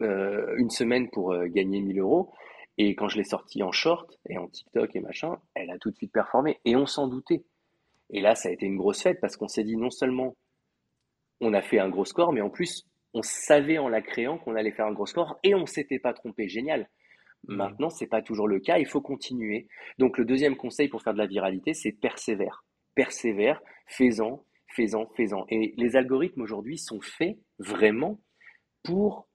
[0.00, 2.32] euh, une semaine pour euh, gagner 1000 euros.
[2.76, 5.90] Et quand je l'ai sortie en short et en TikTok et machin, elle a tout
[5.90, 6.58] de suite performé.
[6.64, 7.44] Et on s'en doutait.
[8.10, 10.36] Et là, ça a été une grosse fête parce qu'on s'est dit non seulement
[11.40, 14.56] on a fait un gros score, mais en plus, on savait en la créant qu'on
[14.56, 16.48] allait faire un gros score et on s'était pas trompé.
[16.48, 16.88] Génial.
[17.46, 17.56] Mmh.
[17.56, 18.78] Maintenant, c'est pas toujours le cas.
[18.78, 19.68] Il faut continuer.
[19.98, 22.64] Donc, le deuxième conseil pour faire de la viralité, c'est persévère.
[22.94, 25.44] Persévère, fais-en, fais-en, fais-en.
[25.48, 28.20] Et les algorithmes aujourd'hui sont faits vraiment
[28.82, 29.28] pour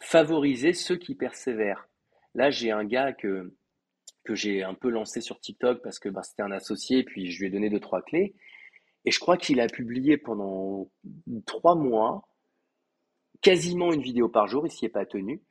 [0.00, 1.88] favoriser ceux qui persévèrent.
[2.34, 3.54] Là, j'ai un gars que,
[4.24, 7.40] que j'ai un peu lancé sur TikTok parce que bah, c'était un associé, puis je
[7.40, 8.34] lui ai donné deux, trois clés.
[9.04, 10.90] Et je crois qu'il a publié pendant
[11.46, 12.28] trois mois
[13.40, 15.42] quasiment une vidéo par jour, il s'y est pas tenu.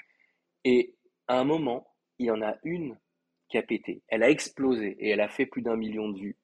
[0.63, 0.95] Et
[1.27, 1.87] à un moment,
[2.19, 2.97] il y en a une
[3.49, 4.03] qui a pété.
[4.07, 6.37] Elle a explosé et elle a fait plus d'un million de vues.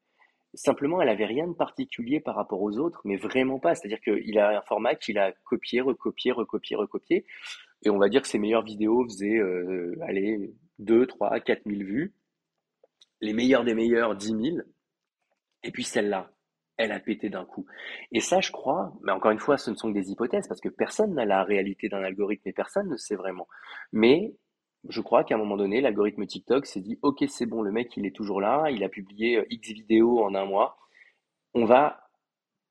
[0.56, 3.74] Simplement, elle avait rien de particulier par rapport aux autres, mais vraiment pas.
[3.74, 7.26] C'est-à-dire qu'il a un format qu'il a copié, recopié, recopié, recopié.
[7.84, 11.80] Et on va dire que ses meilleures vidéos faisaient, euh, allez, 2, 3, 4 000
[11.80, 12.14] vues.
[13.20, 14.58] Les meilleures des meilleures, 10 000.
[15.64, 16.32] Et puis celle-là,
[16.78, 17.66] elle a pété d'un coup.
[18.12, 20.62] Et ça, je crois, mais encore une fois, ce ne sont que des hypothèses, parce
[20.62, 23.48] que personne n'a la réalité d'un algorithme et personne ne sait vraiment.
[23.92, 24.36] Mais
[24.90, 27.96] je crois qu'à un moment donné, l'algorithme TikTok s'est dit, OK, c'est bon, le mec,
[27.96, 30.78] il est toujours là, il a publié euh, X vidéos en un mois.
[31.54, 32.10] On va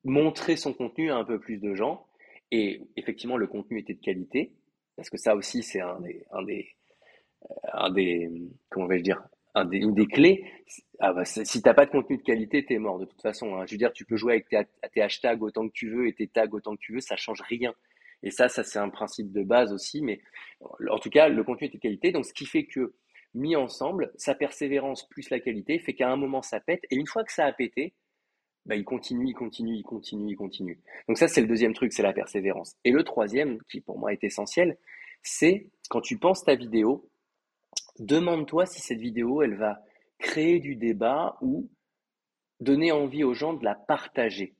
[0.03, 2.05] montrer son contenu à un peu plus de gens.
[2.51, 4.53] Et effectivement, le contenu était de qualité,
[4.95, 6.69] parce que ça aussi, c'est un des, un des,
[7.45, 8.29] euh, un des,
[8.69, 9.23] comment vais-je dire,
[9.55, 10.45] un des, une des clés.
[10.99, 13.55] Ah bah, si pas de contenu de qualité, t'es mort de toute façon.
[13.55, 13.65] Hein.
[13.65, 14.61] Je veux dire, tu peux jouer avec tes,
[14.93, 17.41] tes, hashtags autant que tu veux et tes tags autant que tu veux, ça change
[17.41, 17.73] rien.
[18.23, 20.01] Et ça, ça c'est un principe de base aussi.
[20.01, 20.21] Mais
[20.89, 22.11] en tout cas, le contenu est de qualité.
[22.11, 22.95] Donc, ce qui fait que
[23.33, 26.83] mis ensemble, sa persévérance plus la qualité fait qu'à un moment ça pète.
[26.91, 27.93] Et une fois que ça a pété,
[28.65, 30.79] bah, il continue, il continue, il continue, il continue.
[31.07, 32.75] Donc ça, c'est le deuxième truc, c'est la persévérance.
[32.85, 34.77] Et le troisième, qui pour moi est essentiel,
[35.21, 37.09] c'est quand tu penses ta vidéo,
[37.99, 39.81] demande-toi si cette vidéo, elle va
[40.19, 41.69] créer du débat ou
[42.61, 44.55] donner envie aux gens de la partager.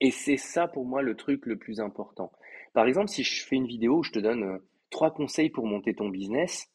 [0.00, 2.30] Et c'est ça pour moi le truc le plus important.
[2.76, 4.58] Par exemple, si je fais une vidéo où je te donne euh,
[4.90, 6.70] trois conseils pour monter ton business,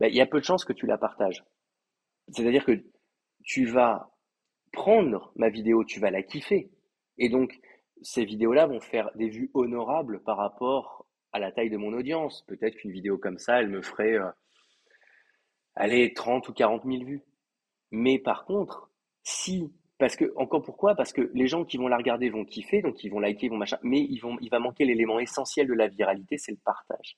[0.00, 1.44] bah, il y a peu de chances que tu la partages.
[2.32, 2.84] C'est-à-dire que
[3.44, 4.10] tu vas
[4.72, 6.72] prendre ma vidéo, tu vas la kiffer.
[7.18, 7.56] Et donc,
[8.02, 12.44] ces vidéos-là vont faire des vues honorables par rapport à la taille de mon audience.
[12.48, 14.32] Peut-être qu'une vidéo comme ça, elle me ferait, euh,
[15.76, 17.22] allez, 30 ou 40 000 vues.
[17.92, 18.90] Mais par contre,
[19.22, 20.94] si, parce que, encore pourquoi?
[20.94, 23.50] Parce que les gens qui vont la regarder vont kiffer, donc ils vont liker, ils
[23.50, 26.58] vont machin, mais ils vont, il va manquer l'élément essentiel de la viralité, c'est le
[26.64, 27.16] partage.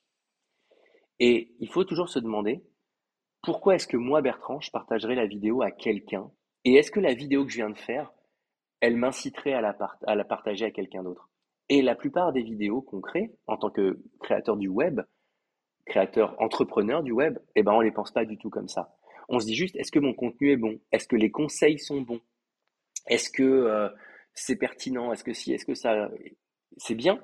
[1.19, 2.63] Et il faut toujours se demander,
[3.43, 6.31] pourquoi est-ce que moi, Bertrand, je partagerai la vidéo à quelqu'un?
[6.65, 8.13] Et est-ce que la vidéo que je viens de faire,
[8.81, 11.31] elle m'inciterait à la, à la partager à quelqu'un d'autre?
[11.69, 15.01] Et la plupart des vidéos qu'on crée, en tant que créateur du web,
[15.87, 18.95] créateur entrepreneur du web, eh ben, on ne les pense pas du tout comme ça.
[19.29, 20.79] On se dit juste, est-ce que mon contenu est bon?
[20.93, 22.21] Est-ce que les conseils sont bons?
[23.09, 23.89] Est-ce que euh,
[24.35, 25.13] c'est pertinent?
[25.13, 26.11] Est-ce que si Est-ce que ça
[26.79, 27.21] C'est bien,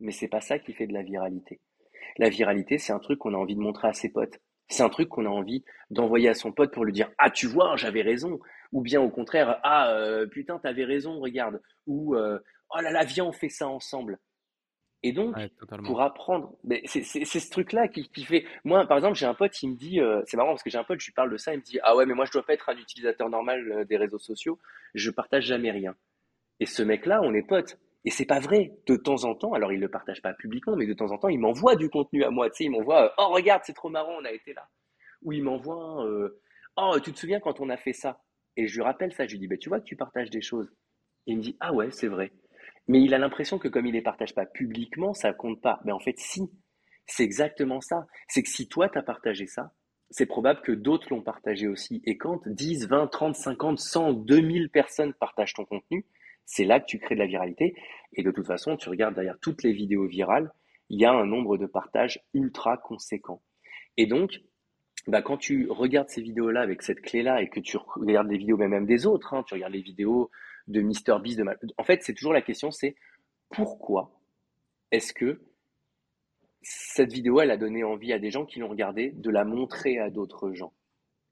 [0.00, 1.60] mais c'est pas ça qui fait de la viralité.
[2.18, 4.38] La viralité, c'est un truc qu'on a envie de montrer à ses potes.
[4.68, 7.46] C'est un truc qu'on a envie d'envoyer à son pote pour lui dire Ah, tu
[7.46, 8.38] vois, j'avais raison.
[8.72, 11.60] Ou bien au contraire Ah, euh, putain, t'avais raison, regarde.
[11.86, 12.38] Ou euh,
[12.70, 14.18] Oh là là, viens, on fait ça ensemble.
[15.04, 15.36] Et donc,
[15.84, 18.44] pour apprendre, c'est ce truc-là qui, qui, fait.
[18.64, 20.78] Moi, par exemple, j'ai un pote, il me dit, euh, c'est marrant parce que j'ai
[20.78, 22.32] un pote, je lui parle de ça, il me dit, ah ouais, mais moi, je
[22.32, 24.58] dois pas être un utilisateur normal euh, des réseaux sociaux,
[24.94, 25.94] je partage jamais rien.
[26.58, 27.78] Et ce mec-là, on est potes.
[28.04, 28.72] Et c'est pas vrai.
[28.86, 31.28] De temps en temps, alors il le partage pas publiquement, mais de temps en temps,
[31.28, 32.50] il m'envoie du contenu à moi.
[32.50, 34.66] Tu sais, il m'envoie, euh, oh regarde, c'est trop marrant, on a été là.
[35.22, 36.06] Ou il m'envoie,
[36.76, 38.20] oh tu te souviens quand on a fait ça?
[38.56, 40.40] Et je lui rappelle ça, je lui dis, bah, tu vois que tu partages des
[40.40, 40.68] choses.
[41.26, 42.32] Et il me dit, ah ouais, c'est vrai.
[42.88, 45.80] Mais il a l'impression que comme il les partage pas publiquement, ça compte pas.
[45.84, 46.50] Mais en fait, si.
[47.10, 48.06] C'est exactement ça.
[48.28, 49.72] C'est que si toi, tu as partagé ça,
[50.10, 52.02] c'est probable que d'autres l'ont partagé aussi.
[52.04, 56.04] Et quand 10, 20, 30, 50, 100, 2000 personnes partagent ton contenu,
[56.44, 57.74] c'est là que tu crées de la viralité.
[58.12, 60.50] Et de toute façon, tu regardes derrière toutes les vidéos virales,
[60.90, 63.42] il y a un nombre de partages ultra conséquent.
[63.96, 64.40] Et donc,
[65.06, 68.56] bah, quand tu regardes ces vidéos-là avec cette clé-là et que tu regardes les vidéos
[68.56, 70.30] même des autres, hein, tu regardes les vidéos
[70.68, 71.44] de Mr Beast, de
[71.76, 72.94] en fait, c'est toujours la question, c'est
[73.50, 74.12] pourquoi
[74.90, 75.40] est-ce que
[76.62, 79.98] cette vidéo, elle a donné envie à des gens qui l'ont regardée de la montrer
[79.98, 80.72] à d'autres gens?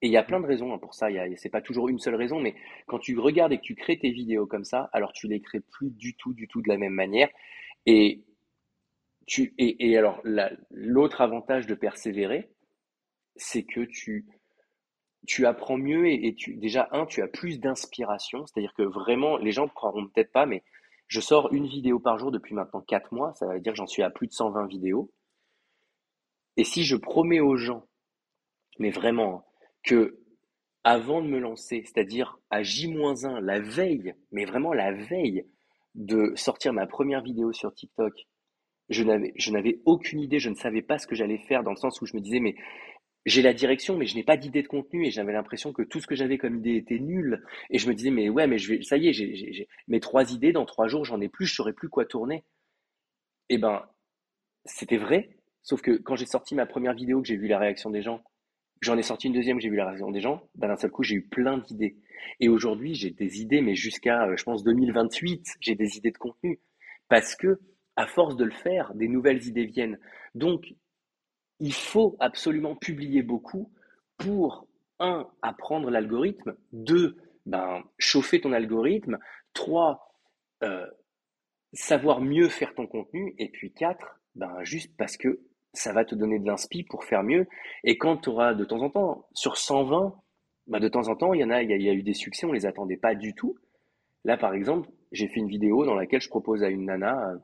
[0.02, 1.08] Et il y a plein de raisons hein, pour ça.
[1.36, 2.54] C'est pas toujours une seule raison, mais
[2.86, 5.60] quand tu regardes et que tu crées tes vidéos comme ça, alors tu les crées
[5.60, 7.28] plus du tout, du tout de la même manière.
[7.86, 8.24] Et
[9.26, 10.20] tu et alors
[10.70, 12.50] l'autre avantage de persévérer,
[13.36, 14.26] c'est que tu
[15.26, 18.46] tu apprends mieux et, tu déjà un, tu as plus d'inspiration.
[18.46, 20.62] C'est-à-dire que vraiment, les gens ne croiront peut-être pas, mais
[21.08, 23.34] je sors une vidéo par jour depuis maintenant 4 mois.
[23.34, 25.10] Ça veut dire que j'en suis à plus de 120 vidéos.
[26.56, 27.86] Et si je promets aux gens,
[28.78, 29.46] mais vraiment,
[29.82, 30.18] que
[30.84, 35.44] avant de me lancer, c'est-à-dire à J-1, la veille, mais vraiment la veille
[35.94, 38.12] de sortir ma première vidéo sur TikTok,
[38.88, 41.72] je n'avais, je n'avais aucune idée, je ne savais pas ce que j'allais faire dans
[41.72, 42.54] le sens où je me disais, mais
[43.26, 46.00] j'ai la direction, mais je n'ai pas d'idée de contenu et j'avais l'impression que tout
[46.00, 47.44] ce que j'avais comme idée était nul.
[47.70, 50.86] Et je me disais, mais ouais, mais ça y est, mes trois idées, dans trois
[50.86, 52.44] jours, j'en ai plus, je saurais plus quoi tourner.
[53.48, 53.84] Eh ben,
[54.64, 55.30] c'était vrai.
[55.62, 58.22] Sauf que quand j'ai sorti ma première vidéo, que j'ai vu la réaction des gens,
[58.80, 61.02] j'en ai sorti une deuxième, j'ai vu la réaction des gens, ben d'un seul coup,
[61.02, 61.96] j'ai eu plein d'idées.
[62.38, 66.18] Et aujourd'hui, j'ai des idées, mais jusqu'à, euh, je pense, 2028, j'ai des idées de
[66.18, 66.60] contenu.
[67.08, 67.60] Parce que,
[67.96, 69.98] à force de le faire, des nouvelles idées viennent.
[70.34, 70.74] Donc,
[71.60, 73.70] il faut absolument publier beaucoup
[74.18, 74.66] pour,
[74.98, 79.18] un, apprendre l'algorithme, deux, ben, chauffer ton algorithme,
[79.52, 80.14] trois,
[80.62, 80.86] euh,
[81.72, 85.40] savoir mieux faire ton contenu, et puis quatre, ben, juste parce que
[85.72, 87.46] ça va te donner de l'inspi pour faire mieux.
[87.84, 90.14] Et quand tu auras de temps en temps, sur 120,
[90.66, 92.46] ben, de temps en temps, il y en a, il y a, eu des succès,
[92.46, 93.56] on les attendait pas du tout.
[94.24, 97.34] Là, par exemple, j'ai fait une vidéo dans laquelle je propose à une nana,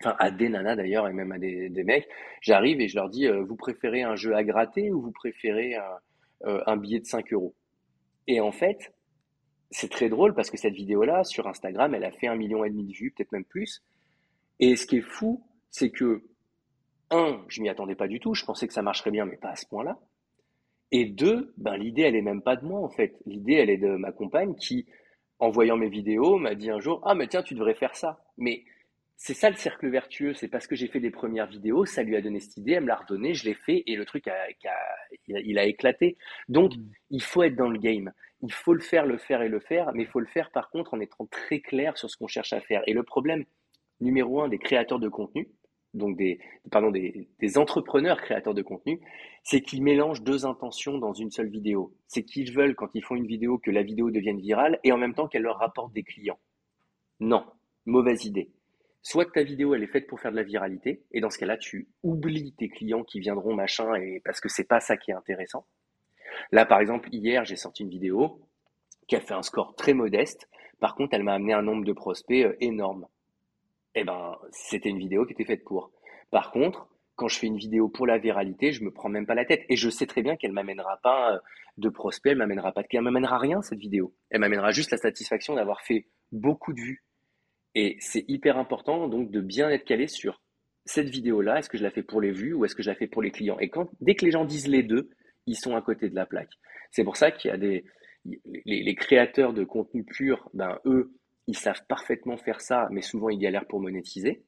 [0.00, 2.08] enfin à des nanas d'ailleurs et même à des, mecs,
[2.40, 5.74] j'arrive et je leur dis euh, vous préférez un jeu à gratter ou vous préférez
[5.74, 5.98] un,
[6.46, 7.54] euh, billet de 5 euros?
[8.26, 8.92] Et en fait,
[9.70, 12.70] c'est très drôle parce que cette vidéo-là sur Instagram, elle a fait un million et
[12.70, 13.82] demi de vues, peut-être même plus.
[14.58, 16.22] Et ce qui est fou, c'est que
[17.10, 19.50] un, je m'y attendais pas du tout, je pensais que ça marcherait bien, mais pas
[19.50, 19.98] à ce point-là.
[20.92, 23.20] Et deux, ben l'idée elle est même pas de moi en fait.
[23.26, 24.86] L'idée elle est de ma compagne qui,
[25.38, 28.24] en voyant mes vidéos, m'a dit un jour ah mais tiens tu devrais faire ça.
[28.36, 28.64] Mais
[29.16, 32.16] c'est ça le cercle vertueux, c'est parce que j'ai fait des premières vidéos, ça lui
[32.16, 34.34] a donné cette idée, elle me l'a redonné, je l'ai fait et le truc a,
[35.26, 36.18] il, a, éclaté.
[36.48, 36.82] Donc mm.
[37.10, 38.12] il faut être dans le game,
[38.42, 40.70] il faut le faire, le faire et le faire, mais il faut le faire par
[40.70, 42.82] contre en étant très clair sur ce qu'on cherche à faire.
[42.86, 43.44] Et le problème
[44.00, 45.48] numéro un des créateurs de contenu,
[45.94, 46.38] donc des,
[46.70, 49.00] pardon, des, des entrepreneurs créateurs de contenu,
[49.42, 51.96] c'est qu'ils mélangent deux intentions dans une seule vidéo.
[52.06, 54.98] C'est qu'ils veulent quand ils font une vidéo que la vidéo devienne virale et en
[54.98, 56.38] même temps qu'elle leur rapporte des clients.
[57.18, 57.46] Non,
[57.86, 58.50] mauvaise idée
[59.06, 61.56] soit ta vidéo elle est faite pour faire de la viralité, et dans ce cas-là,
[61.56, 65.14] tu oublies tes clients qui viendront machin, et parce que c'est pas ça qui est
[65.14, 65.64] intéressant.
[66.50, 68.40] Là, par exemple, hier, j'ai sorti une vidéo
[69.06, 70.48] qui a fait un score très modeste.
[70.80, 73.06] Par contre, elle m'a amené un nombre de prospects euh, énorme.
[73.94, 75.92] Eh ben, c'était une vidéo qui était faite pour.
[76.32, 79.36] Par contre, quand je fais une vidéo pour la viralité, je me prends même pas
[79.36, 79.64] la tête.
[79.68, 81.38] Et je sais très bien qu'elle m'amènera pas euh,
[81.76, 84.12] de prospects, elle m'amènera pas de clients, elle m'amènera rien, cette vidéo.
[84.30, 87.05] Elle m'amènera juste la satisfaction d'avoir fait beaucoup de vues
[87.76, 90.40] et c'est hyper important donc de bien être calé sur
[90.86, 92.96] cette vidéo-là, est-ce que je la fais pour les vues ou est-ce que je la
[92.96, 93.58] fais pour les clients?
[93.58, 95.10] Et quand, dès que les gens disent les deux,
[95.46, 96.52] ils sont à côté de la plaque.
[96.90, 97.84] C'est pour ça qu'il y a des
[98.64, 101.12] les, créateurs de contenu pur, ben eux,
[101.46, 104.42] ils savent parfaitement faire ça, mais souvent ils galèrent pour monétiser.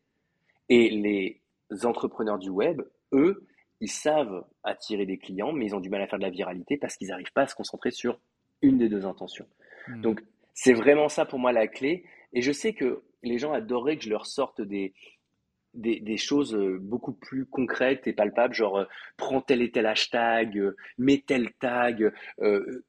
[0.71, 1.43] Et les
[1.85, 2.81] entrepreneurs du web,
[3.13, 3.47] eux,
[3.81, 6.77] ils savent attirer des clients, mais ils ont du mal à faire de la viralité
[6.77, 8.19] parce qu'ils n'arrivent pas à se concentrer sur
[8.63, 9.47] une des deux intentions.
[9.87, 10.01] Hmm.
[10.01, 10.25] Donc
[10.55, 12.05] c'est vraiment ça pour moi la clé.
[12.33, 14.93] Et je sais que les gens adoreraient que je leur sorte des,
[15.75, 18.85] des, choses euh, beaucoup plus concrètes et palpables, genre euh,
[19.17, 22.13] prends tel et tel hashtag, euh, mets tel tag,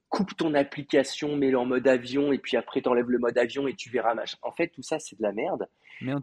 [0.10, 3.76] coupe ton application, mets-le en mode avion et puis après t'enlèves le mode avion et
[3.76, 4.38] tu verras machin.
[4.42, 5.68] En fait, tout ça c'est de la merde.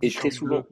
[0.03, 0.65] et très souvent.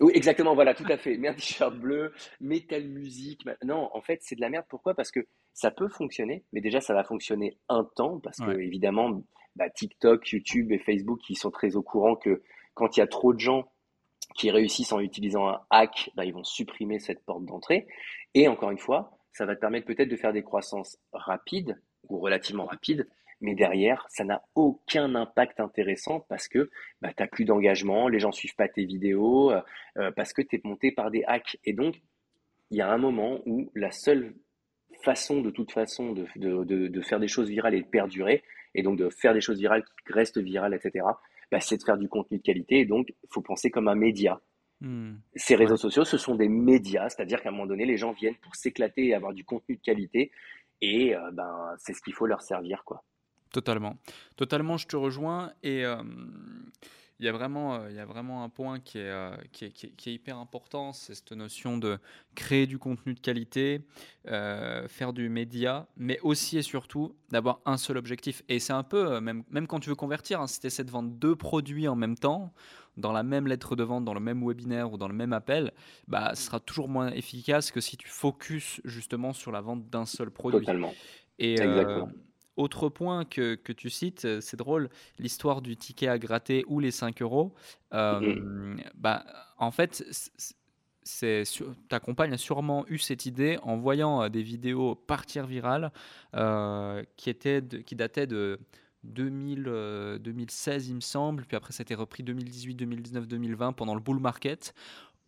[0.00, 1.16] Oui, exactement, voilà, tout à fait.
[1.16, 3.44] Mets un t-shirt bleu, mets telle musique.
[3.64, 4.64] Non, en fait, c'est de la merde.
[4.68, 4.94] Pourquoi?
[4.94, 9.24] Parce que ça peut fonctionner, mais déjà, ça va fonctionner un temps, parce que, évidemment,
[9.56, 12.42] bah, TikTok, YouTube et Facebook, ils sont très au courant que
[12.78, 13.70] quand il y a trop de gens
[14.36, 17.88] qui réussissent en utilisant un hack, bah, ils vont supprimer cette porte d'entrée.
[18.34, 22.20] Et encore une fois, ça va te permettre peut-être de faire des croissances rapides ou
[22.20, 23.08] relativement rapides,
[23.40, 28.20] mais derrière, ça n'a aucun impact intéressant parce que bah, tu n'as plus d'engagement, les
[28.20, 29.60] gens suivent pas tes vidéos, euh,
[29.98, 31.58] euh, parce que tu es monté par des hacks.
[31.64, 32.00] Et donc,
[32.70, 34.34] il y a un moment où la seule
[35.02, 38.42] façon, de toute façon, de, de faire des choses virales et de perdurer,
[38.74, 41.04] et donc de faire des choses virales qui restent virales, etc.,
[41.50, 42.80] bah, c'est de faire du contenu de qualité.
[42.80, 44.40] Et donc, il faut penser comme un média.
[44.80, 45.16] Hmm.
[45.34, 48.36] Ces réseaux sociaux, ce sont des médias, c'est-à-dire qu'à un moment donné, les gens viennent
[48.36, 50.30] pour s'éclater et avoir du contenu de qualité.
[50.80, 52.84] Et euh, ben, c'est ce qu'il faut leur servir.
[52.84, 53.02] quoi.
[53.52, 53.96] Totalement.
[54.36, 55.52] Totalement, je te rejoins.
[55.62, 56.02] Et, euh,
[57.20, 59.66] il y a vraiment, euh, il y a vraiment un point qui est, euh, qui
[59.66, 61.98] est, qui est, qui est hyper important, c'est cette notion de
[62.34, 63.82] créer du contenu de qualité,
[64.28, 68.42] euh, faire du média, mais aussi et surtout d'avoir un seul objectif.
[68.48, 70.90] Et c'est un peu, même, même quand tu veux convertir, hein, si tu essaies de
[70.90, 72.52] vendre deux produits en même temps,
[72.96, 75.72] dans la même lettre de vente, dans le même webinaire ou dans le même appel,
[76.08, 80.04] bah, ce sera toujours moins efficace que si tu focuses justement sur la vente d'un
[80.04, 80.60] seul produit.
[80.60, 80.92] Totalement.
[81.38, 82.08] Et, euh, Exactement.
[82.58, 86.80] Autre point que, que tu cites, euh, c'est drôle, l'histoire du ticket à gratter ou
[86.80, 87.54] les 5 euros.
[87.94, 89.24] Euh, bah,
[89.58, 90.04] en fait,
[91.02, 91.44] c'est,
[91.88, 95.92] ta compagne a sûrement eu cette idée en voyant euh, des vidéos partir virales
[96.34, 98.58] euh, qui, étaient de- qui dataient de
[99.04, 103.72] 2000, euh, 2016, il me semble, puis après, ça a été repris 2018, 2019, 2020
[103.72, 104.74] pendant le bull market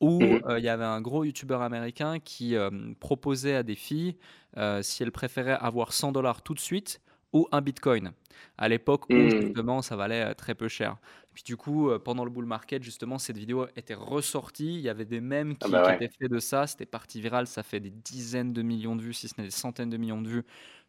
[0.01, 2.70] où euh, il y avait un gros youtubeur américain qui euh,
[3.01, 4.16] proposait à des filles
[4.57, 7.01] euh, si elles préféraient avoir 100 dollars tout de suite
[7.32, 8.12] ou un bitcoin.
[8.59, 9.31] À l'époque où Mhm.
[9.31, 10.98] justement ça valait euh, très peu cher.
[11.35, 14.74] Puis du coup, euh, pendant le bull market, justement, cette vidéo était ressortie.
[14.74, 16.66] Il y avait des mèmes Ah qui, bah qui étaient faits de ça.
[16.66, 17.47] C'était parti viral.
[17.47, 20.23] Ça fait des dizaines de millions de vues, si ce n'est des centaines de millions
[20.23, 20.44] de vues,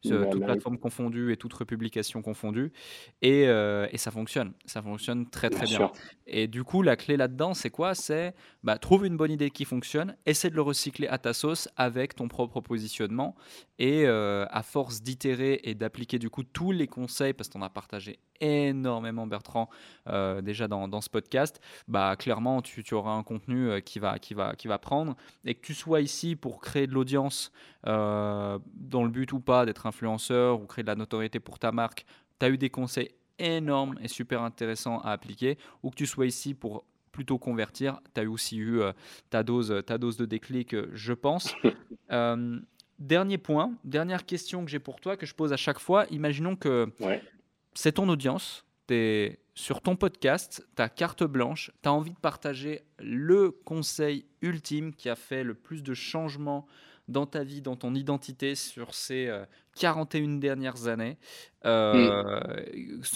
[0.07, 0.45] euh, Bah, toutes mérite.
[0.45, 2.71] plateformes confondues et toutes republications confondues.
[3.21, 4.53] Et, euh, et ça fonctionne.
[4.65, 5.91] Ça fonctionne très très bien.
[6.27, 7.93] Et du coup, la clé là-dedans, c'est quoi?
[7.95, 8.33] C'est
[8.63, 12.15] bah, trouve une bonne idée qui fonctionne, essaie de le recycler à ta sauce avec
[12.15, 13.35] ton propre positionnement.
[13.79, 17.69] Et euh, à force d'itérer et d'appliquer du coup tous les conseils, parce qu'on a
[17.69, 19.69] partagé énormément, Bertrand,
[20.07, 23.99] euh, déjà dans, dans ce podcast, bah, clairement, tu, tu auras un contenu euh, qui
[23.99, 25.15] va, qui, va, qui va prendre.
[25.45, 27.51] Et que tu sois ici pour créer de l'audience,
[27.87, 31.71] euh, dans le but ou pas d'être influenceur ou créer de la notoriété pour ta
[31.71, 32.05] marque,
[32.39, 36.25] tu as eu des conseils énormes et super intéressants à appliquer, ou que tu sois
[36.25, 38.93] ici pour plutôt convertir, tu as aussi eu euh,
[39.29, 41.53] ta, dose, ta dose de déclic, je pense.
[43.01, 46.05] Dernier point, dernière question que j'ai pour toi, que je pose à chaque fois.
[46.11, 47.19] Imaginons que Ouais.
[47.73, 52.19] C'est ton audience, tu es sur ton podcast, ta carte blanche, tu as envie de
[52.19, 56.67] partager le conseil ultime qui a fait le plus de changements
[57.07, 59.45] dans ta vie, dans ton identité sur ces euh,
[59.75, 61.17] 41 dernières années,
[61.65, 62.39] euh,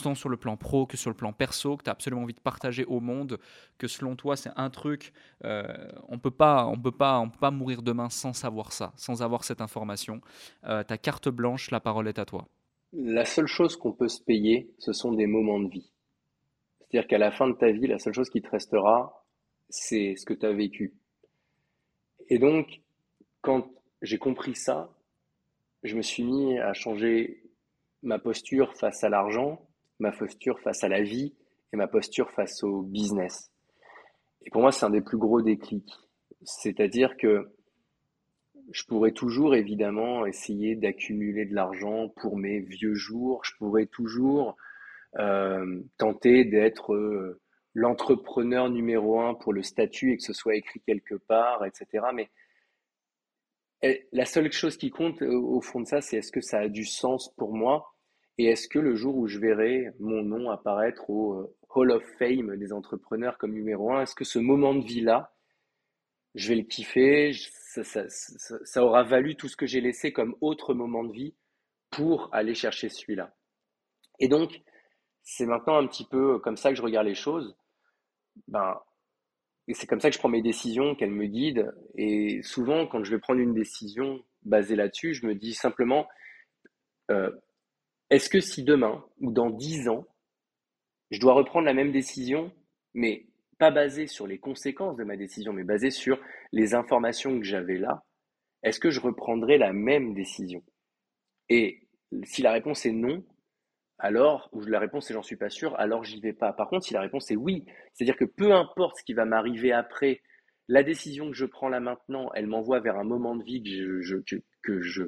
[0.04, 2.34] tant sur le plan pro que sur le plan perso, que tu as absolument envie
[2.34, 3.40] de partager au monde,
[3.78, 5.14] que selon toi c'est un truc,
[5.44, 5.64] euh,
[6.08, 9.22] on peut pas, on peut pas, on peut pas mourir demain sans savoir ça, sans
[9.22, 10.22] avoir cette information.
[10.66, 12.48] Euh, ta carte blanche, la parole est à toi.
[12.98, 15.92] La seule chose qu'on peut se payer, ce sont des moments de vie.
[16.80, 19.26] C'est-à-dire qu'à la fin de ta vie, la seule chose qui te restera,
[19.68, 20.94] c'est ce que tu as vécu.
[22.30, 22.80] Et donc,
[23.42, 23.70] quand
[24.02, 24.96] j'ai compris ça,
[25.84, 27.44] je me suis mis à changer
[28.02, 29.68] ma posture face à l'argent,
[30.00, 31.34] ma posture face à la vie
[31.74, 33.52] et ma posture face au business.
[34.46, 35.92] Et pour moi, c'est un des plus gros déclics.
[36.44, 37.55] C'est-à-dire que
[38.72, 43.44] je pourrais toujours évidemment essayer d'accumuler de l'argent pour mes vieux jours.
[43.46, 44.56] Je pourrais toujours
[45.18, 47.40] euh, tenter d'être euh,
[47.74, 52.08] l'entrepreneur numéro un pour le statut et que ce soit écrit quelque part, etc.
[52.14, 52.30] Mais
[53.82, 56.60] eh, la seule chose qui compte euh, au fond de ça, c'est est-ce que ça
[56.60, 57.92] a du sens pour moi
[58.38, 62.58] et est-ce que le jour où je verrai mon nom apparaître au Hall of Fame
[62.58, 65.34] des entrepreneurs comme numéro un, est-ce que ce moment de vie-là,
[66.34, 67.32] je vais le kiffer,
[67.84, 71.36] ça, aura valu tout ce que j'ai laissé comme autre moment de vie
[71.90, 73.36] pour aller chercher celui-là.
[74.20, 74.62] Et donc,
[75.24, 77.56] c'est maintenant un petit peu comme ça que je regarde les choses.
[78.48, 78.80] Ben,
[79.68, 81.74] et c'est comme ça que je prends mes décisions, qu'elles me guident.
[81.98, 86.08] Et souvent, quand je vais prendre une décision basée là-dessus, je me dis simplement,
[87.10, 87.32] euh,
[88.10, 90.06] est-ce que si demain ou dans dix ans,
[91.10, 92.52] je dois reprendre la même décision,
[92.94, 93.26] mais
[93.58, 96.20] pas basée sur les conséquences de ma décision, mais basée sur
[96.52, 98.04] les informations que j'avais là,
[98.64, 100.64] est-ce que je reprendrai la même décision?
[101.50, 101.88] Et
[102.24, 103.24] si la réponse est non,
[103.98, 106.52] alors, ou la réponse est j'en suis pas sûr, alors j'y vais pas.
[106.52, 109.72] Par contre, si la réponse est oui, c'est-à-dire que peu importe ce qui va m'arriver
[109.72, 110.22] après,
[110.68, 114.02] la décision que je prends là maintenant, elle m'envoie vers un moment de vie que
[114.02, 114.18] je,
[114.64, 115.04] que je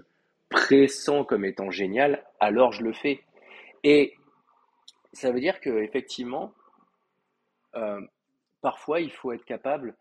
[0.50, 3.22] pressens comme étant génial, alors je le fais.
[3.84, 4.14] Et
[5.14, 6.54] ça veut dire que effectivement,
[7.76, 8.02] euh,
[8.68, 9.96] parfois, il faut être capable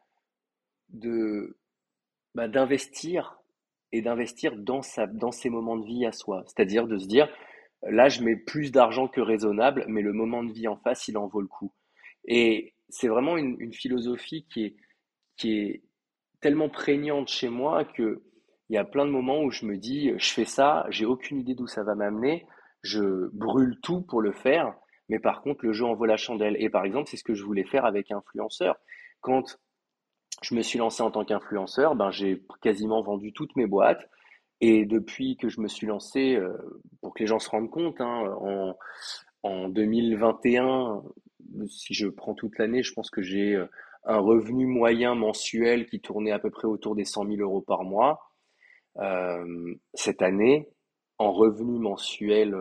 [0.88, 1.56] de
[2.34, 3.38] bah, d'investir
[3.92, 6.42] et d'investir dans sa, dans ses moments de vie à soi.
[6.46, 7.28] C'est-à-dire de se dire,
[7.84, 11.16] là, je mets plus d'argent que raisonnable, mais le moment de vie en face, il
[11.16, 11.72] en vaut le coup.
[12.24, 14.76] Et c'est vraiment une, une philosophie qui est,
[15.36, 15.84] qui est
[16.40, 18.24] tellement prégnante chez moi que
[18.68, 21.38] il y a plein de moments où je me dis, je fais ça, j'ai aucune
[21.38, 22.48] idée d'où ça va m'amener,
[22.82, 24.74] je brûle tout pour le faire,
[25.08, 26.56] mais par contre, le jeu en vaut la chandelle.
[26.58, 28.76] Et par exemple, c'est ce que je voulais faire avec influenceur.
[29.20, 29.58] Quand
[30.42, 34.08] je me suis lancé en tant qu'influenceur, ben, j'ai quasiment vendu toutes mes boîtes.
[34.60, 36.56] Et depuis que je me suis lancé, euh,
[37.02, 38.76] pour que les gens se rendent compte, hein, en,
[39.42, 41.02] en 2021,
[41.68, 43.56] si je prends toute l'année, je pense que j'ai
[44.04, 47.84] un revenu moyen mensuel qui tournait à peu près autour des 100 000 euros par
[47.84, 48.32] mois.
[49.94, 50.68] cette année,
[51.18, 52.56] en revenu mensuel,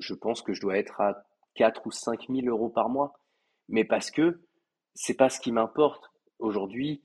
[0.00, 3.12] je pense que je dois être à 4 ou 5 000 euros par mois.
[3.68, 4.42] Mais parce que
[4.94, 6.04] c'est pas ce qui m'importe.
[6.38, 7.02] Aujourd'hui,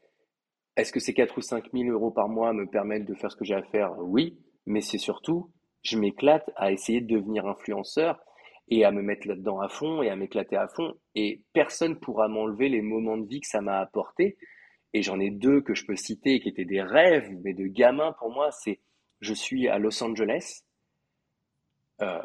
[0.75, 3.37] est-ce que ces 4 ou 5 000 euros par mois me permettent de faire ce
[3.37, 3.97] que j'ai à faire?
[3.99, 5.51] Oui, mais c'est surtout,
[5.83, 8.19] je m'éclate à essayer de devenir influenceur
[8.69, 10.93] et à me mettre là-dedans à fond et à m'éclater à fond.
[11.15, 14.37] Et personne pourra m'enlever les moments de vie que ça m'a apporté.
[14.93, 18.13] Et j'en ai deux que je peux citer qui étaient des rêves, mais de gamin
[18.13, 18.51] pour moi.
[18.51, 18.79] C'est
[19.21, 20.63] je suis à Los Angeles.
[22.01, 22.21] Euh,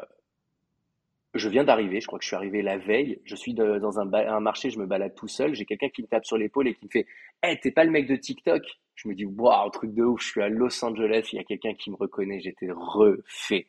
[1.35, 4.39] je viens d'arriver, je crois que je suis arrivé la veille, je suis dans un,
[4.39, 6.85] marché, je me balade tout seul, j'ai quelqu'un qui me tape sur l'épaule et qui
[6.85, 7.05] me fait
[7.43, 8.63] Hey, t'es pas le mec de TikTok?
[8.95, 11.43] Je me dis Waouh, truc de ouf, je suis à Los Angeles, il y a
[11.43, 13.67] quelqu'un qui me reconnaît, j'étais refait.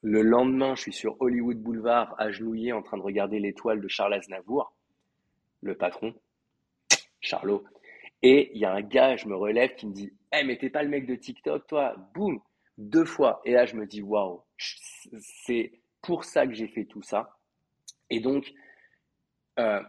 [0.00, 4.14] Le lendemain, je suis sur Hollywood Boulevard, agenouillé, en train de regarder l'étoile de Charles
[4.14, 4.74] Aznavour,
[5.62, 6.14] le patron,
[7.20, 7.64] Charlot.
[8.22, 10.70] Et il y a un gars, je me relève, qui me dit Hey, mais t'es
[10.70, 11.96] pas le mec de TikTok, toi?
[12.14, 12.40] Boum
[12.78, 13.42] Deux fois.
[13.44, 14.40] Et là, je me dis Waouh,
[15.18, 15.72] c'est
[16.04, 17.36] pour ça que j'ai fait tout ça.
[18.10, 18.52] Et donc,
[19.58, 19.82] euh,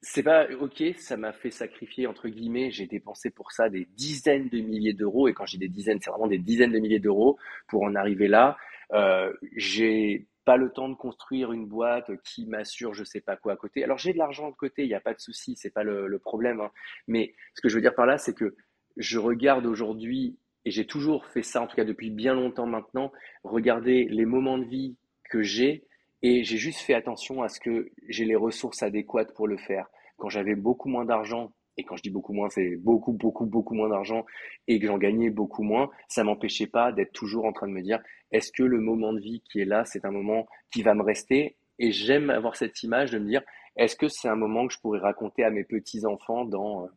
[0.00, 2.70] c'est pas ok, ça m'a fait sacrifier entre guillemets.
[2.70, 6.10] J'ai dépensé pour ça des dizaines de milliers d'euros, et quand j'ai des dizaines, c'est
[6.10, 7.38] vraiment des dizaines de milliers d'euros
[7.68, 8.56] pour en arriver là.
[8.92, 13.52] Euh, j'ai pas le temps de construire une boîte qui m'assure je sais pas quoi
[13.54, 13.84] à côté.
[13.84, 16.18] Alors j'ai de l'argent de côté, il n'y a pas de souci, c'est pas le,
[16.18, 16.60] problème.
[16.60, 16.70] Hein.
[17.06, 18.56] Mais ce que je veux dire par là, c'est que
[18.96, 23.12] je regarde aujourd'hui et j'ai toujours fait ça, en tout cas depuis bien longtemps maintenant,
[23.44, 24.96] regarder les moments de vie
[25.28, 25.84] que j'ai
[26.22, 29.88] et j'ai juste fait attention à ce que j'ai les ressources adéquates pour le faire.
[30.16, 33.74] Quand j'avais beaucoup moins d'argent, et quand je dis beaucoup moins, c'est beaucoup, beaucoup, beaucoup
[33.74, 34.26] moins d'argent
[34.66, 37.82] et que j'en gagnais beaucoup moins, ça m'empêchait pas d'être toujours en train de me
[37.82, 38.02] dire,
[38.32, 41.02] est-ce que le moment de vie qui est là, c'est un moment qui va me
[41.02, 41.56] rester?
[41.78, 43.42] Et j'aime avoir cette image de me dire,
[43.76, 46.88] est-ce que c'est un moment que je pourrais raconter à mes petits-enfants dans,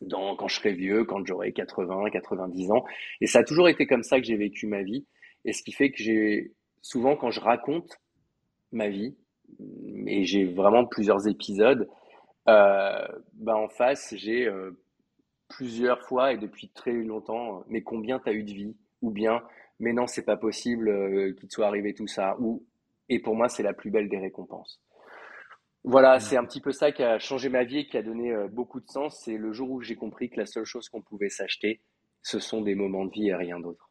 [0.00, 2.84] dans, quand je serai vieux, quand j'aurai 80, 90 ans?
[3.20, 5.04] Et ça a toujours été comme ça que j'ai vécu ma vie.
[5.44, 6.52] Et ce qui fait que j'ai
[6.84, 7.98] souvent quand je raconte
[8.70, 9.16] ma vie,
[10.06, 11.88] et j'ai vraiment plusieurs épisodes,
[12.46, 14.70] euh, ben en face, j'ai euh,
[15.48, 18.76] plusieurs fois et depuis très longtemps, mais combien tu as eu de vie?
[19.00, 19.42] Ou bien,
[19.80, 22.36] mais non, c'est pas possible euh, qu'il te soit arrivé tout ça.
[22.38, 22.66] Ou,
[23.08, 24.82] et pour moi, c'est la plus belle des récompenses.
[25.84, 28.34] Voilà, c'est un petit peu ça qui a changé ma vie et qui a donné
[28.50, 29.20] beaucoup de sens.
[29.22, 31.82] C'est le jour où j'ai compris que la seule chose qu'on pouvait s'acheter,
[32.22, 33.90] ce sont des moments de vie et rien d'autre.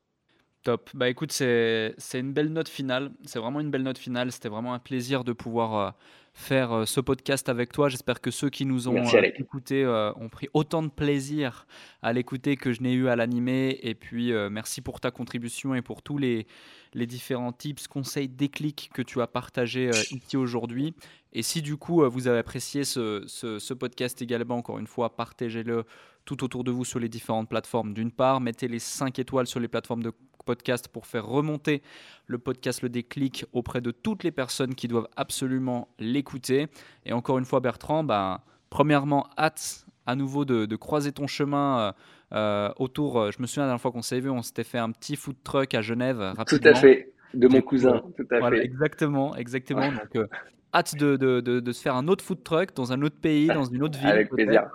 [0.63, 0.89] Top.
[0.93, 3.11] Bah écoute, c'est une belle note finale.
[3.25, 4.31] C'est vraiment une belle note finale.
[4.31, 5.91] C'était vraiment un plaisir de pouvoir euh,
[6.33, 7.89] faire euh, ce podcast avec toi.
[7.89, 11.67] J'espère que ceux qui nous ont euh, écoutés ont pris autant de plaisir
[12.01, 13.77] à l'écouter que je n'ai eu à l'animer.
[13.83, 16.47] Et puis, merci pour ta contribution et pour tous les,
[16.93, 20.93] les différents tips, conseils, déclics que tu as partagés ici aujourd'hui.
[21.33, 25.15] Et si du coup vous avez apprécié ce, ce, ce podcast également, encore une fois,
[25.15, 25.83] partagez-le
[26.25, 27.93] tout autour de vous sur les différentes plateformes.
[27.93, 30.13] D'une part, mettez les 5 étoiles sur les plateformes de
[30.43, 31.81] podcast pour faire remonter
[32.27, 36.67] le podcast Le Déclic auprès de toutes les personnes qui doivent absolument l'écouter.
[37.05, 38.39] Et encore une fois, Bertrand, ben,
[38.69, 41.91] premièrement, hâte à nouveau de, croiser ton chemin euh,
[42.33, 43.19] euh, autour.
[43.19, 45.15] Euh, je me souviens la dernière fois qu'on s'est vu, on s'était fait un petit
[45.15, 46.19] food truck à Genève.
[46.19, 46.45] Rapidement.
[46.45, 48.01] Tout à fait, de mon cousin.
[48.17, 48.63] Tout à fait.
[48.65, 49.91] Exactement, exactement.
[49.91, 50.27] Donc,
[50.73, 53.65] hâte de, de, de, se faire un autre food truck dans un autre pays, dans
[53.65, 54.07] une autre ville.
[54.07, 54.69] Avec plaisir.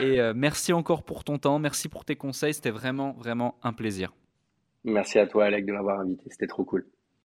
[0.00, 2.54] Et merci encore pour ton temps, merci pour tes conseils.
[2.54, 4.12] C'était vraiment, vraiment un plaisir.
[4.84, 6.30] Merci à toi, Alec, de m'avoir invité.
[6.30, 6.86] C'était trop cool.